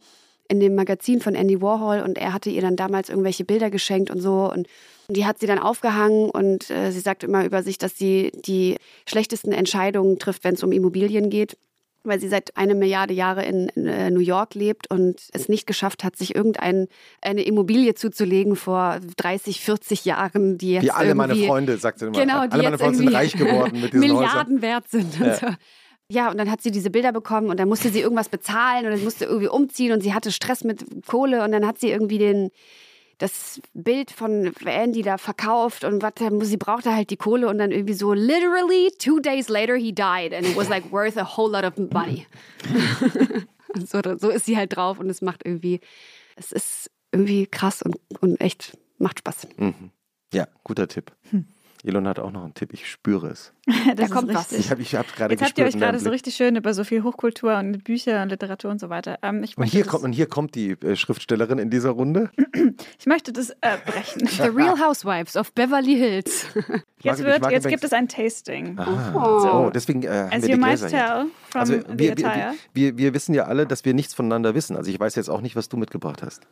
in 0.49 0.61
dem 0.61 0.75
Magazin 0.75 1.21
von 1.21 1.35
Andy 1.35 1.63
Warhol 1.63 2.01
und 2.01 2.19
er 2.19 2.35
hatte 2.35 2.51
ihr 2.51 2.61
dann 2.61 2.77
damals 2.77 3.09
irgendwelche 3.09 3.47
Bilder 3.47 3.71
geschenkt 3.71 4.11
und 4.11 4.21
so 4.21 4.53
und 4.53 4.67
die 5.09 5.25
hat 5.25 5.39
sie 5.39 5.47
dann 5.47 5.59
aufgehangen 5.59 6.29
und 6.29 6.71
äh, 6.71 6.91
sie 6.91 7.01
sagt 7.01 7.25
immer 7.25 7.47
über 7.47 7.63
sich, 7.63 7.79
dass 7.79 7.97
sie 7.97 8.31
die 8.45 8.77
schlechtesten 9.09 9.53
Entscheidungen 9.53 10.19
trifft, 10.19 10.45
wenn 10.45 10.55
es 10.55 10.63
um 10.63 10.73
Immobilien 10.73 11.31
geht 11.31 11.57
weil 12.05 12.21
sie 12.21 12.29
seit 12.29 12.57
eine 12.57 12.75
Milliarde 12.75 13.15
Jahre 13.15 13.45
in, 13.45 13.69
in 13.71 13.87
äh, 13.87 14.11
New 14.11 14.21
York 14.21 14.55
lebt 14.55 14.91
und 14.91 15.21
es 15.33 15.49
nicht 15.49 15.67
geschafft 15.67 16.05
hat, 16.05 16.17
sich 16.17 16.35
irgendeine 16.35 16.89
eine 17.21 17.43
Immobilie 17.43 17.95
zuzulegen 17.95 18.57
vor 18.57 19.01
30, 19.17 19.61
40 19.61 20.05
Jahren, 20.05 20.59
die 20.59 20.73
jetzt 20.73 20.85
Wie 20.85 20.91
alle 20.91 21.15
meine 21.15 21.35
Freunde, 21.35 21.77
sagt 21.79 21.99
sie 21.99 22.07
immer. 22.07 22.19
Genau, 22.19 22.45
die 22.47 22.53
alle 22.53 22.63
meine 22.65 22.79
Freunde 22.79 22.99
sind 22.99 23.15
reich 23.15 23.33
geworden 23.37 23.81
mit 23.81 23.93
diesen 23.93 24.05
Häusern. 24.11 24.21
Milliarden 24.23 24.63
wert 24.63 24.89
sind. 24.89 25.21
Und 25.21 25.27
Ja. 25.27 25.37
so. 25.37 25.47
Ja, 26.11 26.31
und 26.31 26.37
dann 26.37 26.51
hat 26.51 26.61
sie 26.61 26.71
diese 26.71 26.91
Bilder 26.91 27.13
bekommen 27.13 27.49
und 27.49 27.59
dann 27.59 27.69
musste 27.69 27.89
sie 27.89 28.01
irgendwas 28.01 28.29
bezahlen 28.29 28.85
und 28.85 28.93
dann 28.93 29.03
musste 29.03 29.25
irgendwie 29.25 29.49
umziehen 29.49 29.91
und 29.93 30.03
sie 30.03 30.13
hatte 30.13 30.33
Stress 30.33 30.63
mit 30.63 30.85
Kohle 31.07 31.43
und 31.43 31.51
dann 31.51 31.67
hat 31.67 31.81
sie 31.81 31.89
irgendwie 31.91 32.19
den 32.19 32.51
das 33.19 33.61
Bild 33.73 34.11
von 34.11 34.53
Andy 34.65 35.03
da 35.03 35.19
verkauft 35.19 35.85
und 35.85 36.03
was 36.03 36.15
sie 36.49 36.57
brauchte 36.57 36.95
halt 36.95 37.11
die 37.11 37.17
Kohle 37.17 37.49
und 37.49 37.59
dann 37.59 37.71
irgendwie 37.71 37.95
so 37.95 38.13
literally 38.13 38.93
two 38.99 39.21
days 39.21 39.49
later 39.49 39.77
he 39.77 39.93
died 39.93 40.35
and 40.35 40.47
it 40.47 40.57
was 40.57 40.69
like 40.69 40.91
worth 40.93 41.17
a 41.17 41.37
whole 41.37 41.51
lot 41.51 41.65
of 41.65 41.77
money. 41.93 42.27
So, 43.87 44.01
so 44.19 44.29
ist 44.29 44.47
sie 44.47 44.57
halt 44.57 44.77
drauf 44.77 45.01
und 45.01 45.11
es 45.11 45.21
macht 45.21 45.45
irgendwie 45.45 45.81
es 46.37 46.53
ist 46.53 46.91
irgendwie 47.13 47.47
krass 47.47 47.83
und, 47.83 47.97
und 48.21 48.41
echt 48.41 48.77
macht 48.99 49.21
Spaß. 49.21 49.49
Mhm. 49.57 49.91
Ja, 50.33 50.49
guter 50.65 50.89
Tipp. 50.89 51.13
Hm. 51.31 51.47
Elon 51.85 52.09
hat 52.09 52.19
auch 52.19 52.33
noch 52.33 52.45
einen 52.45 52.55
Tipp, 52.55 52.73
ich 52.73 52.91
spüre 52.91 53.29
es. 53.29 53.53
das 53.97 54.11
kommt 54.11 54.33
was. 54.33 54.51
richtig. 54.51 54.59
Ich 54.61 54.71
habe 54.71 54.81
ich 54.81 54.95
hab 54.95 55.15
gerade 55.15 55.35
Jetzt 55.35 55.43
habt 55.43 55.59
ihr 55.59 55.65
gespürt 55.65 55.75
euch 55.75 55.81
gerade 55.81 56.01
so 56.01 56.11
richtig 56.11 56.35
schön 56.35 56.57
über 56.57 56.73
so 56.73 56.83
viel 56.83 57.03
Hochkultur 57.03 57.59
und 57.59 57.85
Bücher 57.85 58.23
und 58.23 58.31
Literatur 58.31 58.71
und 58.71 58.81
so 58.81 58.89
weiter. 58.89 59.19
Ähm, 59.23 59.43
ich, 59.43 59.59
Und 59.59 59.65
hier, 59.65 59.85
kommt, 59.85 60.03
und 60.03 60.13
hier 60.13 60.27
kommt 60.27 60.55
die 60.55 60.71
äh, 60.71 60.97
Schriftstellerin 60.97 61.59
in 61.59 61.69
dieser 61.69 61.91
Runde. 61.91 62.31
ich 62.99 63.07
möchte 63.07 63.33
das 63.33 63.51
äh, 63.51 63.77
brechen. 63.85 64.27
The 64.27 64.49
Real 64.49 64.81
Housewives 64.81 65.37
of 65.37 65.53
Beverly 65.53 65.97
Hills. 65.97 66.47
Jetzt, 67.03 67.21
ich 67.21 67.27
wird, 67.27 67.43
mag 67.43 67.53
jetzt 67.53 67.69
gibt 67.69 67.85
es 67.85 67.93
ein 67.93 68.09
Tasting. 68.09 68.79
Aha. 68.79 69.67
Oh, 69.67 69.71
deswegen 69.71 70.05
äh, 70.05 70.09
haben 70.09 70.33
As 70.33 70.43
wir 70.43 70.49
you 70.49 70.55
die 70.55 70.61
might 70.61 70.79
Gläser 70.79 70.89
tell 70.89 71.27
from 71.51 71.61
Also 71.61 71.75
the 71.75 71.99
wir, 71.99 72.13
attire. 72.13 72.55
wir, 72.73 72.97
wir, 72.97 72.97
wir 72.97 73.15
wissen 73.15 73.35
ja 73.35 73.45
alle, 73.45 73.67
dass 73.67 73.85
wir 73.85 73.93
nichts 73.93 74.15
voneinander 74.15 74.55
wissen. 74.55 74.75
Also 74.75 74.91
ich 74.91 74.99
weiß 74.99 75.15
jetzt 75.17 75.29
auch 75.29 75.43
nicht, 75.43 75.55
was 75.55 75.69
du 75.69 75.77
mitgebracht 75.77 76.23
hast. 76.23 76.47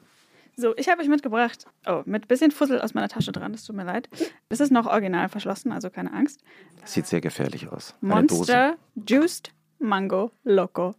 So, 0.56 0.76
ich 0.76 0.88
habe 0.88 1.00
euch 1.02 1.08
mitgebracht, 1.08 1.66
oh, 1.86 2.02
mit 2.04 2.28
bisschen 2.28 2.50
Fussel 2.50 2.80
aus 2.80 2.94
meiner 2.94 3.08
Tasche 3.08 3.32
dran, 3.32 3.52
das 3.52 3.64
tut 3.64 3.74
mir 3.74 3.84
leid. 3.84 4.08
Das 4.48 4.60
ist 4.60 4.70
noch 4.70 4.86
original 4.86 5.28
verschlossen, 5.28 5.72
also 5.72 5.88
keine 5.88 6.12
Angst. 6.12 6.42
Das 6.80 6.92
sieht 6.92 7.06
sehr 7.06 7.20
gefährlich 7.20 7.68
aus. 7.68 7.94
Eine 8.02 8.26
Dose. 8.26 8.36
Monster 8.36 8.76
Juiced 8.94 9.52
Mango 9.78 10.30
Loco. 10.44 10.94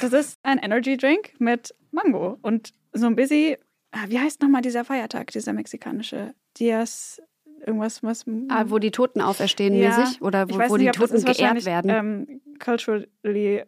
das 0.00 0.12
ist 0.12 0.38
ein 0.42 0.58
Energy 0.58 0.96
Drink 0.96 1.34
mit 1.38 1.74
Mango 1.90 2.38
und 2.42 2.72
so 2.92 3.06
ein 3.06 3.16
bisschen, 3.16 3.56
ah, 3.92 4.04
wie 4.08 4.18
heißt 4.18 4.40
nochmal 4.40 4.62
dieser 4.62 4.84
Feiertag, 4.84 5.30
dieser 5.30 5.52
mexikanische 5.52 6.34
Dias, 6.56 7.20
irgendwas, 7.66 8.02
was. 8.02 8.24
Ah, 8.48 8.64
wo 8.68 8.78
die 8.78 8.90
Toten 8.90 9.20
auferstehen 9.20 9.74
Ja, 9.74 9.98
mäßig 9.98 10.22
oder 10.22 10.46
ich 10.48 10.54
wo, 10.54 10.58
weiß 10.58 10.70
wo 10.70 10.76
nicht, 10.76 10.84
die 10.84 10.88
ob 11.00 11.08
das 11.10 11.10
Toten 11.22 11.30
ist 11.30 11.38
geehrt 11.38 11.64
werden. 11.64 11.90
Ähm, 11.90 12.40
culturally, 12.58 13.64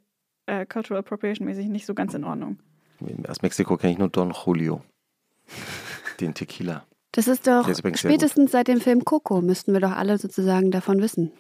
äh, 0.46 0.66
cultural 0.66 1.00
appropriation 1.00 1.46
mäßig 1.46 1.68
nicht 1.68 1.86
so 1.86 1.94
ganz 1.94 2.14
in 2.14 2.24
Ordnung. 2.24 2.58
Aus 3.28 3.42
Mexiko 3.42 3.76
kenne 3.76 3.92
ich 3.94 3.98
nur 3.98 4.08
Don 4.08 4.32
Julio. 4.44 4.82
Den 6.20 6.34
Tequila. 6.34 6.84
das 7.12 7.28
ist 7.28 7.46
doch 7.46 7.68
ist 7.68 7.82
spätestens 7.98 8.50
seit 8.52 8.68
dem 8.68 8.80
Film 8.80 9.04
Coco 9.04 9.40
müssten 9.42 9.72
wir 9.72 9.80
doch 9.80 9.92
alle 9.92 10.18
sozusagen 10.18 10.70
davon 10.70 11.00
wissen. 11.00 11.30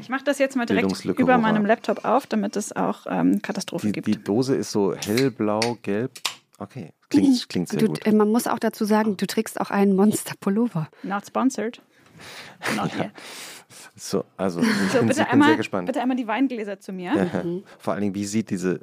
Ich 0.00 0.08
mache 0.08 0.24
das 0.24 0.38
jetzt 0.38 0.56
mal 0.56 0.66
direkt 0.66 1.04
über 1.04 1.18
hurra. 1.34 1.38
meinem 1.38 1.64
Laptop 1.66 2.04
auf, 2.04 2.26
damit 2.26 2.56
es 2.56 2.74
auch 2.76 3.06
ähm, 3.08 3.40
Katastrophen 3.42 3.88
Die, 3.92 4.00
gibt. 4.02 4.06
die 4.06 4.22
Dose 4.22 4.54
ist 4.56 4.70
so 4.72 4.94
hellblau, 4.94 5.78
gelb. 5.82 6.12
Okay, 6.58 6.92
klingt, 7.10 7.48
klingt 7.48 7.68
sehr 7.68 7.80
Du, 7.80 7.88
gut. 7.88 8.06
äh, 8.06 8.12
man 8.12 8.30
muss 8.30 8.46
auch 8.46 8.58
dazu 8.60 8.84
sagen, 8.84 9.16
du 9.16 9.26
trägst 9.26 9.60
auch 9.60 9.70
einen 9.70 9.96
Monster-Pullover. 9.96 10.88
Not 11.02 11.26
sponsored. 11.26 11.82
Not 12.76 12.94
yet. 12.98 13.10
So, 13.96 14.24
also 14.36 14.60
ich 14.60 14.68
So, 14.92 14.98
bin, 14.98 15.08
bitte 15.08 15.22
ich 15.22 15.26
bin 15.26 15.32
einmal, 15.32 15.48
sehr 15.48 15.56
gespannt. 15.56 15.86
bitte 15.86 16.00
einmal 16.00 16.16
die 16.16 16.26
Weingläser 16.28 16.78
zu 16.78 16.92
mir. 16.92 17.62
Vor 17.78 17.92
allen 17.94 18.02
Dingen, 18.02 18.14
wie 18.14 18.24
sieht 18.24 18.50
diese, 18.50 18.80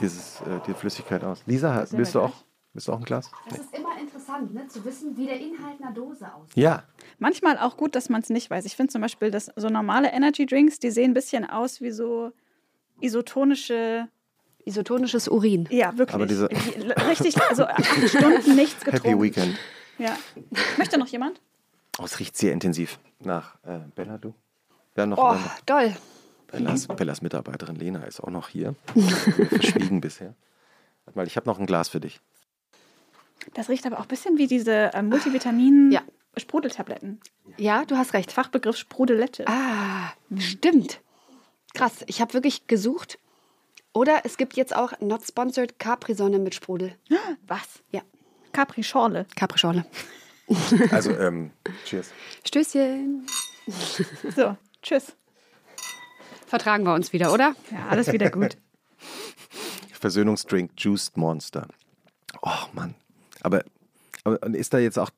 dieses, 0.00 0.40
äh, 0.42 0.60
die 0.66 0.74
Flüssigkeit 0.74 1.22
aus? 1.24 1.42
Lisa, 1.46 1.86
willst 1.90 2.14
du, 2.14 2.20
auch, 2.20 2.32
willst 2.72 2.88
du 2.88 2.92
auch 2.92 2.98
ein 2.98 3.04
Glas? 3.04 3.30
Das 3.48 3.58
ist 3.60 3.74
immer 3.76 3.98
interessant, 4.00 4.52
ne, 4.54 4.66
zu 4.68 4.84
wissen, 4.84 5.16
wie 5.16 5.26
der 5.26 5.38
Inhalt 5.40 5.80
einer 5.80 5.92
Dose 5.92 6.26
aussieht. 6.34 6.56
Ja, 6.56 6.82
Manchmal 7.18 7.58
auch 7.58 7.76
gut, 7.78 7.94
dass 7.94 8.10
man 8.10 8.20
es 8.20 8.28
nicht 8.28 8.50
weiß. 8.50 8.66
Ich 8.66 8.76
finde 8.76 8.92
zum 8.92 9.00
Beispiel, 9.00 9.30
dass 9.30 9.50
so 9.56 9.68
normale 9.70 10.10
Energy 10.12 10.44
Drinks, 10.44 10.78
die 10.78 10.90
sehen 10.90 11.12
ein 11.12 11.14
bisschen 11.14 11.48
aus 11.48 11.80
wie 11.80 11.90
so 11.90 12.32
isotonische. 13.00 14.08
Isotonisches 14.68 15.28
Urin. 15.28 15.68
Ja, 15.70 15.96
wirklich. 15.96 16.14
Aber 16.16 16.26
diese- 16.26 16.48
Die- 16.48 16.90
richtig, 17.08 17.40
also 17.40 17.66
acht 17.66 17.84
Stunden 18.08 18.56
nichts 18.56 18.84
getrunken. 18.84 19.08
Happy 19.10 19.22
Weekend. 19.22 19.56
Ja. 19.96 20.16
Möchte 20.76 20.98
noch 20.98 21.06
jemand? 21.06 21.40
Oh, 22.00 22.02
es 22.04 22.18
riecht 22.18 22.36
sehr 22.36 22.52
intensiv 22.52 22.98
nach 23.20 23.54
äh, 23.64 23.78
Bella, 23.94 24.18
du? 24.18 24.34
Ja, 24.96 25.06
noch 25.06 25.18
Oh, 25.18 25.36
doll. 25.66 25.94
Bellas, 26.48 26.86
Bellas 26.86 27.22
Mitarbeiterin 27.22 27.76
Lena 27.76 28.04
ist 28.04 28.20
auch 28.20 28.30
noch 28.30 28.48
hier. 28.48 28.74
Verschwiegen 29.48 30.00
bisher. 30.00 30.34
Warte 31.04 31.18
mal, 31.18 31.26
ich 31.26 31.36
habe 31.36 31.46
noch 31.48 31.58
ein 31.58 31.66
Glas 31.66 31.88
für 31.88 32.00
dich. 32.00 32.20
Das 33.54 33.68
riecht 33.68 33.86
aber 33.86 33.98
auch 33.98 34.02
ein 34.02 34.08
bisschen 34.08 34.38
wie 34.38 34.46
diese 34.46 34.92
äh, 34.94 35.02
Multivitamin 35.02 35.90
Ja. 35.92 36.02
Sprudeltabletten. 36.36 37.20
Ja, 37.56 37.84
du 37.84 37.96
hast 37.96 38.12
recht. 38.12 38.32
Fachbegriff 38.32 38.76
Sprudelette. 38.76 39.44
Ah, 39.46 40.12
stimmt. 40.38 41.00
Krass, 41.74 42.04
ich 42.06 42.20
habe 42.20 42.34
wirklich 42.34 42.66
gesucht. 42.66 43.18
Oder 43.92 44.20
es 44.24 44.36
gibt 44.36 44.56
jetzt 44.56 44.76
auch 44.76 44.92
Not 45.00 45.22
Sponsored 45.26 45.78
Capri-Sonne 45.78 46.38
mit 46.38 46.54
Sprudel. 46.54 46.94
Was? 47.46 47.82
Ja, 47.90 48.02
Capri-Schorle. 48.52 49.26
Capri-Schorle. 49.36 49.84
Also, 50.90 51.10
ähm, 51.12 51.50
cheers. 51.84 52.12
Stößchen. 52.44 53.26
So, 54.34 54.56
tschüss. 54.82 55.16
Vertragen 56.46 56.84
wir 56.84 56.94
uns 56.94 57.12
wieder, 57.12 57.32
oder? 57.32 57.54
Ja, 57.70 57.88
alles 57.88 58.12
wieder 58.12 58.30
gut. 58.30 58.56
Versöhnungsdrink 60.00 60.72
Juiced 60.76 61.16
Monster. 61.16 61.66
Oh 62.42 62.66
Mann. 62.72 62.94
Aber, 63.40 63.64
aber 64.24 64.42
und 64.44 64.54
ist 64.54 64.72
da 64.72 64.78
jetzt 64.78 64.98
auch, 64.98 65.10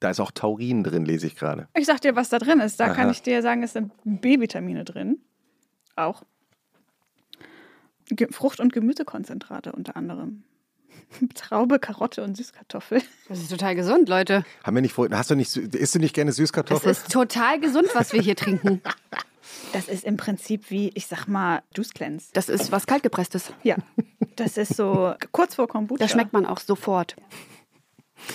da 0.00 0.10
ist 0.10 0.20
auch 0.20 0.30
Taurin 0.30 0.82
drin, 0.82 1.04
lese 1.04 1.26
ich 1.26 1.36
gerade. 1.36 1.68
Ich 1.76 1.86
sag 1.86 2.00
dir, 2.00 2.16
was 2.16 2.28
da 2.30 2.38
drin 2.38 2.60
ist. 2.60 2.80
Da 2.80 2.86
Aha. 2.86 2.94
kann 2.94 3.10
ich 3.10 3.22
dir 3.22 3.42
sagen, 3.42 3.62
es 3.62 3.74
sind 3.74 3.92
B-Vitamine 4.04 4.84
drin. 4.84 5.18
Auch. 5.96 6.22
Ge 8.06 8.32
Frucht- 8.32 8.60
und 8.60 8.72
Gemüsekonzentrate 8.72 9.72
unter 9.72 9.96
anderem. 9.96 10.44
Traube, 11.34 11.78
Karotte 11.78 12.22
und 12.22 12.36
Süßkartoffel. 12.36 13.02
Das 13.28 13.38
ist 13.38 13.50
total 13.50 13.74
gesund, 13.74 14.08
Leute. 14.08 14.44
Haben 14.64 14.76
wir 14.76 14.82
nicht 14.82 14.94
vorhin, 14.94 15.16
hast 15.16 15.30
du 15.30 15.34
nicht, 15.34 15.54
isst 15.56 15.94
du 15.94 15.98
nicht 15.98 16.14
gerne 16.14 16.30
Das 16.30 16.36
Süßkartoffeln? 16.36 16.92
ist 16.92 17.10
total 17.12 17.60
gesund, 17.60 17.88
was 17.94 18.12
wir 18.12 18.22
hier 18.22 18.36
trinken. 18.36 18.80
Das 19.72 19.88
ist 19.88 20.04
im 20.04 20.16
Prinzip 20.16 20.70
wie, 20.70 20.90
ich 20.94 21.06
sag 21.06 21.26
mal, 21.28 21.62
Juice 21.76 21.92
Cleanse. 21.94 22.28
Das 22.32 22.48
ist 22.48 22.72
was 22.72 22.86
kaltgepresstes. 22.86 23.52
Ja. 23.62 23.76
Das 24.36 24.56
ist 24.56 24.74
so 24.76 25.14
kurz 25.32 25.54
vor 25.54 25.68
Kombucha. 25.68 25.98
Das 26.02 26.10
schmeckt 26.12 26.32
man 26.32 26.46
auch 26.46 26.58
sofort. 26.60 27.16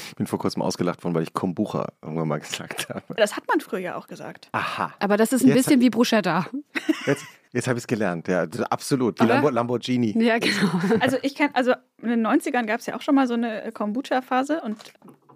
Ich 0.09 0.15
bin 0.15 0.25
vor 0.27 0.39
kurzem 0.39 0.61
ausgelacht 0.63 1.03
worden, 1.03 1.13
weil 1.13 1.23
ich 1.23 1.33
Kombucha 1.33 1.89
irgendwann 2.01 2.27
mal 2.27 2.39
gesagt 2.39 2.89
habe. 2.89 3.03
Das 3.17 3.35
hat 3.37 3.47
man 3.47 3.59
früher 3.59 3.79
ja 3.79 3.95
auch 3.95 4.07
gesagt. 4.07 4.49
Aha. 4.51 4.93
Aber 4.99 5.15
das 5.17 5.31
ist 5.31 5.43
ein 5.43 5.49
Jetzt- 5.49 5.65
bisschen 5.65 5.79
wie 5.81 5.89
Bruschetta. 5.91 6.47
Jetzt, 7.05 7.23
jetzt 7.53 7.67
habe 7.67 7.77
ich 7.77 7.83
es 7.83 7.87
gelernt. 7.87 8.27
Ja, 8.27 8.47
absolut. 8.69 9.19
Die? 9.21 9.25
Lambo 9.25 9.47
Ja, 9.49 9.53
Lamborghini. 9.53 10.13
genau. 10.13 10.79
Also 10.99 11.17
ich 11.21 11.35
kann, 11.35 11.49
also 11.53 11.73
in 12.01 12.09
den 12.09 12.25
90ern 12.25 12.65
gab 12.65 12.79
es 12.79 12.87
ja 12.87 12.95
auch 12.95 13.01
schon 13.01 13.13
mal 13.13 13.27
so 13.27 13.35
eine 13.35 13.71
Kombucha-Phase 13.73 14.61
und 14.61 14.77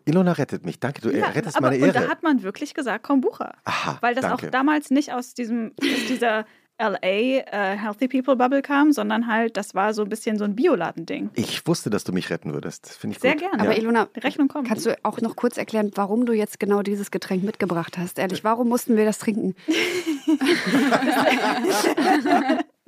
Ilona 0.10 0.34
rettet 0.34 0.66
mich. 0.66 0.80
Danke, 0.80 1.02
du 1.02 1.12
ja, 1.16 1.28
rettest 1.28 1.58
aber, 1.58 1.72
meine 1.72 1.86
und 1.86 1.96
da 1.96 2.02
Ehre. 2.02 2.10
hat 2.12 2.24
man 2.24 2.44
wirklich 2.44 2.74
gesagt 2.74 3.04
Kombucha. 3.04 3.54
Aha, 3.64 3.98
Weil 4.02 4.16
das 4.16 4.24
danke. 4.26 4.48
auch 4.48 4.52
damals 4.52 4.92
nicht 4.92 5.14
aus 5.14 5.34
diesem, 5.34 5.72
aus 5.82 6.08
dieser 6.10 6.46
LA 6.82 6.98
äh, 7.02 7.78
Healthy 7.78 8.08
People 8.08 8.38
Bubble 8.38 8.62
kam, 8.62 8.94
sondern 8.94 9.28
halt, 9.28 9.58
das 9.58 9.76
war 9.76 9.94
so 9.94 10.02
ein 10.04 10.08
bisschen 10.10 10.38
so 10.38 10.46
ein 10.46 10.56
Bioladending. 10.56 11.30
Ich 11.34 11.68
wusste, 11.68 11.90
dass 11.90 12.06
du 12.06 12.14
mich 12.14 12.30
retten 12.30 12.54
würdest. 12.54 12.88
Finde 12.98 13.18
ich 13.18 13.22
Sehr 13.22 13.34
gut. 13.34 13.42
gerne. 13.42 13.60
Aber 13.62 13.74
Ja. 13.74 13.78
Ilona, 13.80 14.08
Rechnung 14.16 14.48
kommt. 14.48 14.66
kannst 14.68 14.86
du 14.86 14.98
auch 15.04 15.20
noch 15.20 15.36
kurz 15.36 15.58
erklären, 15.58 15.92
warum 15.96 16.26
du 16.26 16.32
jetzt 16.32 16.58
genau 16.60 16.82
dieses 16.82 17.12
Getränk 17.12 17.44
mitgebracht 17.44 17.98
hast? 17.98 18.18
Ehrlich, 18.18 18.46
warum 18.46 18.70
mussten 18.70 18.96
wir 18.96 19.04
das 19.04 19.18
trinken? 19.18 19.56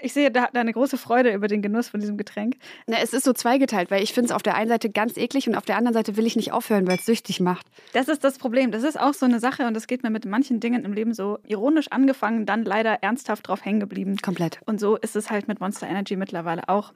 Ich 0.00 0.12
sehe 0.12 0.30
da 0.30 0.48
deine 0.52 0.72
große 0.72 0.96
Freude 0.96 1.32
über 1.32 1.48
den 1.48 1.62
Genuss 1.62 1.88
von 1.88 2.00
diesem 2.00 2.16
Getränk. 2.16 2.56
Na, 2.86 2.98
es 3.02 3.12
ist 3.12 3.24
so 3.24 3.32
zweigeteilt, 3.32 3.90
weil 3.90 4.02
ich 4.02 4.12
finde 4.12 4.26
es 4.26 4.32
auf 4.32 4.42
der 4.42 4.54
einen 4.54 4.68
Seite 4.68 4.90
ganz 4.90 5.16
eklig 5.16 5.48
und 5.48 5.54
auf 5.54 5.64
der 5.64 5.76
anderen 5.76 5.94
Seite 5.94 6.16
will 6.16 6.26
ich 6.26 6.36
nicht 6.36 6.52
aufhören, 6.52 6.86
weil 6.86 6.96
es 6.96 7.06
süchtig 7.06 7.40
macht. 7.40 7.66
Das 7.92 8.08
ist 8.08 8.24
das 8.24 8.38
Problem. 8.38 8.70
Das 8.70 8.82
ist 8.82 8.98
auch 8.98 9.14
so 9.14 9.26
eine 9.26 9.40
Sache 9.40 9.66
und 9.66 9.74
das 9.74 9.86
geht 9.86 10.02
mir 10.02 10.10
mit 10.10 10.24
manchen 10.24 10.60
Dingen 10.60 10.84
im 10.84 10.92
Leben 10.92 11.14
so 11.14 11.38
ironisch 11.46 11.88
angefangen, 11.90 12.46
dann 12.46 12.64
leider 12.64 13.02
ernsthaft 13.02 13.48
drauf 13.48 13.64
hängen 13.64 13.80
geblieben. 13.80 14.16
Komplett. 14.22 14.60
Und 14.66 14.80
so 14.80 14.96
ist 14.96 15.16
es 15.16 15.30
halt 15.30 15.48
mit 15.48 15.60
Monster 15.60 15.86
Energy 15.86 16.16
mittlerweile 16.16 16.68
auch. 16.68 16.92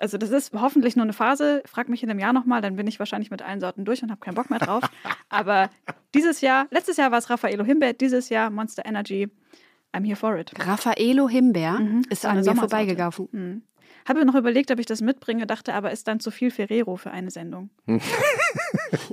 Also 0.00 0.16
das 0.16 0.30
ist 0.30 0.52
hoffentlich 0.54 0.96
nur 0.96 1.04
eine 1.04 1.12
Phase. 1.12 1.62
Frag 1.66 1.88
mich 1.88 2.02
in 2.02 2.10
einem 2.10 2.20
Jahr 2.20 2.32
nochmal, 2.32 2.60
dann 2.60 2.76
bin 2.76 2.86
ich 2.86 2.98
wahrscheinlich 2.98 3.30
mit 3.30 3.42
allen 3.42 3.60
Sorten 3.60 3.84
durch 3.84 4.02
und 4.02 4.10
habe 4.10 4.20
keinen 4.20 4.34
Bock 4.34 4.50
mehr 4.50 4.58
drauf. 4.58 4.84
Aber 5.28 5.70
dieses 6.14 6.40
Jahr, 6.40 6.66
letztes 6.70 6.96
Jahr 6.96 7.10
war 7.10 7.18
es 7.18 7.30
Raffaello 7.30 7.64
Himbeer, 7.64 7.92
dieses 7.94 8.28
Jahr 8.28 8.50
Monster 8.50 8.84
Energy. 8.86 9.28
I'm 9.94 10.04
here 10.04 10.16
for 10.16 10.36
it. 10.38 10.52
Raffaello 10.58 11.28
Himbeer 11.28 11.78
Mhm, 11.78 12.02
ist 12.10 12.22
so 12.22 12.28
an 12.28 12.40
mir 12.44 12.54
vorbeigegangen. 12.54 13.28
Hm. 13.32 13.62
Habe 14.06 14.24
noch 14.24 14.34
überlegt, 14.34 14.70
ob 14.70 14.78
ich 14.78 14.86
das 14.86 15.00
mitbringe, 15.02 15.46
dachte 15.46 15.74
aber, 15.74 15.90
ist 15.90 16.08
dann 16.08 16.18
zu 16.20 16.30
viel 16.30 16.50
Ferrero 16.50 16.96
für 16.96 17.10
eine 17.10 17.30
Sendung. 17.30 17.70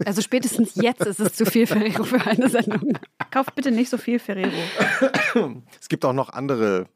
Also 0.05 0.21
spätestens 0.21 0.75
jetzt 0.75 1.01
ist 1.05 1.19
es 1.19 1.33
zu 1.33 1.45
viel 1.45 1.67
für, 1.67 1.79
für 2.05 2.25
eine 2.25 2.49
Sendung. 2.49 2.97
Kauft 3.31 3.55
bitte 3.55 3.71
nicht 3.71 3.89
so 3.89 3.97
viel 3.97 4.19
Ferrero. 4.19 4.51
Es 5.81 5.89
gibt 5.89 6.05
auch 6.05 6.13
noch 6.13 6.29
andere 6.29 6.87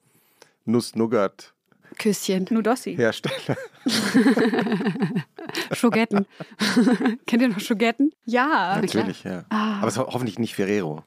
Nuss-Nougat-Hersteller. 0.65 1.55
Küsschen. 1.97 2.47
Nudossi. 2.51 2.97
Schogetten. 5.73 6.25
Kennt 7.27 7.41
ihr 7.41 7.49
noch 7.49 7.59
Schogetten? 7.59 8.11
Ja. 8.25 8.79
Natürlich, 8.81 9.23
ja. 9.23 9.43
Ah. 9.49 9.79
Aber 9.79 9.87
es 9.87 9.95
ist 9.95 9.99
ho- 9.99 10.07
hoffentlich 10.11 10.39
nicht 10.39 10.55
Ferrero. 10.55 11.03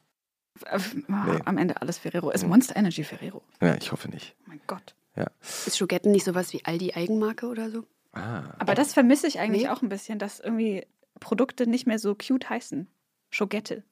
Äh, 0.65 0.79
Nee. 1.07 1.39
Am 1.45 1.57
Ende 1.57 1.81
alles 1.81 1.97
Ferrero. 1.97 2.29
Ist 2.31 2.45
Monster 2.47 2.75
Energy 2.75 3.03
Ferrero. 3.03 3.41
Ja, 3.61 3.75
ich 3.75 3.91
hoffe 3.91 4.09
nicht. 4.09 4.35
Oh 4.41 4.49
mein 4.49 4.61
Gott. 4.67 4.95
Ja. 5.15 5.27
Ist 5.41 5.77
Schogetten 5.77 6.11
nicht 6.11 6.23
sowas 6.25 6.53
wie 6.53 6.63
Aldi 6.65 6.93
Eigenmarke 6.93 7.47
oder 7.47 7.69
so? 7.69 7.83
Ah. 8.13 8.43
Aber 8.59 8.75
das 8.75 8.93
vermisse 8.93 9.27
ich 9.27 9.39
eigentlich 9.39 9.63
Nee. 9.63 9.69
auch 9.69 9.81
ein 9.81 9.89
bisschen, 9.89 10.19
dass 10.19 10.39
irgendwie 10.39 10.85
Produkte 11.19 11.67
nicht 11.67 11.87
mehr 11.87 11.99
so 11.99 12.15
cute 12.15 12.49
heißen. 12.49 12.87
Schogette 13.29 13.83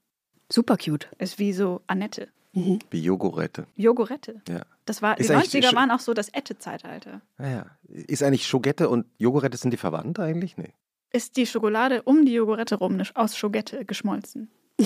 Super 0.52 0.78
cute. 0.78 1.08
ist 1.18 1.40
wie 1.40 1.54
so 1.54 1.82
Annette. 1.88 2.28
Wie 2.54 3.02
Jogurette. 3.02 3.66
Jogurette. 3.78 4.42
Ja. 4.50 4.64
Das 4.86 5.02
war, 5.02 5.18
Ist 5.20 5.30
die 5.30 5.34
eigentlich 5.34 5.64
90er 5.64 5.70
sch- 5.72 5.76
waren 5.76 5.90
auch 5.92 6.00
so 6.02 6.14
das 6.14 6.28
Ette-Zeitalter. 6.30 7.22
Naja. 7.38 7.66
Ist 7.88 8.22
eigentlich 8.24 8.46
Schogette 8.46 8.90
und 8.90 9.06
Jogurette, 9.18 9.58
sind 9.58 9.72
die 9.72 9.78
verwandt 9.78 10.20
eigentlich? 10.20 10.58
Nee. 10.58 10.74
Ist 11.14 11.38
die 11.38 11.46
Schokolade 11.46 12.02
um 12.04 12.26
die 12.26 12.34
Jogurette 12.34 12.76
rum 12.76 12.98
ne- 12.98 13.08
aus 13.16 13.38
Schogette 13.38 13.86
geschmolzen? 13.86 14.50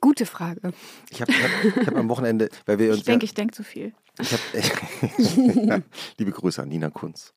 Gute 0.00 0.26
Frage. 0.26 0.72
Ich 1.10 1.20
habe 1.22 1.32
hab, 1.32 1.86
hab 1.86 1.96
am 1.96 2.08
Wochenende, 2.08 2.48
weil 2.66 2.78
wir 2.78 2.88
uns 2.90 2.98
Ich 2.98 3.04
denke, 3.04 3.24
ich 3.24 3.34
denke 3.34 3.54
zu 3.54 3.62
viel. 3.64 3.92
Ich 4.20 4.32
hab, 4.32 4.40
liebe 6.18 6.30
Grüße 6.32 6.62
an 6.62 6.68
Nina 6.68 6.90
Kunz. 6.90 7.34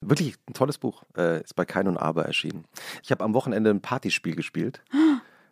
Wirklich 0.00 0.34
ein 0.48 0.54
tolles 0.54 0.78
Buch. 0.78 1.04
Äh, 1.16 1.42
ist 1.42 1.54
bei 1.54 1.64
Kein 1.64 1.88
und 1.88 1.96
Aber 1.96 2.24
erschienen. 2.26 2.64
Ich 3.02 3.10
habe 3.10 3.24
am 3.24 3.32
Wochenende 3.34 3.70
ein 3.70 3.80
Partyspiel 3.80 4.34
gespielt. 4.36 4.82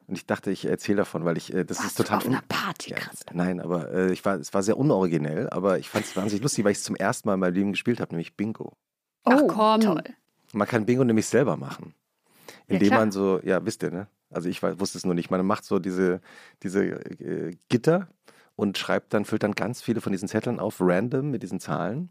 Und 0.08 0.16
ich 0.16 0.26
dachte, 0.26 0.50
ich 0.50 0.64
erzähle 0.66 0.98
davon, 0.98 1.24
weil 1.24 1.36
ich, 1.36 1.54
äh, 1.54 1.64
das 1.64 1.78
Warst 1.78 1.90
ist 1.90 1.96
total. 1.96 2.18
du 2.18 2.24
auf 2.26 2.30
einer 2.32 2.42
Party, 2.48 2.90
Ja, 2.90 2.96
nein, 3.32 3.60
aber 3.60 3.90
äh, 3.92 4.12
ich 4.12 4.24
war, 4.24 4.34
es 4.36 4.52
war 4.52 4.62
sehr 4.62 4.76
unoriginell, 4.76 5.48
aber 5.50 5.78
ich 5.78 5.88
fand 5.88 6.04
es 6.04 6.14
wahnsinnig 6.16 6.42
lustig, 6.42 6.64
weil 6.64 6.72
ich 6.72 6.78
es 6.78 6.84
zum 6.84 6.96
ersten 6.96 7.28
Mal 7.28 7.34
in 7.34 7.40
meinem 7.40 7.54
Leben 7.54 7.72
gespielt 7.72 8.00
habe, 8.00 8.10
nämlich 8.12 8.36
Bingo. 8.36 8.76
Ach 9.24 9.40
Oh, 9.42 9.46
komm. 9.46 9.80
Toll. 9.80 10.02
Man 10.52 10.68
kann 10.68 10.84
Bingo 10.84 11.04
nämlich 11.04 11.26
selber 11.26 11.56
machen. 11.56 11.94
Ja, 12.68 12.74
Indem 12.74 12.88
klar. 12.88 13.00
man 13.00 13.12
so, 13.12 13.40
ja, 13.44 13.64
wisst 13.64 13.82
ihr, 13.84 13.90
ne? 13.90 14.08
Also 14.32 14.48
ich 14.48 14.62
wusste 14.62 14.98
es 14.98 15.04
nur 15.04 15.14
nicht. 15.14 15.30
Man 15.30 15.44
macht 15.46 15.64
so 15.64 15.78
diese, 15.78 16.20
diese 16.62 16.84
äh, 16.84 17.56
Gitter 17.68 18.08
und 18.56 18.78
schreibt 18.78 19.14
dann, 19.14 19.24
füllt 19.24 19.42
dann 19.42 19.52
ganz 19.52 19.82
viele 19.82 20.00
von 20.00 20.12
diesen 20.12 20.28
Zetteln 20.28 20.58
auf, 20.60 20.76
random 20.80 21.30
mit 21.30 21.42
diesen 21.42 21.60
Zahlen. 21.60 22.10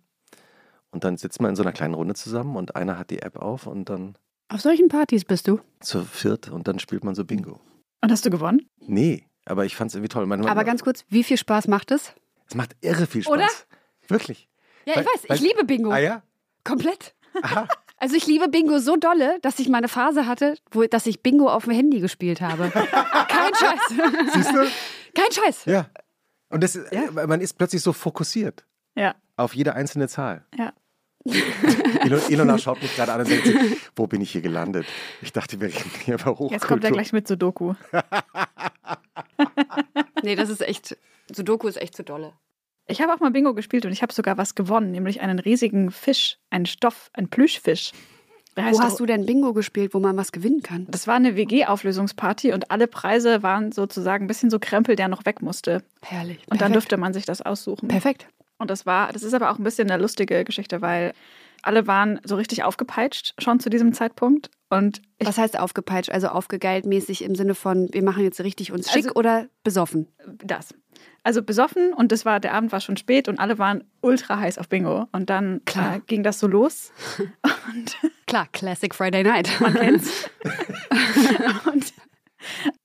Und 0.92 1.04
dann 1.04 1.18
sitzt 1.18 1.42
man 1.42 1.50
in 1.52 1.56
so 1.56 1.62
einer 1.64 1.72
kleinen 1.72 1.94
Runde 1.94 2.16
zusammen 2.16 2.56
und 2.56 2.76
einer 2.76 2.98
hat 2.98 3.10
die 3.12 3.22
App 3.22 3.38
auf 3.38 3.66
und 3.68 3.90
dann 3.90 4.18
Auf 4.50 4.62
solchen 4.62 4.88
Partys 4.90 5.24
bist 5.26 5.48
du. 5.48 5.60
zur 5.80 6.04
viert 6.06 6.50
und 6.50 6.68
dann 6.68 6.80
spielt 6.80 7.04
man 7.04 7.16
so 7.16 7.24
Bingo. 7.26 7.60
Und 8.02 8.12
hast 8.12 8.26
du 8.26 8.30
gewonnen? 8.30 8.68
Nee, 8.80 9.26
aber 9.46 9.66
ich 9.66 9.76
fand 9.76 9.90
es 9.92 9.96
irgendwie 9.96 10.10
toll. 10.10 10.26
Man, 10.26 10.42
man, 10.42 10.50
Aber 10.50 10.64
ganz 10.64 10.84
kurz, 10.84 11.06
wie 11.10 11.24
viel 11.24 11.38
Spaß 11.38 11.68
macht 11.68 11.92
es? 11.92 12.14
es 12.48 12.56
macht 12.56 12.76
irre 12.82 13.08
viel 13.08 13.24
Spaß. 13.24 13.34
Oder? 13.34 13.48
Wirklich. 14.10 14.50
Ja, 14.86 14.96
Weil- 14.96 15.04
ich 15.04 15.08
weiß, 15.10 15.30
weil- 15.30 15.38
ich 15.38 15.44
liebe 15.44 15.64
Bingo. 15.64 15.92
Ah 15.92 16.00
ja? 16.00 16.24
Komplett. 16.66 17.16
Aha. 17.42 17.68
Also 18.02 18.16
ich 18.16 18.26
liebe 18.26 18.48
Bingo 18.50 18.80
so 18.80 18.96
dolle, 18.96 19.38
dass 19.44 19.60
ich 19.60 19.70
mal 19.70 19.78
eine 19.78 19.88
Phase 19.88 20.26
hatte, 20.26 20.56
wo, 20.72 20.84
dass 20.86 21.06
ich 21.06 21.22
Bingo 21.22 21.48
auf 21.50 21.66
dem 21.66 21.74
Handy 21.74 22.00
gespielt 22.00 22.42
habe. 22.42 22.70
Kein 23.28 23.54
Scheiß. 23.54 24.34
Siehst 24.34 24.50
du? 24.52 24.68
Kein 25.14 25.32
Scheiß. 25.32 25.66
Ja. 25.66 25.86
Und 26.50 26.64
das, 26.64 26.76
äh, 26.78 27.12
man 27.28 27.42
ist 27.42 27.60
plötzlich 27.60 27.84
so 27.84 27.94
fokussiert 27.94 28.66
Ja. 28.96 29.14
auf 29.38 29.54
jede 29.54 29.76
einzelne 29.76 30.08
Zahl. 30.08 30.44
Ja. 30.58 30.74
Ilo- 32.04 32.28
Ilona 32.30 32.58
schaut 32.58 32.82
mich 32.82 32.96
gerade 32.96 33.14
an 33.14 33.20
und 33.22 33.30
denkt 33.30 33.46
sich, 33.46 33.56
wo 33.96 34.08
bin 34.08 34.20
ich 34.22 34.32
hier 34.32 34.42
gelandet? 34.42 34.88
Ich 35.22 35.32
dachte, 35.32 35.62
wir 35.62 35.68
reden 35.68 35.92
hier 36.04 36.16
über 36.16 36.26
Hochkultur. 36.32 36.52
Jetzt 36.54 36.66
kommt 36.68 36.84
er 36.84 36.90
gleich 36.90 37.14
mit 37.14 37.28
Sudoku. 37.28 37.76
Nee, 40.24 40.36
das 40.36 40.50
ist 40.50 40.62
echt, 40.62 40.98
Sudoku 41.32 41.68
ist 41.68 41.80
echt 41.80 41.96
zu 41.96 42.04
dolle. 42.04 42.34
Ich 42.92 43.02
habe 43.02 43.14
auch 43.14 43.20
mal 43.20 43.32
Bingo 43.32 43.54
gespielt 43.54 43.86
und 43.86 43.92
ich 43.92 44.02
habe 44.02 44.14
sogar 44.14 44.38
was 44.38 44.54
gewonnen, 44.56 44.92
nämlich 44.92 45.22
einen 45.22 45.40
riesigen 45.40 45.92
Fisch, 45.92 46.38
einen 46.50 46.66
Stoff, 46.66 47.10
einen 47.14 47.30
Plüschfisch. 47.30 47.92
Der 48.58 48.66
Wo 48.74 48.82
hast 48.82 49.00
du 49.00 49.06
denn 49.06 49.26
Bingo 49.26 49.54
gespielt, 49.54 49.94
wo 49.94 50.00
man 50.00 50.18
was 50.18 50.34
gewinnen 50.34 50.62
kann? 50.62 50.86
Das 50.90 51.08
war 51.08 51.16
eine 51.16 51.38
WG-Auflösungsparty 51.38 52.52
und 52.52 52.70
alle 52.70 52.88
Preise 52.88 53.44
waren 53.44 53.72
sozusagen 53.72 54.26
ein 54.26 54.28
bisschen 54.28 54.50
so 54.50 54.60
Krempel, 54.60 54.98
der 54.98 55.08
noch 55.08 55.26
weg 55.26 55.42
musste. 55.42 55.84
Herrlich. 56.02 56.40
Und 56.50 56.60
dann 56.62 56.72
Perfekt. 56.72 56.76
durfte 56.76 56.98
man 56.98 57.14
sich 57.14 57.26
das 57.26 57.42
aussuchen. 57.42 57.88
Perfekt. 57.88 58.28
Und 58.58 58.70
das 58.70 58.86
war, 58.86 59.14
das 59.14 59.24
ist 59.24 59.34
aber 59.34 59.52
auch 59.52 59.58
ein 59.58 59.64
bisschen 59.64 59.90
eine 59.90 60.02
lustige 60.02 60.44
Geschichte, 60.44 60.82
weil 60.82 61.14
alle 61.64 61.88
waren 61.88 62.20
so 62.26 62.36
richtig 62.36 62.64
aufgepeitscht 62.64 63.36
schon 63.42 63.60
zu 63.62 63.70
diesem 63.70 63.94
Zeitpunkt. 63.94 64.50
Und 64.70 65.02
Was 65.20 65.38
heißt 65.38 65.58
aufgepeitscht? 65.58 66.12
Also 66.12 66.28
aufgegeilt 66.28 66.86
mäßig 66.86 67.24
im 67.24 67.36
Sinne 67.36 67.56
von, 67.56 67.88
wir 67.94 68.04
machen 68.04 68.24
jetzt 68.24 68.42
richtig 68.42 68.72
uns 68.72 68.92
schick 68.92 69.06
Also- 69.06 69.16
oder 69.16 69.48
besoffen? 69.64 70.08
das. 70.44 70.74
Also 71.24 71.44
besoffen 71.44 71.94
und 71.94 72.12
das 72.12 72.26
war, 72.26 72.40
der 72.40 72.54
Abend 72.54 72.72
war 72.72 72.80
schon 72.80 72.98
spät 72.98 73.28
und 73.28 73.40
alle 73.40 73.60
waren 73.60 73.84
ultra 74.02 74.40
heiß 74.40 74.58
auf 74.58 74.70
Bingo. 74.70 75.08
Und 75.12 75.30
dann 75.30 75.62
Klar. 75.66 75.98
Äh, 75.98 76.02
ging 76.08 76.24
das 76.24 76.40
so 76.40 76.48
los. 76.48 76.92
Und 77.74 77.98
Klar, 78.26 78.48
Classic 78.54 78.94
Friday 78.96 79.24
Night. 79.24 79.50
man 79.60 79.74
kennt's. 79.74 80.30
und 81.72 81.94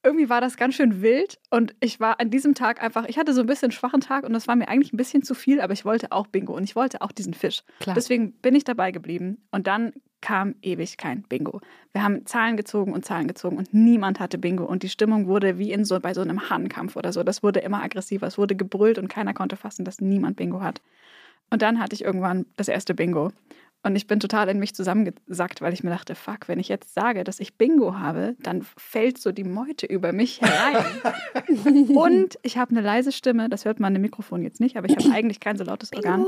irgendwie 0.03 0.29
war 0.29 0.41
das 0.41 0.57
ganz 0.57 0.75
schön 0.75 1.03
wild 1.03 1.39
und 1.51 1.75
ich 1.81 1.99
war 1.99 2.21
an 2.21 2.31
diesem 2.31 2.55
Tag 2.55 2.83
einfach, 2.83 3.07
ich 3.07 3.19
hatte 3.19 3.33
so 3.33 3.41
ein 3.41 3.47
bisschen 3.47 3.67
einen 3.67 3.73
schwachen 3.73 4.01
Tag 4.01 4.25
und 4.25 4.33
das 4.33 4.49
war 4.49 4.57
mir 4.57 4.69
eigentlich 4.69 4.93
ein 4.93 4.97
bisschen 4.99 5.23
zu 5.23 5.35
viel, 5.35 5.61
aber 5.61 5.73
ich 5.73 5.85
wollte 5.85 6.13
auch 6.13 6.27
Bingo 6.27 6.55
und 6.55 6.65
ich 6.65 6.77
wollte 6.77 7.01
auch 7.01 7.13
diesen 7.13 7.33
Fisch. 7.33 7.63
Klar. 7.81 7.95
Deswegen 7.95 8.33
bin 8.33 8.55
ich 8.55 8.65
dabei 8.65 8.91
geblieben 8.91 9.39
und 9.51 9.67
dann 9.67 9.93
kam 10.21 10.55
ewig 10.63 10.97
kein 10.97 11.23
Bingo. 11.23 11.61
Wir 11.93 12.03
haben 12.03 12.27
Zahlen 12.27 12.57
gezogen 12.57 12.93
und 12.93 13.05
Zahlen 13.05 13.29
gezogen 13.29 13.57
und 13.57 13.73
niemand 13.73 14.21
hatte 14.21 14.39
Bingo 14.39 14.65
und 14.65 14.83
die 14.83 14.89
Stimmung 14.89 15.27
wurde 15.27 15.59
wie 15.59 15.73
in 15.73 15.85
so 15.85 15.99
bei 16.01 16.15
so 16.15 16.21
einem 16.21 16.51
Hahnkampf 16.51 16.97
oder 16.97 17.13
so. 17.13 17.23
Das 17.23 17.43
wurde 17.43 17.61
immer 17.61 17.83
aggressiver, 17.83 18.27
es 18.27 18.39
wurde 18.39 18.57
gebrüllt 18.57 18.99
und 18.99 19.09
keiner 19.09 19.35
konnte 19.35 19.57
fassen, 19.57 19.85
dass 19.85 20.01
niemand 20.01 20.37
Bingo 20.37 20.61
hat. 20.61 20.81
Und 21.51 21.63
dann 21.63 21.79
hatte 21.79 21.95
ich 21.95 22.03
irgendwann 22.03 22.47
das 22.57 22.69
erste 22.69 22.95
Bingo. 22.95 23.31
Und 23.83 23.95
ich 23.95 24.09
bin 24.09 24.19
total 24.19 24.49
in 24.49 24.59
mich 24.59 24.75
zusammengesackt, 24.75 25.61
weil 25.61 25.73
ich 25.73 25.85
mir 25.85 25.91
dachte, 25.91 26.17
fuck, 26.17 26.49
wenn 26.49 26.59
ich 26.59 26.69
jetzt 26.69 26.93
sage, 26.93 27.23
dass 27.23 27.39
ich 27.39 27.57
Bingo 27.57 27.97
habe, 27.97 28.35
dann 28.41 28.67
fällt 28.77 29.19
so 29.19 29.31
die 29.31 29.45
Meute 29.45 29.87
über 29.87 30.13
mich 30.13 30.41
herein. 30.41 30.85
und 31.95 32.37
ich 32.43 32.59
habe 32.59 32.73
eine 32.73 32.81
leise 32.81 33.13
Stimme, 33.13 33.49
das 33.49 33.65
hört 33.65 33.79
man 33.79 33.95
im 33.95 34.03
Mikrofon 34.03 34.43
jetzt 34.43 34.59
nicht, 34.59 34.77
aber 34.77 34.89
ich 34.89 34.97
habe 34.97 35.09
eigentlich 35.15 35.39
kein 35.39 35.57
so 35.57 35.63
lautes 35.63 35.93
Organ. 35.93 36.27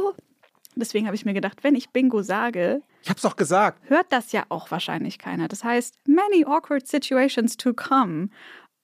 Deswegen 0.80 1.06
habe 1.06 1.16
ich 1.16 1.24
mir 1.24 1.34
gedacht, 1.34 1.62
wenn 1.64 1.74
ich 1.74 1.90
Bingo 1.90 2.22
sage, 2.22 2.82
Ich 3.02 3.10
hab's 3.10 3.22
doch 3.22 3.36
gesagt. 3.36 3.88
hört 3.88 4.06
das 4.10 4.32
ja 4.32 4.44
auch 4.48 4.70
wahrscheinlich 4.70 5.18
keiner. 5.18 5.48
Das 5.48 5.64
heißt, 5.64 5.96
many 6.06 6.44
awkward 6.46 6.86
situations 6.86 7.56
to 7.56 7.72
come. 7.74 8.28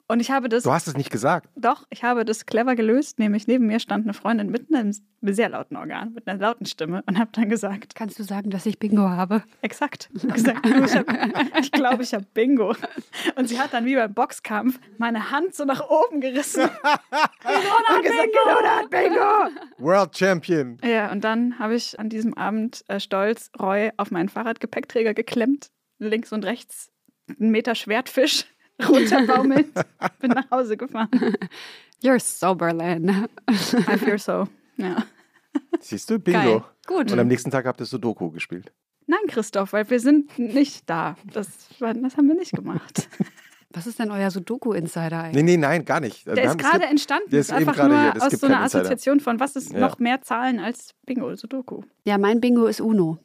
Und 0.07 0.21
ich 0.21 0.31
habe 0.31 0.51
das. 0.51 0.65
Du 0.65 0.73
hast 0.73 0.87
es 0.87 0.97
nicht 0.97 1.11
gesagt. 1.11 1.49
Doch, 1.57 1.87
ich 1.89 2.05
habe 2.05 2.27
das 2.27 2.45
clever 2.45 2.75
gelöst. 2.75 3.19
Nämlich 3.19 3.47
neben 3.47 3.67
mir 3.67 3.81
stand 3.81 4.05
eine 4.05 4.13
Freundin 4.13 4.51
mit 4.51 4.69
einem 4.73 4.93
sehr 5.23 5.49
lauten 5.49 5.77
Organ, 5.77 6.13
mit 6.13 6.29
einer 6.29 6.39
lauten 6.39 6.67
Stimme 6.67 7.03
und 7.07 7.19
habe 7.19 7.31
dann 7.33 7.49
gesagt: 7.49 7.95
Kannst 7.95 8.19
du 8.19 8.23
sagen, 8.23 8.51
dass 8.51 8.67
ich 8.67 8.79
Bingo 8.79 9.09
habe? 9.09 9.43
Exakt. 9.63 10.11
Ich, 10.15 10.29
gesagt, 10.29 10.67
ich, 11.61 11.73
glaube, 11.73 12.03
ich 12.03 12.13
habe 12.13 12.27
Bingo. 12.35 12.75
Und 13.37 13.49
sie 13.49 13.59
hat 13.59 13.73
dann 13.73 13.87
wie 13.87 13.95
beim 13.95 14.13
Boxkampf 14.13 14.79
meine 14.99 15.31
Hand 15.31 15.55
so 15.55 15.65
nach 15.65 15.89
oben 15.89 16.21
gerissen. 16.21 16.63
Ilona 17.45 17.89
hat 17.89 18.03
Bingo! 18.03 18.39
Ilona 18.45 18.79
hat 18.79 18.91
Bingo! 18.91 19.61
World 19.79 20.19
Champion. 20.19 20.77
Ja, 20.85 21.11
und 21.13 21.25
dann 21.25 21.59
habe 21.59 21.77
ich 21.77 21.99
an 21.99 22.11
diesem 22.11 22.35
Abend 22.35 22.85
äh, 22.89 23.01
stolz 23.01 23.51
Roy 23.59 23.91
auf 23.97 24.11
meinen 24.11 24.29
Fahrradgepäckträger 24.29 25.15
geklemmt. 25.15 25.71
Links 25.99 26.33
und 26.33 26.45
rechts 26.45 26.91
einen 27.41 27.51
Meter 27.51 27.75
Schwertfisch 27.75 28.45
runterbaumelnd, 28.89 29.69
bin 30.21 30.31
nach 30.31 30.51
Hause 30.51 30.77
gefahren. 30.77 31.09
You're 32.03 32.21
so 32.21 32.55
Berlin. 32.55 33.27
I 33.51 33.97
fear 33.99 34.19
so. 34.19 34.47
Ja. 34.77 35.05
Siehst 35.81 36.11
du, 36.11 36.19
Bingo. 36.19 36.39
Geil. 36.41 36.65
Gut. 36.87 37.13
Und 37.13 37.19
am 37.19 37.29
nächsten 37.29 37.51
Tag 37.51 37.67
habt 37.67 37.81
ihr 37.81 37.87
Sudoku 37.87 38.31
gespielt. 38.31 38.73
Nein, 39.07 39.21
Christoph, 39.29 39.73
weil 39.73 39.89
wir 39.91 40.01
sind 40.01 40.39
nicht 40.39 40.89
da. 40.89 41.17
Das, 41.33 41.49
das 41.79 42.17
haben 42.17 42.29
wir 42.29 42.35
nicht 42.35 42.53
gemacht. 42.53 43.09
Was 43.71 43.87
ist 43.87 43.99
denn 43.99 44.11
euer 44.11 44.31
Sudoku-Insider 44.31 45.25
eigentlich? 45.25 45.43
Nee, 45.45 45.53
nee, 45.53 45.57
nein, 45.57 45.85
gar 45.85 46.01
nicht. 46.01 46.27
Der 46.27 46.37
Wir 46.37 46.43
ist 46.45 46.49
haben- 46.51 46.59
gerade 46.59 46.79
gibt- 46.81 46.91
entstanden. 46.91 47.31
der 47.31 47.41
ist 47.41 47.53
einfach 47.53 47.77
nur 47.89 48.01
hier. 48.13 48.23
Aus 48.23 48.33
so 48.33 48.47
einer. 48.47 48.61
Assoziation 48.63 49.21
von, 49.21 49.41
was 49.41 49.57
ist 49.57 49.73
Ja. 49.73 49.81
noch 49.81 49.99
mehr 49.99 50.23
Zahlen 50.23 50.59
als 50.61 50.95
Bingo, 51.07 51.35
Sudoku. 51.35 51.83
Ja, 52.05 52.17
mein 52.19 52.41
Bingo 52.41 52.67
ist 52.67 52.81
Uno. 52.81 53.19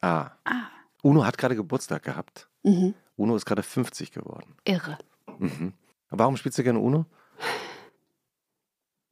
Ah. 0.00 0.30
Ah. 0.44 0.68
Uno 1.02 1.24
hat 1.24 1.36
gerade 1.38 1.54
Geburtstag 1.56 2.02
gehabt. 2.02 2.48
Mhm. 2.62 2.94
Uno 3.16 3.36
ist 3.36 3.46
gerade 3.46 3.62
50 3.62 4.12
geworden. 4.12 4.56
Irre. 4.64 4.98
Mhm. 5.38 5.72
Warum 6.10 6.36
spielst 6.36 6.58
du 6.58 6.62
gerne 6.62 6.80
Uno? 6.80 7.06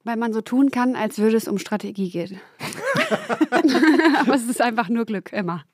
Weil 0.04 0.16
man 0.16 0.32
so 0.32 0.40
tun 0.40 0.70
kann, 0.70 0.96
als 0.96 1.18
würde 1.18 1.36
es 1.36 1.46
um 1.48 1.58
Strategie 1.58 2.10
gehen. 2.10 2.40
Aber 4.20 4.34
es 4.34 4.48
ist 4.48 4.60
einfach 4.60 4.88
nur 4.88 5.04
Glück, 5.04 5.32
immer. 5.32 5.64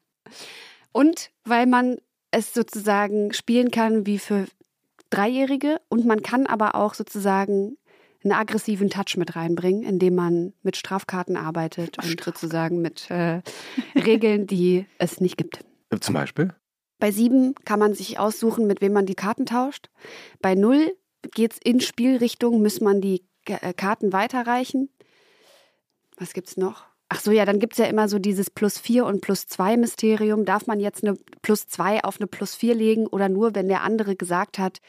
Und 0.92 1.30
weil 1.44 1.66
man 1.66 1.96
es 2.30 2.52
sozusagen 2.52 3.32
spielen 3.32 3.70
kann 3.70 4.06
wie 4.06 4.18
für 4.18 4.46
Dreijährige 5.10 5.80
und 5.88 6.04
man 6.04 6.22
kann 6.22 6.46
aber 6.46 6.74
auch 6.74 6.92
sozusagen 6.92 7.78
einen 8.22 8.32
aggressiven 8.32 8.90
Touch 8.90 9.16
mit 9.16 9.36
reinbringen, 9.36 9.82
indem 9.82 10.14
man 10.14 10.52
mit 10.62 10.76
Strafkarten 10.76 11.36
arbeitet 11.36 11.96
und 12.04 12.22
sozusagen 12.22 12.82
mit 12.82 13.10
äh, 13.10 13.40
Regeln, 13.94 14.46
die 14.46 14.86
es 14.98 15.20
nicht 15.20 15.38
gibt. 15.38 15.64
Zum 16.00 16.14
Beispiel? 16.14 16.54
Bei 16.98 17.10
sieben 17.10 17.54
kann 17.64 17.78
man 17.78 17.94
sich 17.94 18.18
aussuchen, 18.18 18.66
mit 18.66 18.80
wem 18.80 18.92
man 18.92 19.06
die 19.06 19.14
Karten 19.14 19.46
tauscht. 19.46 19.88
Bei 20.40 20.54
null 20.54 20.96
geht 21.34 21.52
es 21.52 21.58
in 21.62 21.80
Spielrichtung, 21.80 22.62
muss 22.62 22.80
man 22.80 23.00
die 23.00 23.24
äh, 23.46 23.72
Karten 23.72 24.12
weiterreichen. 24.12 24.90
Was 26.16 26.32
gibt's 26.32 26.56
noch? 26.56 26.84
Ach 27.10 27.20
so, 27.20 27.30
ja, 27.30 27.46
dann 27.46 27.58
gibt 27.58 27.72
es 27.74 27.78
ja 27.78 27.86
immer 27.86 28.08
so 28.08 28.18
dieses 28.18 28.50
Plus 28.50 28.78
4 28.78 29.06
und 29.06 29.22
Plus 29.22 29.46
2 29.46 29.78
Mysterium. 29.78 30.44
Darf 30.44 30.66
man 30.66 30.78
jetzt 30.78 31.02
eine 31.04 31.16
Plus 31.40 31.66
2 31.66 32.04
auf 32.04 32.20
eine 32.20 32.26
Plus 32.26 32.54
4 32.54 32.74
legen 32.74 33.06
oder 33.06 33.28
nur, 33.28 33.54
wenn 33.54 33.68
der 33.68 33.82
andere 33.82 34.14
gesagt 34.14 34.58
hat, 34.58 34.80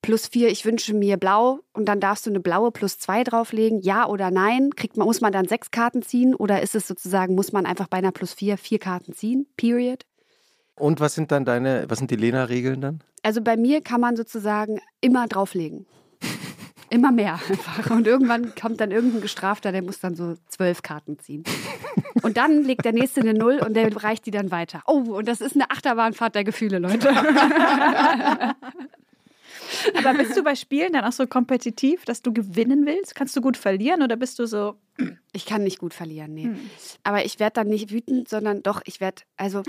Plus 0.00 0.28
4, 0.28 0.48
ich 0.48 0.64
wünsche 0.64 0.94
mir 0.94 1.16
blau 1.16 1.58
und 1.72 1.86
dann 1.86 1.98
darfst 1.98 2.26
du 2.26 2.30
eine 2.30 2.38
blaue 2.38 2.70
Plus 2.70 3.00
2 3.00 3.24
drauflegen? 3.24 3.80
Ja 3.80 4.06
oder 4.06 4.30
nein? 4.30 4.70
Kriegt 4.76 4.96
man, 4.96 5.08
muss 5.08 5.20
man 5.20 5.32
dann 5.32 5.48
sechs 5.48 5.72
Karten 5.72 6.02
ziehen 6.02 6.36
oder 6.36 6.62
ist 6.62 6.76
es 6.76 6.86
sozusagen, 6.86 7.34
muss 7.34 7.50
man 7.50 7.66
einfach 7.66 7.88
bei 7.88 7.96
einer 7.96 8.12
Plus 8.12 8.34
4 8.34 8.58
vier 8.58 8.78
Karten 8.78 9.12
ziehen? 9.12 9.48
Period. 9.56 10.04
Und 10.78 11.00
was 11.00 11.14
sind 11.14 11.32
dann 11.32 11.44
deine, 11.44 11.86
was 11.88 11.98
sind 11.98 12.10
die 12.10 12.16
Lena-Regeln 12.16 12.80
dann? 12.80 13.00
Also 13.22 13.40
bei 13.42 13.56
mir 13.56 13.82
kann 13.82 14.00
man 14.00 14.16
sozusagen 14.16 14.80
immer 15.00 15.26
drauflegen. 15.26 15.86
Immer 16.90 17.12
mehr 17.12 17.34
einfach. 17.34 17.90
Und 17.90 18.06
irgendwann 18.06 18.54
kommt 18.54 18.80
dann 18.80 18.90
irgendein 18.90 19.20
Gestrafter, 19.20 19.72
der 19.72 19.82
muss 19.82 20.00
dann 20.00 20.14
so 20.14 20.36
zwölf 20.48 20.82
Karten 20.82 21.18
ziehen. 21.18 21.44
Und 22.22 22.38
dann 22.38 22.64
legt 22.64 22.84
der 22.84 22.92
nächste 22.92 23.20
eine 23.20 23.34
Null 23.34 23.60
und 23.64 23.74
der 23.74 23.94
reicht 24.02 24.24
die 24.26 24.30
dann 24.30 24.50
weiter. 24.50 24.82
Oh, 24.86 25.00
und 25.00 25.28
das 25.28 25.40
ist 25.42 25.54
eine 25.54 25.70
Achterbahnfahrt 25.70 26.34
der 26.34 26.44
Gefühle, 26.44 26.78
Leute. 26.78 27.10
Aber 29.94 30.14
bist 30.14 30.34
du 30.36 30.42
bei 30.42 30.54
Spielen 30.54 30.94
dann 30.94 31.04
auch 31.04 31.12
so 31.12 31.26
kompetitiv, 31.26 32.06
dass 32.06 32.22
du 32.22 32.32
gewinnen 32.32 32.86
willst? 32.86 33.14
Kannst 33.14 33.36
du 33.36 33.42
gut 33.42 33.58
verlieren 33.58 34.02
oder 34.02 34.16
bist 34.16 34.38
du 34.38 34.46
so, 34.46 34.76
Ich 35.32 35.46
kann 35.46 35.62
nicht 35.62 35.78
gut 35.78 35.94
verlieren, 35.94 36.34
nee. 36.34 36.44
Hm. 36.44 36.58
Aber 37.04 37.24
ich 37.24 37.38
werde 37.38 37.54
dann 37.54 37.68
nicht 37.68 37.92
wütend, 37.92 38.28
sondern 38.28 38.62
doch, 38.62 38.80
ich 38.84 39.00
werde, 39.00 39.22
also, 39.36 39.62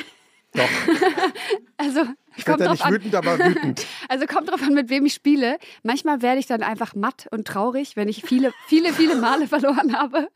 Doch. 0.53 0.63
also, 1.77 2.01
Ich 2.35 2.45
kommt 2.45 2.59
werde 2.59 2.63
ja 2.65 2.71
nicht 2.71 2.85
an. 2.85 2.93
wütend, 2.93 3.15
aber 3.15 3.37
wütend. 3.39 3.85
Also 4.09 4.25
kommt 4.25 4.49
drauf 4.49 4.61
an, 4.63 4.73
mit 4.73 4.89
wem 4.89 5.05
ich 5.05 5.13
spiele. 5.13 5.57
Manchmal 5.83 6.21
werde 6.23 6.39
ich 6.39 6.47
dann 6.47 6.63
einfach 6.63 6.95
matt 6.95 7.27
und 7.31 7.47
traurig, 7.47 7.95
wenn 7.95 8.07
ich 8.07 8.23
viele, 8.23 8.51
viele, 8.67 8.91
viele 8.93 9.15
Male 9.15 9.47
verloren 9.47 9.95
habe. 9.95 10.27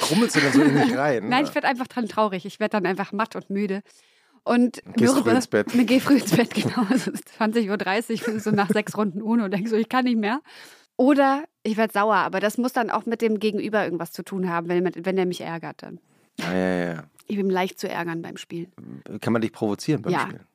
Krummelst 0.00 0.36
du 0.36 0.40
dann 0.40 0.52
so 0.52 0.62
in 0.62 0.74
dich 0.76 0.96
rein? 0.96 1.28
Nein, 1.28 1.44
ich 1.44 1.54
werde 1.54 1.68
einfach 1.68 1.86
dran 1.86 2.08
traurig. 2.08 2.44
Ich 2.46 2.58
werde 2.58 2.72
dann 2.72 2.86
einfach 2.86 3.12
matt 3.12 3.36
und 3.36 3.50
müde. 3.50 3.82
Und 4.42 4.82
Gehst 4.96 5.14
mürbe. 5.14 5.30
früh 5.30 5.36
ins 5.36 5.46
Bett. 5.46 5.74
Mir 5.74 5.84
gehe 5.84 6.00
früh 6.00 6.14
ins 6.18 6.36
Bett, 6.36 6.52
genau. 6.52 6.86
Es 6.92 7.06
ist 7.06 7.24
20.30 7.40 8.28
Uhr, 8.28 8.40
so 8.40 8.50
nach 8.50 8.68
sechs 8.68 8.96
Runden 8.96 9.22
Uno 9.22 9.44
und 9.44 9.52
denke 9.52 9.70
so, 9.70 9.76
ich 9.76 9.88
kann 9.88 10.04
nicht 10.04 10.18
mehr. 10.18 10.40
Oder 10.96 11.44
ich 11.62 11.76
werde 11.76 11.92
sauer, 11.92 12.16
aber 12.16 12.40
das 12.40 12.58
muss 12.58 12.72
dann 12.72 12.90
auch 12.90 13.06
mit 13.06 13.22
dem 13.22 13.38
Gegenüber 13.40 13.84
irgendwas 13.84 14.12
zu 14.12 14.22
tun 14.22 14.48
haben, 14.50 14.68
wenn, 14.68 14.84
wenn 14.84 15.16
der 15.16 15.26
mich 15.26 15.40
ärgert 15.40 15.82
dann. 15.82 15.98
Ah, 16.40 16.52
ja, 16.52 16.84
ja, 16.94 17.04
Ich 17.26 17.36
bin 17.36 17.48
leicht 17.50 17.78
zu 17.78 17.88
ärgern 17.88 18.22
beim 18.22 18.36
Spielen. 18.36 18.72
ja. 19.08 19.18
Kann 19.18 19.32
man 19.32 19.42
dich 19.42 19.52
provozieren 19.52 20.02
beim 20.02 20.12
Ja. 20.12 20.20
Spielen? 20.20 20.46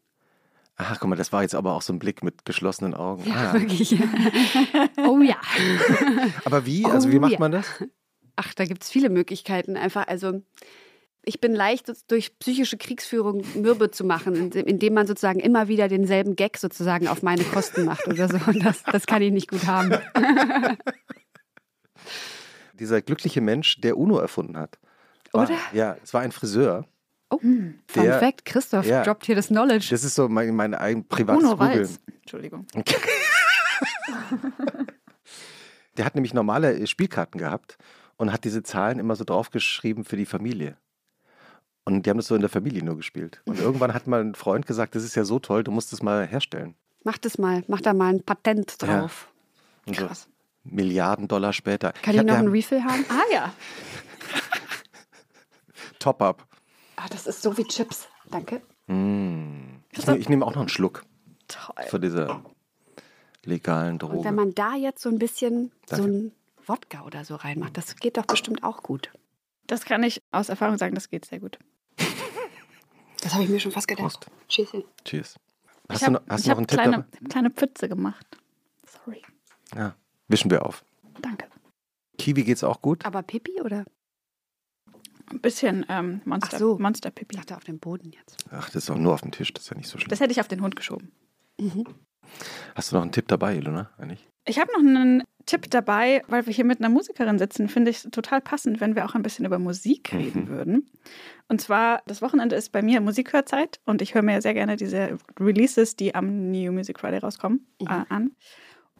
Ach, 0.82 0.98
guck 1.00 1.10
mal, 1.10 1.16
das 1.18 1.34
war 1.34 1.42
jetzt 1.42 1.56
aber 1.56 1.74
auch 1.74 1.82
so 1.82 1.92
ein 1.92 2.00
Blick 2.00 2.24
mit 2.24 2.46
geschlossenen 2.46 2.94
Augen. 2.94 3.24
Ja, 3.30 3.52
ah. 3.52 3.54
wirklich. 3.54 3.98
oh 4.98 5.20
ja. 5.22 5.36
Aber 6.46 6.66
wie? 6.66 6.86
Also 6.86 7.12
wie 7.12 7.18
Oh, 7.18 7.22
macht 7.22 7.34
ja. 7.34 7.40
man 7.40 7.52
das? 7.52 7.66
Ach, 8.38 8.54
da 8.54 8.64
gibt 8.64 8.84
es 8.84 8.90
viele 8.90 9.10
Möglichkeiten. 9.10 9.76
Einfach, 9.76 10.08
also 10.08 10.42
ich 11.26 11.42
bin 11.42 11.54
leicht 11.54 11.92
durch 12.10 12.40
psychische 12.40 12.78
Kriegsführung 12.78 13.44
mürbe 13.56 13.92
zu 13.92 14.06
machen, 14.06 14.36
indem- 14.36 14.66
indem 14.68 14.94
man 14.94 15.06
sozusagen 15.06 15.42
immer 15.42 15.68
wieder 15.68 15.90
denselben 15.90 16.38
Gag 16.38 16.58
sozusagen 16.58 17.10
auf 17.10 17.24
meine 17.24 17.44
Kosten 17.44 17.84
macht 17.84 18.08
oder 18.08 18.30
so. 18.30 18.38
Und 18.50 18.64
das, 18.64 18.82
das 18.84 19.06
kann 19.06 19.22
ich 19.22 19.34
nicht 19.34 19.50
gut 19.50 19.68
haben. 19.68 19.92
Dieser 22.80 23.02
glückliche 23.02 23.42
Mensch, 23.42 23.82
der 23.82 23.98
Uno 23.98 24.18
erfunden 24.20 24.58
hat. 24.58 24.80
War, 25.34 25.44
Oder? 25.44 25.58
Ja, 25.74 25.98
es 26.04 26.14
war 26.14 26.22
ein 26.22 26.32
Friseur. 26.32 26.86
Oh, 27.30 27.38
Fun 27.38 27.80
Der- 27.96 28.20
Fact, 28.20 28.46
Christoph 28.46 28.86
ja. 28.86 29.04
droppt 29.04 29.26
hier 29.28 29.36
das 29.36 29.48
Knowledge. 29.48 29.88
Das 29.92 30.04
ist 30.04 30.16
so 30.16 30.28
mein, 30.30 30.56
mein 30.56 30.74
eigen 30.74 31.08
privates 31.08 31.44
Uno 31.44 31.56
Googeln. 31.58 31.78
Walz? 31.80 32.00
Entschuldigung. 32.22 32.66
Der 35.98 36.06
hat 36.06 36.16
nämlich 36.16 36.34
normale 36.34 36.74
äh, 36.80 36.88
Spielkarten 36.88 37.40
gehabt 37.40 37.78
und 38.18 38.32
hat 38.32 38.44
diese 38.46 38.64
Zahlen 38.64 39.00
immer 39.00 39.16
so 39.16 39.24
draufgeschrieben 39.24 40.04
für 40.06 40.16
die 40.18 40.26
Familie. 40.26 40.78
Und 41.86 42.06
die 42.06 42.10
haben 42.10 42.18
das 42.18 42.28
so 42.28 42.36
in 42.36 42.42
der 42.42 42.50
Familie 42.50 42.84
nur 42.84 42.96
gespielt. 42.98 43.42
Und 43.46 43.60
irgendwann 43.62 43.94
hat 43.94 44.08
mal 44.08 44.22
ein 44.22 44.36
Freund 44.36 44.66
gesagt, 44.66 44.96
das 44.96 45.04
ist 45.04 45.16
ja 45.16 45.26
so 45.26 45.40
toll, 45.40 45.64
du 45.64 45.72
musst 45.72 45.92
es 45.94 46.02
mal 46.02 46.26
herstellen. 46.26 46.76
Mach 47.04 47.18
das 47.18 47.38
mal, 47.38 47.64
mach 47.68 47.82
da 47.82 47.94
mal 47.94 48.14
ein 48.14 48.24
Patent 48.24 48.76
Ja. 48.82 49.02
drauf. 49.02 49.30
Und 49.86 49.96
Krass. 49.98 50.24
so 50.24 50.30
Milliarden 50.64 51.28
Dollar 51.28 51.54
später. 51.54 51.94
Kann 52.02 52.14
ich, 52.14 52.20
hab- 52.20 52.28
noch 52.28 52.36
einen 52.36 52.50
Refill 52.50 52.84
haben? 52.84 53.06
Ah 53.10 53.24
ja. 53.34 53.54
Top-up. 56.00 56.48
Ah, 56.96 57.08
das 57.10 57.28
ist 57.28 57.42
so 57.42 57.58
wie 57.58 57.64
Chips. 57.66 58.08
Danke. 58.30 58.62
Mm. 58.88 59.80
Ich, 59.92 60.08
ich 60.08 60.30
nehme 60.30 60.46
auch 60.46 60.52
noch 60.54 60.62
einen 60.62 60.70
Schluck 60.70 61.04
Toll. 61.48 61.86
von 61.90 62.02
dieser 62.02 62.44
legalen 63.46 63.94
Und 63.94 64.02
Droge. 64.04 64.24
wenn 64.24 64.36
man 64.36 64.54
da 64.56 64.76
jetzt 64.76 65.02
so 65.02 65.10
ein 65.10 65.20
bisschen 65.20 65.72
so 65.90 65.98
Danke. 65.98 66.12
ein 66.12 66.32
Wodka 66.66 67.02
oder 67.04 67.24
so 67.26 67.36
reinmacht, 67.36 67.78
das 67.78 67.96
geht 67.96 68.18
doch 68.18 68.26
bestimmt 68.26 68.64
auch 68.64 68.84
gut. 68.84 69.12
Das 69.68 69.86
kann 69.86 70.04
ich 70.04 70.22
aus 70.32 70.50
Erfahrung 70.50 70.78
sagen, 70.78 70.96
das 70.96 71.10
geht 71.10 71.26
sehr 71.26 71.40
gut. 71.40 71.58
Das 73.22 73.34
habe 73.34 73.44
ich 73.44 73.50
mir 73.50 73.60
schon 73.60 73.74
fast 73.74 73.88
gedacht. 73.90 74.22
Prost. 74.22 74.28
Tschüsschen. 74.48 74.84
Cheers. 75.04 75.36
Hast 75.90 76.02
ich 76.04 76.08
du 76.08 76.14
hab- 76.14 76.26
noch, 76.26 76.34
hast 76.34 76.40
ich 76.42 76.46
noch 76.48 76.52
hab 76.52 76.58
einen 76.60 76.68
Tipp 76.68 76.80
kleine, 76.80 76.92
dabei? 77.12 77.28
kleine 77.30 77.50
Pfütze 77.52 77.90
gemacht. 77.90 78.26
Sorry. 78.86 79.22
Ja. 79.76 79.94
Wischen 80.30 80.50
wir 80.50 80.66
auf. 80.66 80.86
Danke. 81.22 81.48
Kiwi 82.18 82.46
geht's 82.46 82.64
auch 82.64 82.82
gut? 82.82 83.06
Aber 83.06 83.22
Pipi 83.22 83.60
oder? 83.62 83.84
Ein 85.32 85.40
bisschen 85.42 85.86
ähm, 85.90 86.22
Monster, 86.26 86.56
Ach 86.56 86.60
so. 86.60 86.78
Monster 86.80 87.10
Ich 87.10 87.16
Pipi. 87.16 87.36
dachte 87.36 87.56
auf 87.56 87.64
dem 87.64 87.80
Boden 87.80 88.12
jetzt. 88.12 88.38
Ach, 88.52 88.70
das 88.70 88.84
ist 88.84 88.90
auch 88.90 88.98
nur 88.98 89.14
auf 89.14 89.22
dem 89.22 89.32
Tisch, 89.32 89.54
das 89.54 89.64
ist 89.66 89.70
ja 89.70 89.78
nicht 89.78 89.88
so 89.90 89.98
schlimm. 89.98 90.10
Das 90.10 90.20
hätte 90.20 90.32
ich 90.32 90.40
auf 90.42 90.48
den 90.48 90.62
Hund 90.62 90.76
geschoben. 90.76 91.12
Hast 92.76 92.92
du 92.92 92.96
noch 92.96 93.02
einen 93.04 93.12
Tipp 93.12 93.28
dabei, 93.28 93.56
Ilona? 93.58 93.90
Eigentlich? 93.98 94.28
Ich 94.46 94.60
habe 94.60 94.72
noch 94.72 94.80
einen 94.80 95.24
Tipp 95.46 95.70
dabei, 95.70 96.24
weil 96.28 96.46
wir 96.46 96.54
hier 96.54 96.64
mit 96.66 96.80
einer 96.80 96.90
Musikerin 96.90 97.38
sitzen, 97.40 97.70
finde 97.70 97.92
ich 97.92 98.04
total 98.12 98.40
passend, 98.42 98.80
wenn 98.80 98.96
wir 98.96 99.06
auch 99.06 99.16
ein 99.16 99.22
bisschen 99.24 99.46
über 99.46 99.60
Musik 99.60 100.14
reden 100.14 100.44
Mhm. 100.44 100.48
würden. 100.48 100.90
Und 101.48 101.60
zwar, 101.62 102.02
das 102.08 102.22
Wochenende 102.22 102.56
ist 102.56 102.72
bei 102.72 102.82
mir 102.82 103.02
Musikhörzeit 103.02 103.80
und 103.86 104.02
ich 104.02 104.14
höre 104.16 104.22
mir 104.22 104.42
sehr 104.42 104.54
gerne 104.54 104.78
diese 104.78 105.18
Releases, 105.40 105.96
die 105.96 106.14
am 106.16 106.52
New 106.52 106.72
Music 106.72 107.00
Friday 107.00 107.20
rauskommen, 107.20 107.66
äh, 107.82 107.86
an. 108.10 108.32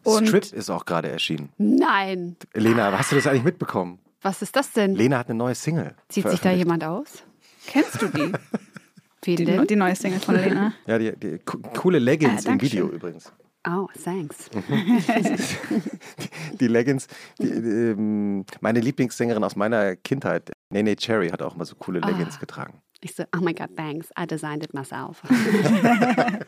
Und 0.02 0.28
Strip 0.28 0.52
ist 0.52 0.70
auch 0.70 0.84
gerade 0.86 1.08
erschienen. 1.08 1.50
Nein. 1.58 2.36
Lena, 2.54 2.96
hast 2.98 3.12
du 3.12 3.16
das 3.16 3.26
eigentlich 3.26 3.44
mitbekommen? 3.44 3.98
Was 4.22 4.42
ist 4.42 4.54
das 4.56 4.72
denn? 4.72 4.94
Lena 4.94 5.18
hat 5.18 5.28
eine 5.30 5.38
neue 5.38 5.54
Single. 5.54 5.94
Zieht 6.08 6.28
sich 6.28 6.40
da 6.40 6.50
jemand 6.52 6.84
aus? 6.84 7.22
kennst 7.66 8.00
du 8.02 8.08
die? 8.08 8.32
Wen 9.22 9.36
Die, 9.36 9.44
denn? 9.44 9.66
die 9.66 9.76
neue 9.76 9.94
Single 9.94 10.20
von 10.20 10.34
Lena. 10.34 10.72
Ja, 10.86 10.98
die, 10.98 11.12
die 11.16 11.38
co- 11.38 11.58
coole 11.76 11.98
Leggings 11.98 12.46
Ah, 12.46 12.52
im. 12.52 12.60
Video 12.60 12.88
übrigens. 12.88 13.32
Oh, 13.68 13.86
thanks. 14.02 14.48
die 16.58 16.66
Leggings, 16.66 17.06
die, 17.38 17.48
ähm, 17.48 18.46
meine 18.62 18.80
Lieblingssängerin 18.80 19.44
aus 19.44 19.54
meiner 19.56 19.96
Kindheit, 19.96 20.50
Nene 20.72 20.96
Cherry, 20.96 21.28
hat 21.28 21.42
auch 21.42 21.54
mal 21.56 21.66
so 21.66 21.74
coole 21.76 22.00
Leggings 22.00 22.36
Ah. 22.36 22.40
getragen. 22.40 22.80
Ich 23.02 23.14
so, 23.14 23.24
oh 23.36 23.40
my 23.42 23.52
God, 23.52 23.76
thanks. 23.76 24.08
I 24.18 24.26
designed 24.26 24.64
it 24.64 24.72
myself. 24.74 25.22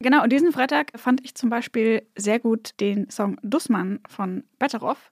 Genau, 0.00 0.22
und 0.22 0.30
diesen 0.30 0.52
Freitag 0.52 0.92
fand 0.96 1.24
ich 1.24 1.34
zum 1.36 1.48
Beispiel 1.48 2.06
sehr 2.16 2.38
gut 2.38 2.74
den 2.80 3.08
Song 3.08 3.38
Dussmann 3.42 4.00
von 4.06 4.44
Betteroff, 4.58 5.10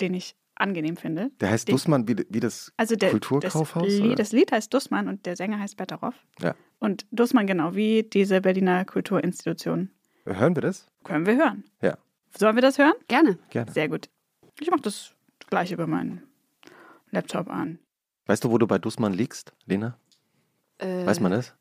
den 0.00 0.14
ich 0.14 0.36
angenehm 0.54 0.96
finde. 0.96 1.30
Der 1.40 1.50
heißt 1.50 1.68
Den- 1.68 1.74
Dussmann 1.74 2.06
wie, 2.08 2.16
wie 2.28 2.40
das 2.40 2.72
Also 2.76 2.94
der, 2.96 3.10
Kulturkaufhaus? 3.10 3.84
Das 3.86 3.94
oder? 3.98 4.06
Lied, 4.08 4.18
das 4.18 4.32
Lied 4.32 4.52
heißt 4.52 4.72
Dussmann 4.72 5.08
und 5.08 5.26
der 5.26 5.36
Sänger 5.36 5.58
heißt 5.58 5.76
Betteroff. 5.76 6.14
Ja. 6.40 6.54
Und 6.78 7.06
Dussmann 7.10 7.46
genau 7.46 7.74
wie 7.74 8.02
diese 8.02 8.40
Berliner 8.40 8.84
Kulturinstitution. 8.84 9.90
Hören 10.24 10.54
wir 10.56 10.62
das? 10.62 10.86
Können 11.04 11.26
wir 11.26 11.36
hören. 11.36 11.64
Ja. 11.80 11.96
Sollen 12.36 12.54
wir 12.56 12.62
das 12.62 12.78
hören? 12.78 12.92
Gerne. 13.08 13.38
Gerne. 13.50 13.72
Sehr 13.72 13.88
gut. 13.88 14.08
Ich 14.60 14.70
mache 14.70 14.82
das 14.82 15.14
gleich 15.50 15.72
über 15.72 15.86
meinen 15.86 16.22
Laptop 17.10 17.48
an. 17.50 17.78
Weißt 18.26 18.44
du, 18.44 18.50
wo 18.50 18.58
du 18.58 18.66
bei 18.66 18.78
Dussmann 18.78 19.12
liegst, 19.12 19.52
Lena? 19.66 19.98
Äh, 20.78 21.04
Weiß 21.06 21.20
man 21.20 21.32
das? 21.32 21.54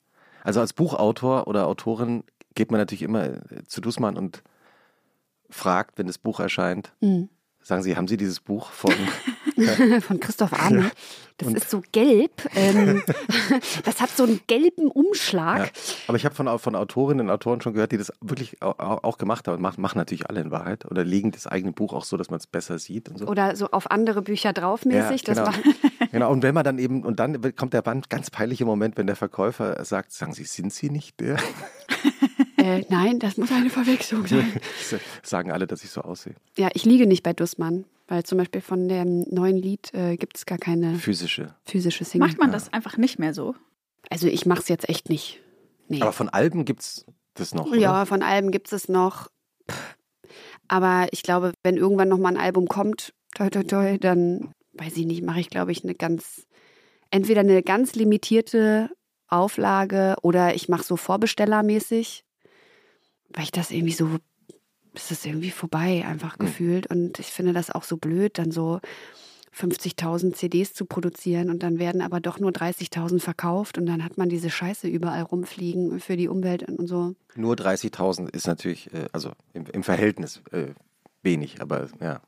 Also 0.44 0.60
als 0.60 0.74
Buchautor 0.74 1.48
oder 1.48 1.68
Autorin 1.68 2.24
geht 2.56 2.72
man 2.72 2.80
natürlich 2.80 3.02
immer 3.04 3.42
zu 3.68 3.82
Dussmann 3.82 4.18
und 4.18 4.44
fragt, 5.50 5.98
wenn 5.98 6.08
das 6.08 6.18
Buch 6.18 6.40
erscheint, 6.40 6.94
Mhm. 7.02 7.30
Sagen 7.64 7.84
Sie, 7.84 7.96
haben 7.96 8.08
Sie 8.08 8.18
dieses 8.18 8.40
Buch 8.40 8.72
von 8.72 8.94
Von 10.02 10.20
Christoph 10.20 10.54
Arnold. 10.54 10.86
Ja. 10.86 10.92
Das 11.38 11.48
Und- 11.48 11.58
ist 11.58 11.70
so 11.70 11.82
gelb. 11.92 12.32
Ähm, 12.56 13.04
das 13.84 14.00
hat 14.02 14.10
so 14.16 14.24
einen 14.24 14.40
gelben 14.48 14.88
Umschlag. 14.90 15.66
Ja. 15.68 15.72
Aber 16.08 16.18
ich 16.18 16.26
habe 16.26 16.34
von, 16.34 16.58
von 16.60 16.76
Autorinnen 16.76 17.28
und 17.28 17.32
Autoren 17.32 17.62
schon 17.62 17.74
gehört, 17.74 17.92
die 17.92 17.98
das 17.98 18.12
wirklich 18.22 18.62
au- 18.64 18.72
au- 18.78 19.00
auch 19.04 19.18
gemacht 19.18 19.48
haben. 19.48 19.62
Machen, 19.62 19.82
machen 19.82 19.98
natürlich 19.98 20.30
alle 20.30 20.42
in 20.42 20.52
Wahrheit. 20.52 20.86
Oder 20.90 21.04
legen 21.04 21.32
das 21.32 21.46
eigene 21.48 21.74
Buch 21.74 21.94
auch 21.94 22.06
so, 22.06 22.18
dass 22.18 22.30
man 22.30 22.40
es 22.40 22.48
besser 22.48 22.80
sieht 22.80 23.10
und 23.10 23.18
so. 23.20 23.28
Oder 23.28 23.56
so 23.56 23.68
auf 23.72 23.92
andere 23.92 24.22
Bücher 24.22 24.54
draufmäßig. 24.54 25.28
Ja, 25.28 25.34
genau. 25.34 25.52
genau. 26.12 26.32
Und 26.32 26.44
wenn 26.44 26.56
man 26.56 26.64
dann 26.64 26.80
eben, 26.80 27.04
und 27.04 27.20
dann 27.20 27.40
kommt 27.56 27.74
der 27.74 27.82
Band 27.84 28.10
ganz 28.10 28.30
peinliche 28.32 28.66
Moment, 28.66 28.98
wenn 28.98 29.08
der 29.08 29.16
Verkäufer 29.16 29.84
sagt, 29.86 30.12
sagen 30.14 30.34
Sie, 30.34 30.46
sind 30.46 30.74
Sie 30.74 30.90
nicht 30.90 31.20
der? 31.20 31.38
Äh, 32.62 32.86
nein, 32.90 33.20
das 33.20 33.38
muss 33.38 33.52
eine 33.52 33.70
Verwechslung 33.70 34.28
sein. 34.28 34.60
sagen 35.24 35.52
alle, 35.52 35.68
dass 35.68 35.84
ich 35.84 35.90
so 35.90 36.02
aussehe. 36.02 36.36
Ja, 36.58 36.70
ich 36.74 36.86
liege 36.86 37.08
nicht 37.08 37.24
bei 37.24 37.34
Dussmann, 37.34 37.86
weil 38.08 38.24
zum 38.24 38.38
Beispiel 38.38 38.62
von 38.62 38.88
dem 38.88 39.26
neuen 39.30 39.58
Lied 39.58 39.94
äh, 39.94 40.18
gibt 40.18 40.38
es 40.38 40.46
gar 40.46 40.58
keine 40.58 40.96
Physische. 40.96 41.56
physische 41.66 42.06
Single. 42.06 42.28
Macht 42.28 42.40
man 42.40 42.52
das 42.52 42.72
einfach 42.74 42.98
nicht 42.98 43.20
mehr 43.20 43.34
so? 43.34 43.56
Also 44.10 44.28
ich 44.28 44.46
mache 44.46 44.62
es 44.62 44.68
jetzt 44.68 44.90
echt 44.90 45.10
nicht. 45.10 45.42
Nee. 45.88 46.02
Aber 46.02 46.14
von 46.14 46.30
Alben 46.30 46.66
gibt 46.66 46.82
es 46.82 47.06
das 47.34 47.54
noch. 47.54 47.74
ja, 47.74 47.92
Oder? 47.92 48.06
von 48.06 48.24
Alben 48.24 48.52
gibt 48.52 48.72
es 48.72 48.90
noch. 48.90 49.30
Pff. 49.70 49.98
Aber 50.68 51.08
ich 51.12 51.24
glaube, 51.24 51.54
wenn 51.64 51.76
irgendwann 51.76 52.08
noch 52.08 52.18
mal 52.18 52.30
ein 52.30 52.38
Album 52.38 52.68
kommt, 52.68 53.14
toi 53.36 53.50
toi 53.50 53.64
toi, 53.64 53.98
dann 53.98 54.54
weiß 54.74 54.96
ich 54.96 55.06
nicht, 55.06 55.24
mache 55.24 55.42
ich 55.42 55.50
glaube 55.50 55.72
ich 55.72 55.84
eine 55.84 55.96
ganz 55.96 56.48
entweder 57.10 57.42
eine 57.42 57.62
ganz 57.62 57.94
limitierte 57.96 58.90
Auflage 59.28 60.16
oder 60.22 60.56
ich 60.56 60.70
mache 60.70 60.84
so 60.84 60.96
vorbestellermäßig, 60.96 62.24
weil 63.34 63.44
ich 63.44 63.52
das 63.52 63.72
irgendwie 63.72 63.94
so 63.94 64.18
es 64.94 65.10
ist 65.12 65.26
irgendwie 65.26 65.52
vorbei 65.52 66.06
einfach 66.06 66.38
Hm. 66.38 66.46
gefühlt 66.46 66.88
und 66.88 67.20
ich 67.20 67.28
finde 67.28 67.54
das 67.54 67.72
auch 67.72 67.84
so 67.84 67.98
blöd, 67.98 68.38
dann 68.38 68.52
so 68.52 68.82
50.000 69.58 70.34
CDs 70.34 70.74
zu 70.74 70.86
produzieren 70.86 71.50
und 71.50 71.62
dann 71.64 71.78
werden 71.78 72.02
aber 72.02 72.20
doch 72.22 72.40
nur 72.40 72.52
30.000 72.52 73.20
verkauft 73.20 73.78
und 73.78 73.86
dann 73.86 74.04
hat 74.04 74.18
man 74.18 74.30
diese 74.30 74.50
Scheiße 74.50 74.88
überall 74.88 75.24
rumfliegen 75.24 76.00
für 76.00 76.16
die 76.16 76.30
Umwelt 76.30 76.64
und 76.64 76.88
so. 76.88 77.16
Nur 77.36 77.56
30.000 77.56 78.30
ist 78.34 78.48
natürlich, 78.48 78.94
äh, 78.94 79.08
also 79.12 79.32
im, 79.54 79.66
im 79.66 79.84
Verhältnis 79.84 80.42
äh, 80.52 80.68
wenig, 81.22 81.62
aber 81.62 81.88
ja. 82.00 82.22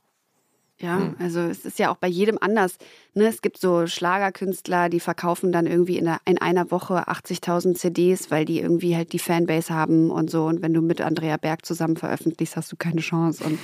Ja, 0.80 0.98
Hm. 0.98 1.16
also 1.20 1.40
es 1.40 1.66
ist 1.66 1.80
ja 1.80 1.92
auch 1.92 1.98
bei 1.98 2.08
jedem 2.08 2.38
anders. 2.42 2.78
Ne? 3.14 3.28
Es 3.28 3.42
gibt 3.42 3.58
so 3.58 3.86
Schlagerkünstler, 3.88 4.90
die 4.90 5.00
verkaufen 5.00 5.52
dann 5.52 5.66
irgendwie 5.68 5.98
in, 5.98 6.06
der, 6.06 6.20
in 6.26 6.40
einer 6.40 6.72
Woche 6.72 7.08
80.000 7.08 7.76
CDs, 7.76 8.32
weil 8.32 8.44
die 8.46 8.60
irgendwie 8.60 8.96
halt 8.96 9.14
die 9.14 9.20
Fanbase 9.20 9.74
haben 9.74 10.10
und 10.12 10.30
so. 10.30 10.46
Und 10.46 10.62
wenn 10.62 10.74
du 10.74 10.82
mit 10.82 11.00
Andrea 11.00 11.38
Berg 11.38 11.66
zusammen 11.66 11.96
veröffentlichst, 11.96 12.56
hast 12.58 12.72
du 12.72 12.76
keine 12.76 13.02
Chance. 13.02 13.44
Und, 13.44 13.60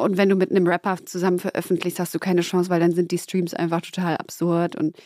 und 0.00 0.16
wenn 0.16 0.28
du 0.28 0.34
mit 0.36 0.50
einem 0.50 0.66
Rapper 0.66 0.96
zusammen 1.06 1.38
veröffentlichst, 1.38 1.98
hast 2.00 2.14
du 2.14 2.18
keine 2.18 2.42
Chance, 2.42 2.68
weil 2.70 2.80
dann 2.80 2.92
sind 2.92 3.12
die 3.12 3.18
Streams 3.18 3.54
einfach 3.54 3.80
total 3.80 4.16
absurd. 4.16 4.76
Und 4.76 4.96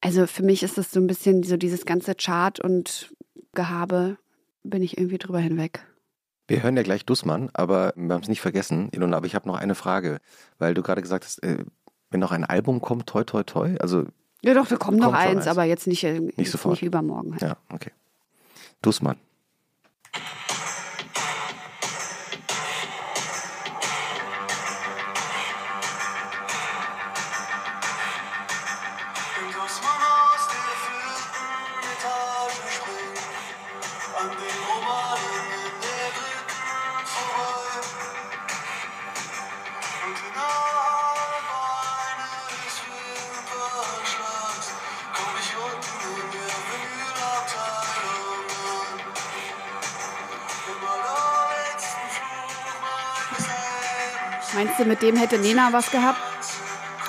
also 0.00 0.26
für 0.26 0.42
mich 0.42 0.62
ist 0.62 0.76
das 0.78 0.90
so 0.92 1.00
ein 1.00 1.06
bisschen 1.06 1.42
so 1.42 1.56
dieses 1.56 1.86
ganze 1.86 2.14
Chart 2.14 2.60
und 2.60 3.10
Gehabe, 3.54 4.18
bin 4.62 4.82
ich 4.82 4.98
irgendwie 4.98 5.18
drüber 5.18 5.38
hinweg. 5.38 5.86
Wir 6.46 6.62
hören 6.62 6.76
ja 6.76 6.82
gleich 6.82 7.06
Dussmann, 7.06 7.50
aber 7.54 7.92
wir 7.96 8.14
haben 8.14 8.22
es 8.22 8.28
nicht 8.28 8.40
vergessen, 8.42 8.88
Ilona, 8.92 9.16
aber 9.16 9.26
ich 9.26 9.34
habe 9.34 9.48
noch 9.48 9.56
eine 9.56 9.74
Frage, 9.74 10.18
weil 10.58 10.74
du 10.74 10.82
gerade 10.82 11.00
gesagt 11.00 11.24
hast, 11.24 11.42
äh, 11.42 11.64
wenn 12.10 12.20
noch 12.20 12.32
ein 12.32 12.44
Album 12.44 12.80
kommt, 12.80 13.06
toi 13.06 13.24
toi 13.24 13.42
toi, 13.42 13.76
also 13.80 14.04
Ja 14.42 14.54
doch, 14.54 14.66
da 14.66 14.76
kommt 14.76 14.98
noch 14.98 15.12
eins, 15.14 15.38
eins. 15.38 15.46
aber 15.48 15.64
jetzt 15.64 15.86
nicht, 15.86 16.04
äh, 16.04 16.20
jetzt 16.36 16.52
sofort. 16.52 16.74
nicht 16.74 16.82
übermorgen. 16.82 17.32
Halt. 17.32 17.42
ja, 17.42 17.56
okay. 17.72 17.92
Dussmann. 18.82 19.16
Meinst 54.84 55.02
du, 55.02 55.06
mit 55.06 55.14
dem 55.14 55.20
hätte 55.20 55.38
Nena 55.38 55.72
was 55.72 55.90
gehabt? 55.90 56.20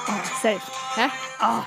Oh, 0.07 0.13
safe. 0.41 0.61
Hä? 0.95 1.09
Oh, 1.41 1.61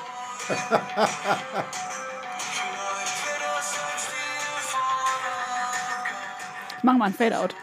mach 6.83 6.97
mal 6.97 7.05
ein 7.07 7.15
Fade-out. 7.15 7.55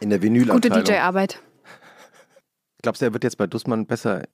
In 0.00 0.10
der 0.10 0.18
Gute 0.18 0.28
Vinylabteilung. 0.28 0.84
DJ-Arbeit. 0.84 1.40
Glaubst 2.82 3.02
du, 3.02 3.06
er 3.06 3.12
wird 3.12 3.22
jetzt 3.22 3.38
bei 3.38 3.46
Dussmann 3.46 3.86
besser 3.86 4.24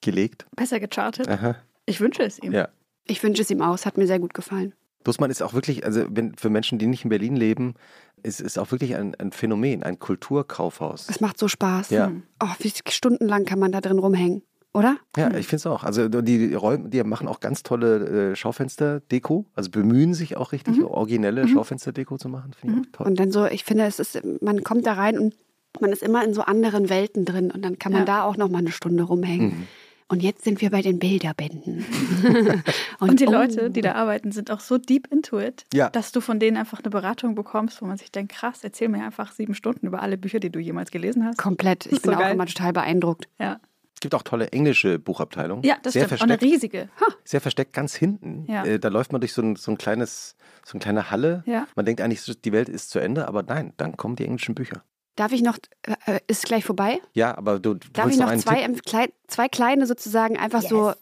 gelegt? 0.00 0.46
Besser 0.54 0.78
gechartet. 0.78 1.28
Aha. 1.28 1.56
Ich 1.86 2.00
wünsche 2.00 2.22
es 2.22 2.38
ihm. 2.38 2.52
Ja. 2.52 2.68
Ich 3.04 3.20
wünsche 3.22 3.42
es 3.42 3.50
ihm 3.50 3.62
aus, 3.62 3.84
hat 3.84 3.96
mir 3.96 4.06
sehr 4.06 4.20
gut 4.20 4.34
gefallen. 4.34 4.74
Dussmann 5.08 5.30
ist 5.30 5.42
auch 5.42 5.54
wirklich, 5.54 5.84
also 5.86 6.04
wenn, 6.10 6.34
für 6.36 6.50
Menschen, 6.50 6.78
die 6.78 6.86
nicht 6.86 7.04
in 7.04 7.08
Berlin 7.10 7.34
leben, 7.34 7.74
ist 8.22 8.40
es 8.40 8.58
auch 8.58 8.70
wirklich 8.72 8.94
ein, 8.96 9.14
ein 9.14 9.32
Phänomen, 9.32 9.82
ein 9.82 9.98
Kulturkaufhaus. 9.98 11.08
Es 11.08 11.20
macht 11.20 11.38
so 11.38 11.48
Spaß. 11.48 11.90
Ja. 11.90 12.12
Oh, 12.42 12.46
wie 12.58 12.72
stundenlang 12.88 13.44
kann 13.44 13.58
man 13.58 13.72
da 13.72 13.80
drin 13.80 13.98
rumhängen, 13.98 14.42
oder? 14.74 14.96
Ja, 15.16 15.28
ich 15.36 15.46
finde 15.46 15.56
es 15.56 15.66
auch. 15.66 15.82
Also 15.84 16.08
die 16.08 16.52
Räume, 16.54 16.88
die 16.90 17.02
machen 17.04 17.26
auch 17.26 17.40
ganz 17.40 17.62
tolle 17.62 18.32
äh, 18.32 18.36
Schaufenster-Deko, 18.36 19.46
also 19.54 19.70
bemühen 19.70 20.12
sich 20.14 20.36
auch 20.36 20.52
richtig, 20.52 20.82
originelle 20.82 21.48
Schaufenster-Deko 21.48 22.18
zu 22.18 22.28
machen. 22.28 22.52
Finde 22.52 22.80
ich 22.82 22.88
auch 22.88 22.92
toll. 22.98 23.06
Und 23.06 23.18
dann 23.18 23.32
so, 23.32 23.46
ich 23.46 23.64
finde, 23.64 23.84
es 23.84 23.98
ist, 23.98 24.20
man 24.42 24.62
kommt 24.62 24.86
da 24.86 24.92
rein 24.92 25.18
und 25.18 25.34
man 25.80 25.90
ist 25.92 26.02
immer 26.02 26.24
in 26.24 26.34
so 26.34 26.42
anderen 26.42 26.88
Welten 26.90 27.24
drin 27.24 27.50
und 27.50 27.64
dann 27.64 27.78
kann 27.78 27.92
man 27.92 28.02
Ja. 28.02 28.06
da 28.06 28.22
auch 28.24 28.36
noch 28.36 28.50
mal 28.50 28.58
eine 28.58 28.72
Stunde 28.72 29.04
rumhängen. 29.04 29.66
Und 30.10 30.22
jetzt 30.22 30.42
sind 30.44 30.60
wir 30.62 30.70
bei 30.70 30.80
den 30.80 30.98
Bilderbänden. 30.98 31.84
Und 32.98 33.20
die 33.20 33.26
oh, 33.26 33.30
Leute, 33.32 33.70
die 33.70 33.82
da 33.82 33.92
arbeiten, 33.92 34.32
sind 34.32 34.50
auch 34.50 34.60
so 34.60 34.78
deep 34.78 35.06
into 35.12 35.38
it, 35.38 35.66
Ja. 35.74 35.90
dass 35.90 36.12
du 36.12 36.20
von 36.22 36.40
denen 36.40 36.56
einfach 36.56 36.80
eine 36.80 36.88
Beratung 36.90 37.34
bekommst, 37.34 37.82
wo 37.82 37.86
man 37.86 37.98
sich 37.98 38.10
denkt, 38.10 38.32
krass, 38.32 38.64
erzähl 38.64 38.88
mir 38.88 39.04
einfach 39.04 39.32
sieben 39.32 39.54
Stunden 39.54 39.86
über 39.86 40.00
alle 40.00 40.16
Bücher, 40.16 40.40
die 40.40 40.50
du 40.50 40.58
jemals 40.60 40.90
gelesen 40.90 41.24
hast. 41.26 41.36
Komplett. 41.38 41.84
Ich 41.86 41.92
ist 41.92 42.02
bin 42.02 42.12
so 42.12 42.16
auch 42.16 42.20
geil. 42.22 42.32
immer 42.34 42.46
total 42.46 42.72
beeindruckt. 42.72 43.28
Ja, 43.38 43.60
Es 43.94 44.00
gibt 44.00 44.14
auch 44.14 44.22
tolle 44.22 44.50
englische 44.52 44.98
Buchabteilungen. 44.98 45.62
ja 45.64 45.76
das 45.82 45.92
sehr 45.92 46.06
stimmt. 46.06 46.20
Auch 46.22 46.24
eine 46.24 46.40
riesige. 46.40 46.88
sehr 47.24 47.40
versteckt 47.42 47.72
ganz 47.74 47.94
hinten. 47.94 48.46
Ja. 48.50 48.64
Äh, 48.64 48.78
da 48.78 48.88
läuft 48.88 49.12
man 49.12 49.20
durch 49.20 49.34
so 49.34 49.42
ein, 49.42 49.56
so 49.56 49.70
ein 49.72 49.76
kleines, 49.78 50.36
so 50.64 50.72
eine 50.72 50.80
kleine 50.80 51.10
Halle. 51.10 51.42
Ja. 51.46 51.66
Man 51.76 51.84
denkt 51.84 52.00
eigentlich, 52.00 52.24
die 52.40 52.52
Welt 52.52 52.68
ist 52.70 52.88
zu 52.90 52.98
Ende, 52.98 53.28
aber 53.28 53.42
nein, 53.42 53.74
dann 53.76 53.96
kommen 53.98 54.16
die 54.16 54.24
englischen 54.24 54.54
Bücher. 54.54 54.82
Darf 55.18 55.32
ich 55.32 55.42
noch, 55.42 55.58
äh, 56.06 56.20
ist 56.28 56.44
gleich 56.44 56.64
vorbei? 56.64 57.00
Ja, 57.12 57.36
aber 57.36 57.58
du, 57.58 57.74
du 57.74 57.88
Darf 57.92 58.08
ich 58.10 58.18
noch 58.18 58.28
einen 58.28 58.40
zwei, 58.40 58.56
Tipp? 58.62 58.64
ähm, 58.68 58.76
klei- 58.86 59.12
zwei 59.26 59.48
kleine 59.48 59.86
sozusagen, 59.86 60.36
einfach 60.36 60.62
so, 60.62 60.92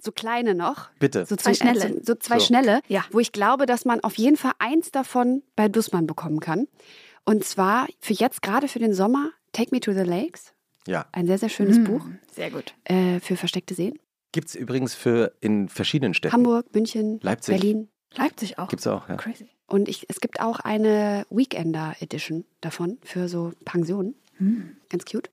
so 0.00 0.10
kleine 0.10 0.56
noch? 0.56 0.90
Bitte. 0.98 1.24
So 1.24 1.36
Zwei 1.36 1.52
äh, 1.52 1.54
schnelle. 1.54 1.80
So, 1.80 2.00
so 2.02 2.14
zwei 2.16 2.38
So. 2.40 2.46
schnelle, 2.46 2.80
Ja. 2.88 3.04
wo 3.12 3.20
ich 3.20 3.30
glaube, 3.30 3.66
dass 3.66 3.84
man 3.84 4.00
auf 4.00 4.16
jeden 4.18 4.36
Fall 4.36 4.52
eins 4.58 4.90
davon 4.90 5.42
bei 5.54 5.68
Dussmann 5.68 6.08
bekommen 6.08 6.40
kann. 6.40 6.66
Und 7.24 7.44
zwar 7.44 7.86
für 8.00 8.14
jetzt, 8.14 8.42
gerade 8.42 8.66
für 8.66 8.80
den 8.80 8.92
Sommer, 8.92 9.30
Take 9.52 9.68
Me 9.72 9.78
to 9.80 9.92
the 9.92 10.00
Lakes. 10.00 10.52
Ja. 10.88 11.06
Ein 11.12 11.26
sehr, 11.28 11.38
sehr 11.38 11.48
schönes 11.50 11.78
Mm, 11.78 11.84
Buch 11.84 12.04
Sehr 12.32 12.50
gut. 12.50 12.74
äh, 12.84 13.20
für 13.20 13.36
versteckte 13.36 13.74
Seen. 13.74 13.98
Gibt 14.32 14.48
es 14.48 14.54
übrigens 14.56 14.94
für 14.94 15.32
in 15.40 15.68
verschiedenen 15.68 16.14
Städten. 16.14 16.32
Hamburg, 16.32 16.66
München, 16.74 17.20
Leipzig. 17.22 17.60
Berlin. 17.60 17.88
Leipzig 18.14 18.58
auch. 18.58 18.68
Gibt's 18.68 18.86
auch, 18.88 19.08
ja. 19.08 19.16
Crazy. 19.16 19.48
Und 19.70 19.88
ich, 19.88 20.06
es 20.08 20.20
gibt 20.20 20.40
auch 20.40 20.58
eine 20.58 21.24
Weekender 21.30 21.94
Edition 22.00 22.44
davon 22.60 22.98
für 23.02 23.28
so 23.28 23.52
Pensionen. 23.64 24.16
Ganz 24.88 25.04
cute. 25.04 25.30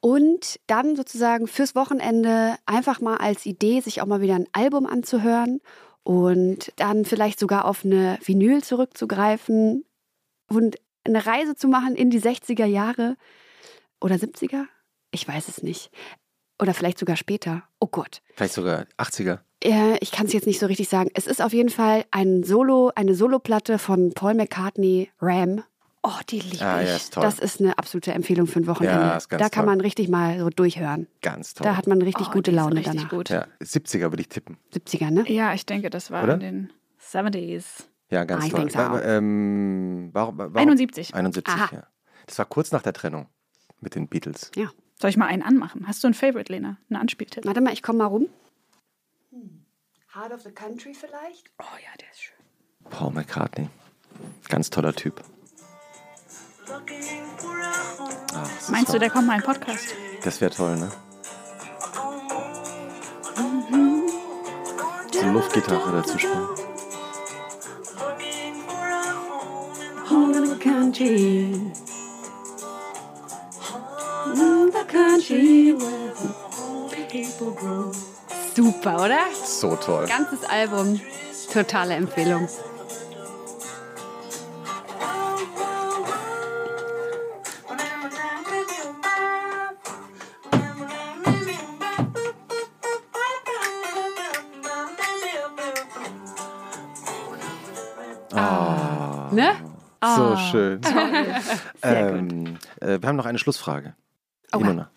Und 0.00 0.60
dann 0.68 0.94
sozusagen 0.94 1.48
fürs 1.48 1.74
Wochenende 1.74 2.56
einfach 2.64 3.00
mal 3.00 3.16
als 3.16 3.44
Idee, 3.46 3.80
sich 3.80 4.00
auch 4.00 4.06
mal 4.06 4.20
wieder 4.20 4.36
ein 4.36 4.46
Album 4.52 4.86
anzuhören 4.86 5.60
und 6.04 6.72
dann 6.76 7.04
vielleicht 7.04 7.40
sogar 7.40 7.64
auf 7.64 7.84
eine 7.84 8.18
Vinyl 8.24 8.62
zurückzugreifen 8.62 9.84
und 10.48 10.76
eine 11.04 11.26
Reise 11.26 11.56
zu 11.56 11.66
machen 11.66 11.96
in 11.96 12.10
die 12.10 12.20
60er 12.20 12.66
Jahre 12.66 13.16
oder 14.00 14.14
70er? 14.14 14.66
Ich 15.10 15.26
weiß 15.26 15.48
es 15.48 15.62
nicht. 15.62 15.90
Oder 16.60 16.72
vielleicht 16.72 16.98
sogar 16.98 17.16
später. 17.16 17.64
Oh 17.80 17.88
Gott. 17.88 18.22
Vielleicht 18.34 18.54
sogar 18.54 18.86
80er. 18.96 19.40
Ich 19.62 20.10
kann 20.12 20.26
es 20.26 20.32
jetzt 20.32 20.46
nicht 20.46 20.58
so 20.58 20.66
richtig 20.66 20.88
sagen. 20.88 21.10
Es 21.14 21.26
ist 21.26 21.42
auf 21.42 21.52
jeden 21.52 21.68
Fall 21.68 22.04
ein 22.10 22.42
Solo, 22.44 22.92
eine 22.94 23.14
Soloplatte 23.14 23.78
von 23.78 24.12
Paul 24.14 24.34
McCartney, 24.34 25.10
Ram. 25.20 25.62
Oh, 26.02 26.08
die 26.30 26.40
liebe 26.40 26.64
Ah, 26.64 26.80
ich. 26.80 26.88
ja, 26.88 26.96
ist. 26.96 27.14
Das 27.18 27.38
ist 27.38 27.60
eine 27.60 27.76
absolute 27.76 28.12
Empfehlung 28.14 28.46
für 28.46 28.58
ein 28.60 28.66
Wochenende. 28.66 28.98
Ja, 29.02 29.16
ist 29.18 29.28
ganz 29.28 29.42
da 29.42 29.48
kann 29.50 29.66
toll. 29.66 29.74
man 29.74 29.80
richtig 29.82 30.08
mal 30.08 30.38
so 30.38 30.48
durchhören. 30.48 31.08
Ganz 31.20 31.52
toll. 31.52 31.66
Da 31.66 31.76
hat 31.76 31.86
man 31.86 32.00
richtig 32.00 32.28
oh, 32.28 32.32
gute 32.32 32.50
Laune 32.50 32.76
richtig 32.76 32.94
danach. 32.94 33.10
Gut. 33.10 33.28
ja, 33.28 33.46
70er 33.62 34.10
würde 34.10 34.22
ich 34.22 34.30
tippen. 34.30 34.56
70er, 34.74 35.10
ne? 35.10 35.24
Ja, 35.30 35.52
ich 35.52 35.66
denke, 35.66 35.90
das 35.90 36.10
war 36.10 36.24
Oder? 36.24 36.34
in 36.34 36.40
den 36.40 36.72
70s. 37.12 37.84
Ja, 38.10 38.24
ganz 38.24 38.44
Ah, 38.44 38.46
ich 38.46 38.52
toll. 38.52 38.60
denk's 38.60 38.74
Wa- 38.76 38.94
auch. 38.96 39.00
Ähm, 39.04 40.08
warum, 40.14 40.38
warum? 40.38 40.56
71. 40.56 41.14
71, 41.14 41.54
Aha. 41.54 41.68
ja. 41.70 41.82
Das 42.26 42.38
war 42.38 42.46
kurz 42.46 42.72
nach 42.72 42.80
der 42.82 42.94
Trennung 42.94 43.26
mit 43.80 43.94
den 43.94 44.08
Beatles. 44.08 44.50
Ja. 44.56 44.70
Soll 44.98 45.10
ich 45.10 45.18
mal 45.18 45.26
einen 45.26 45.42
anmachen? 45.42 45.86
Hast 45.86 46.02
du 46.02 46.08
ein 46.08 46.14
Favorite, 46.14 46.50
Lena? 46.50 46.78
Einen 46.88 46.98
Anspieltipp? 47.00 47.44
Warte 47.44 47.60
mal, 47.60 47.74
ich 47.74 47.82
komme 47.82 47.98
mal 47.98 48.06
rum. 48.06 48.26
Heart 50.12 50.32
of 50.32 50.42
the 50.42 50.50
Country 50.50 50.92
vielleicht? 50.92 51.50
Oh 51.60 51.76
ja, 51.80 51.96
der 52.00 52.10
ist 52.10 52.20
schön. 52.20 52.36
Paul 52.90 53.12
McCartney. 53.12 53.68
Ganz 54.48 54.68
toller 54.68 54.92
Typ. 54.92 55.22
Ist 58.58 58.70
Meinst 58.70 58.92
du, 58.92 58.98
der 58.98 59.08
kommt 59.10 59.28
mal 59.28 59.36
in 59.36 59.42
Podcast? 59.42 59.94
Das 60.24 60.40
wäre 60.40 60.50
toll, 60.50 60.76
ne? 60.76 60.90
So 65.12 65.26
Luftgitarre 65.28 65.92
dazu 65.92 66.18
spielen. 66.18 66.48
Home 70.10 70.36
in 70.36 70.46
the 70.46 70.58
country. 70.58 71.72
The 74.72 74.84
country 74.88 75.72
where 75.72 76.14
the 76.90 77.04
people 77.08 77.52
grow. 77.52 77.92
Super, 78.54 79.04
oder? 79.04 79.18
So 79.44 79.76
toll. 79.76 80.06
Ganzes 80.06 80.44
Album. 80.44 81.00
Totale 81.52 81.94
Empfehlung. 81.94 82.48
Ne? 99.32 99.52
So 100.02 100.36
schön. 100.36 100.82
Sehr 101.82 102.08
Ähm, 102.10 102.58
äh, 102.80 103.00
wir 103.00 103.08
haben 103.08 103.16
noch 103.16 103.26
eine 103.26 103.38
Schlussfrage. 103.38 103.94
Oha. 104.52 104.60
Ilona. 104.60 104.90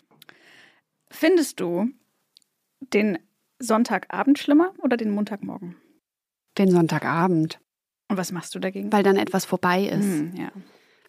Findest 1.10 1.60
du 1.60 1.88
den 2.80 3.18
Sonntagabend 3.64 4.38
schlimmer 4.38 4.72
oder 4.82 4.96
den 4.96 5.10
Montagmorgen? 5.10 5.76
Den 6.58 6.70
Sonntagabend, 6.70 7.58
Und 8.08 8.16
was 8.16 8.30
machst 8.32 8.54
du 8.54 8.58
dagegen? 8.60 8.92
weil 8.92 9.02
dann 9.02 9.16
etwas 9.16 9.44
vorbei 9.44 9.82
ist. 9.84 10.04
Hm, 10.04 10.34
ja. 10.36 10.52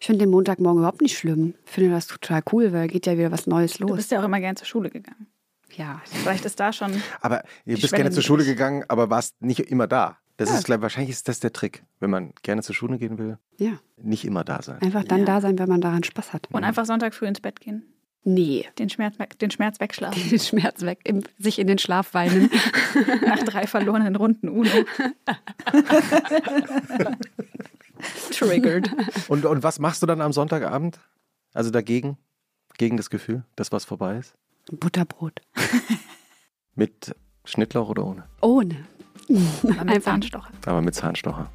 Ich 0.00 0.06
finde 0.06 0.24
den 0.24 0.30
Montagmorgen 0.30 0.78
überhaupt 0.80 1.00
nicht 1.00 1.16
schlimm. 1.16 1.54
Ich 1.64 1.70
finde 1.72 1.90
das 1.90 2.06
total 2.06 2.42
cool, 2.52 2.72
weil 2.72 2.88
geht 2.88 3.06
ja 3.06 3.16
wieder 3.16 3.30
was 3.32 3.46
Neues 3.46 3.74
Du 3.74 3.86
los. 3.86 3.96
bist 3.96 4.10
ja 4.10 4.20
auch 4.20 4.24
immer 4.24 4.40
gern 4.40 4.56
zur 4.56 4.66
Schule 4.66 4.90
gegangen. 4.90 5.26
Ja, 5.74 6.00
Vielleicht 6.04 6.44
ist 6.44 6.58
da 6.60 6.72
schon. 6.72 7.02
Aber 7.20 7.42
ihr 7.64 7.74
bist 7.74 7.88
Schwelle 7.88 8.04
gerne 8.04 8.14
zur 8.14 8.22
Schule 8.22 8.44
gegangen, 8.44 8.84
aber 8.88 9.10
warst 9.10 9.40
nicht 9.42 9.60
immer 9.60 9.86
da. 9.86 10.18
Das 10.36 10.50
Ja. 10.50 10.56
ist, 10.58 10.64
glaub, 10.64 10.80
wahrscheinlich 10.82 11.10
ist 11.10 11.28
das 11.28 11.40
der 11.40 11.52
Trick, 11.52 11.82
wenn 11.98 12.10
man 12.10 12.32
gerne 12.42 12.62
zur 12.62 12.74
Schule 12.74 12.98
gehen 12.98 13.18
will, 13.18 13.38
ja. 13.58 13.78
nicht 13.96 14.24
immer 14.26 14.44
da 14.44 14.60
sein. 14.62 14.80
Einfach 14.82 15.04
dann 15.04 15.20
Ja. 15.20 15.24
da 15.24 15.40
sein, 15.40 15.58
wenn 15.58 15.68
man 15.68 15.80
daran 15.80 16.04
Spaß 16.04 16.32
hat. 16.34 16.48
Und 16.52 16.62
einfach 16.64 16.84
Sonntag 16.84 17.14
früh 17.14 17.26
ins 17.26 17.40
Bett 17.40 17.60
gehen. 17.60 17.84
Nee, 18.28 18.66
Den 18.76 18.90
Schmerz, 18.90 19.14
den 19.40 19.52
Schmerz 19.52 19.78
wegschlafen. 19.78 20.28
den 20.28 20.40
Schmerz 20.40 20.82
weg, 20.82 20.98
im, 21.04 21.22
sich 21.38 21.60
in 21.60 21.68
den 21.68 21.78
Schlaf 21.78 22.12
weinen. 22.12 22.50
Nach 23.24 23.38
drei 23.44 23.68
verlorenen 23.68 24.16
Runden 24.16 24.48
Uno. 24.48 24.68
Triggered. 28.32 28.90
Und, 29.28 29.44
und 29.44 29.62
was 29.62 29.78
machst 29.78 30.02
du 30.02 30.06
dann 30.06 30.20
am 30.20 30.32
Sonntagabend? 30.32 30.98
Also 31.54 31.70
dagegen? 31.70 32.18
Gegen 32.78 32.96
das 32.96 33.10
Gefühl, 33.10 33.44
dass 33.54 33.70
was 33.70 33.84
vorbei 33.84 34.16
ist? 34.18 34.34
Butterbrot. 34.72 35.40
Mit 36.74 37.14
Schnittlauch 37.44 37.88
oder 37.90 38.04
ohne? 38.06 38.24
Ohne. 38.42 38.84
Aber 39.28 39.84
mit 39.84 39.94
Einfach. 39.94 40.12
Zahnstocher. 40.12 40.50
Aber 40.66 40.82
mit 40.82 40.94
Zahnstocher. 40.96 41.48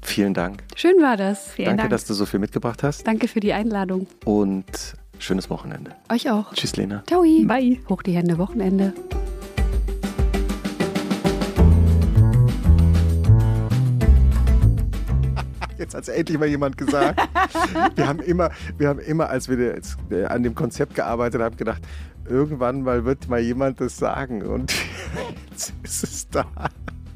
Vielen 0.00 0.32
Dank. 0.34 0.64
Schön 0.74 0.96
war 1.02 1.16
das. 1.18 1.48
Vielen 1.52 1.66
Danke, 1.66 1.82
Dank. 1.82 1.90
dass 1.90 2.06
du 2.06 2.14
so 2.14 2.24
viel 2.26 2.40
mitgebracht 2.40 2.82
hast. 2.82 3.06
Danke 3.06 3.28
für 3.28 3.40
die 3.40 3.52
Einladung. 3.52 4.06
Und 4.24 4.96
schönes 5.22 5.50
Wochenende. 5.50 5.92
Euch 6.10 6.30
auch. 6.30 6.52
Tschüss, 6.54 6.76
Lena. 6.76 7.02
Ciao. 7.06 7.22
Bye. 7.22 7.78
Hoch 7.88 8.02
die 8.02 8.12
Hände, 8.12 8.38
Wochenende. 8.38 8.92
Jetzt 15.78 15.94
hat 15.94 16.02
es 16.02 16.08
endlich 16.08 16.38
mal 16.38 16.48
jemand 16.48 16.76
gesagt. 16.76 17.20
wir 17.96 18.06
haben 18.06 18.20
immer, 18.20 18.50
wir 18.78 18.88
haben 18.88 19.00
immer, 19.00 19.30
als 19.30 19.48
wir 19.48 19.58
jetzt, 19.58 19.96
äh, 20.10 20.26
an 20.26 20.44
dem 20.44 20.54
Konzept 20.54 20.94
gearbeitet 20.94 21.42
haben, 21.42 21.56
gedacht, 21.56 21.82
irgendwann 22.28 22.82
mal 22.82 23.04
wird 23.04 23.28
mal 23.28 23.40
jemand 23.40 23.80
das 23.80 23.96
sagen. 23.96 24.42
Und 24.42 24.72
jetzt 25.50 25.72
ist 25.82 26.04
es 26.04 26.28
da. 26.28 26.46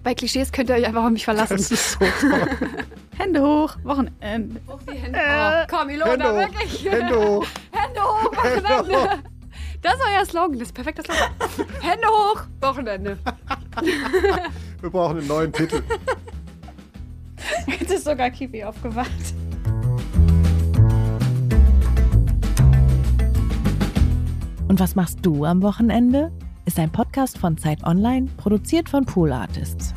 Bei 0.06 0.14
Klischees 0.14 0.52
könnt 0.52 0.68
ihr 0.70 0.76
euch 0.76 0.86
einfach 0.86 1.02
auf 1.02 1.10
mich 1.10 1.24
verlassen. 1.24 1.56
Das 1.56 1.68
ist 1.68 1.90
so 1.94 1.98
toll. 1.98 2.46
Hände 3.18 3.42
hoch. 3.42 3.76
Wochenende. 3.82 4.60
Hoch 4.68 4.78
die 4.88 4.96
Hände. 4.96 5.18
Oh, 5.18 5.66
komm, 5.68 5.88
Ilona, 5.88 6.12
Hände 6.12 6.28
hoch. 6.28 6.38
wirklich. 6.38 6.84
Hände 6.84 7.16
hoch. 7.16 7.46
Hände 7.72 8.00
hoch, 8.00 8.32
Wochenende. 8.36 9.22
Das 9.82 9.94
ist 9.94 10.02
euer 10.08 10.24
Slogan, 10.24 10.58
das 10.60 10.68
ist 10.68 10.74
perfekter 10.74 11.02
Slogan. 11.02 11.32
Hände 11.80 12.06
hoch, 12.06 12.40
Wochenende. 12.60 13.18
Wir 14.80 14.90
brauchen 14.90 15.18
einen 15.18 15.26
neuen 15.26 15.52
Titel. 15.52 15.82
Jetzt 17.66 17.90
ist 17.90 18.04
sogar 18.04 18.30
Kiwi 18.30 18.62
aufgewacht. 18.62 19.10
Und 24.68 24.78
was 24.78 24.94
machst 24.94 25.18
du 25.22 25.44
am 25.44 25.62
Wochenende? 25.62 26.30
Ist 26.64 26.80
ein 26.80 26.90
Podcast 26.90 27.38
von 27.38 27.56
Zeit 27.56 27.84
Online, 27.84 28.28
produziert 28.36 28.88
von 28.88 29.04
Pool 29.04 29.32
Artists. 29.32 29.95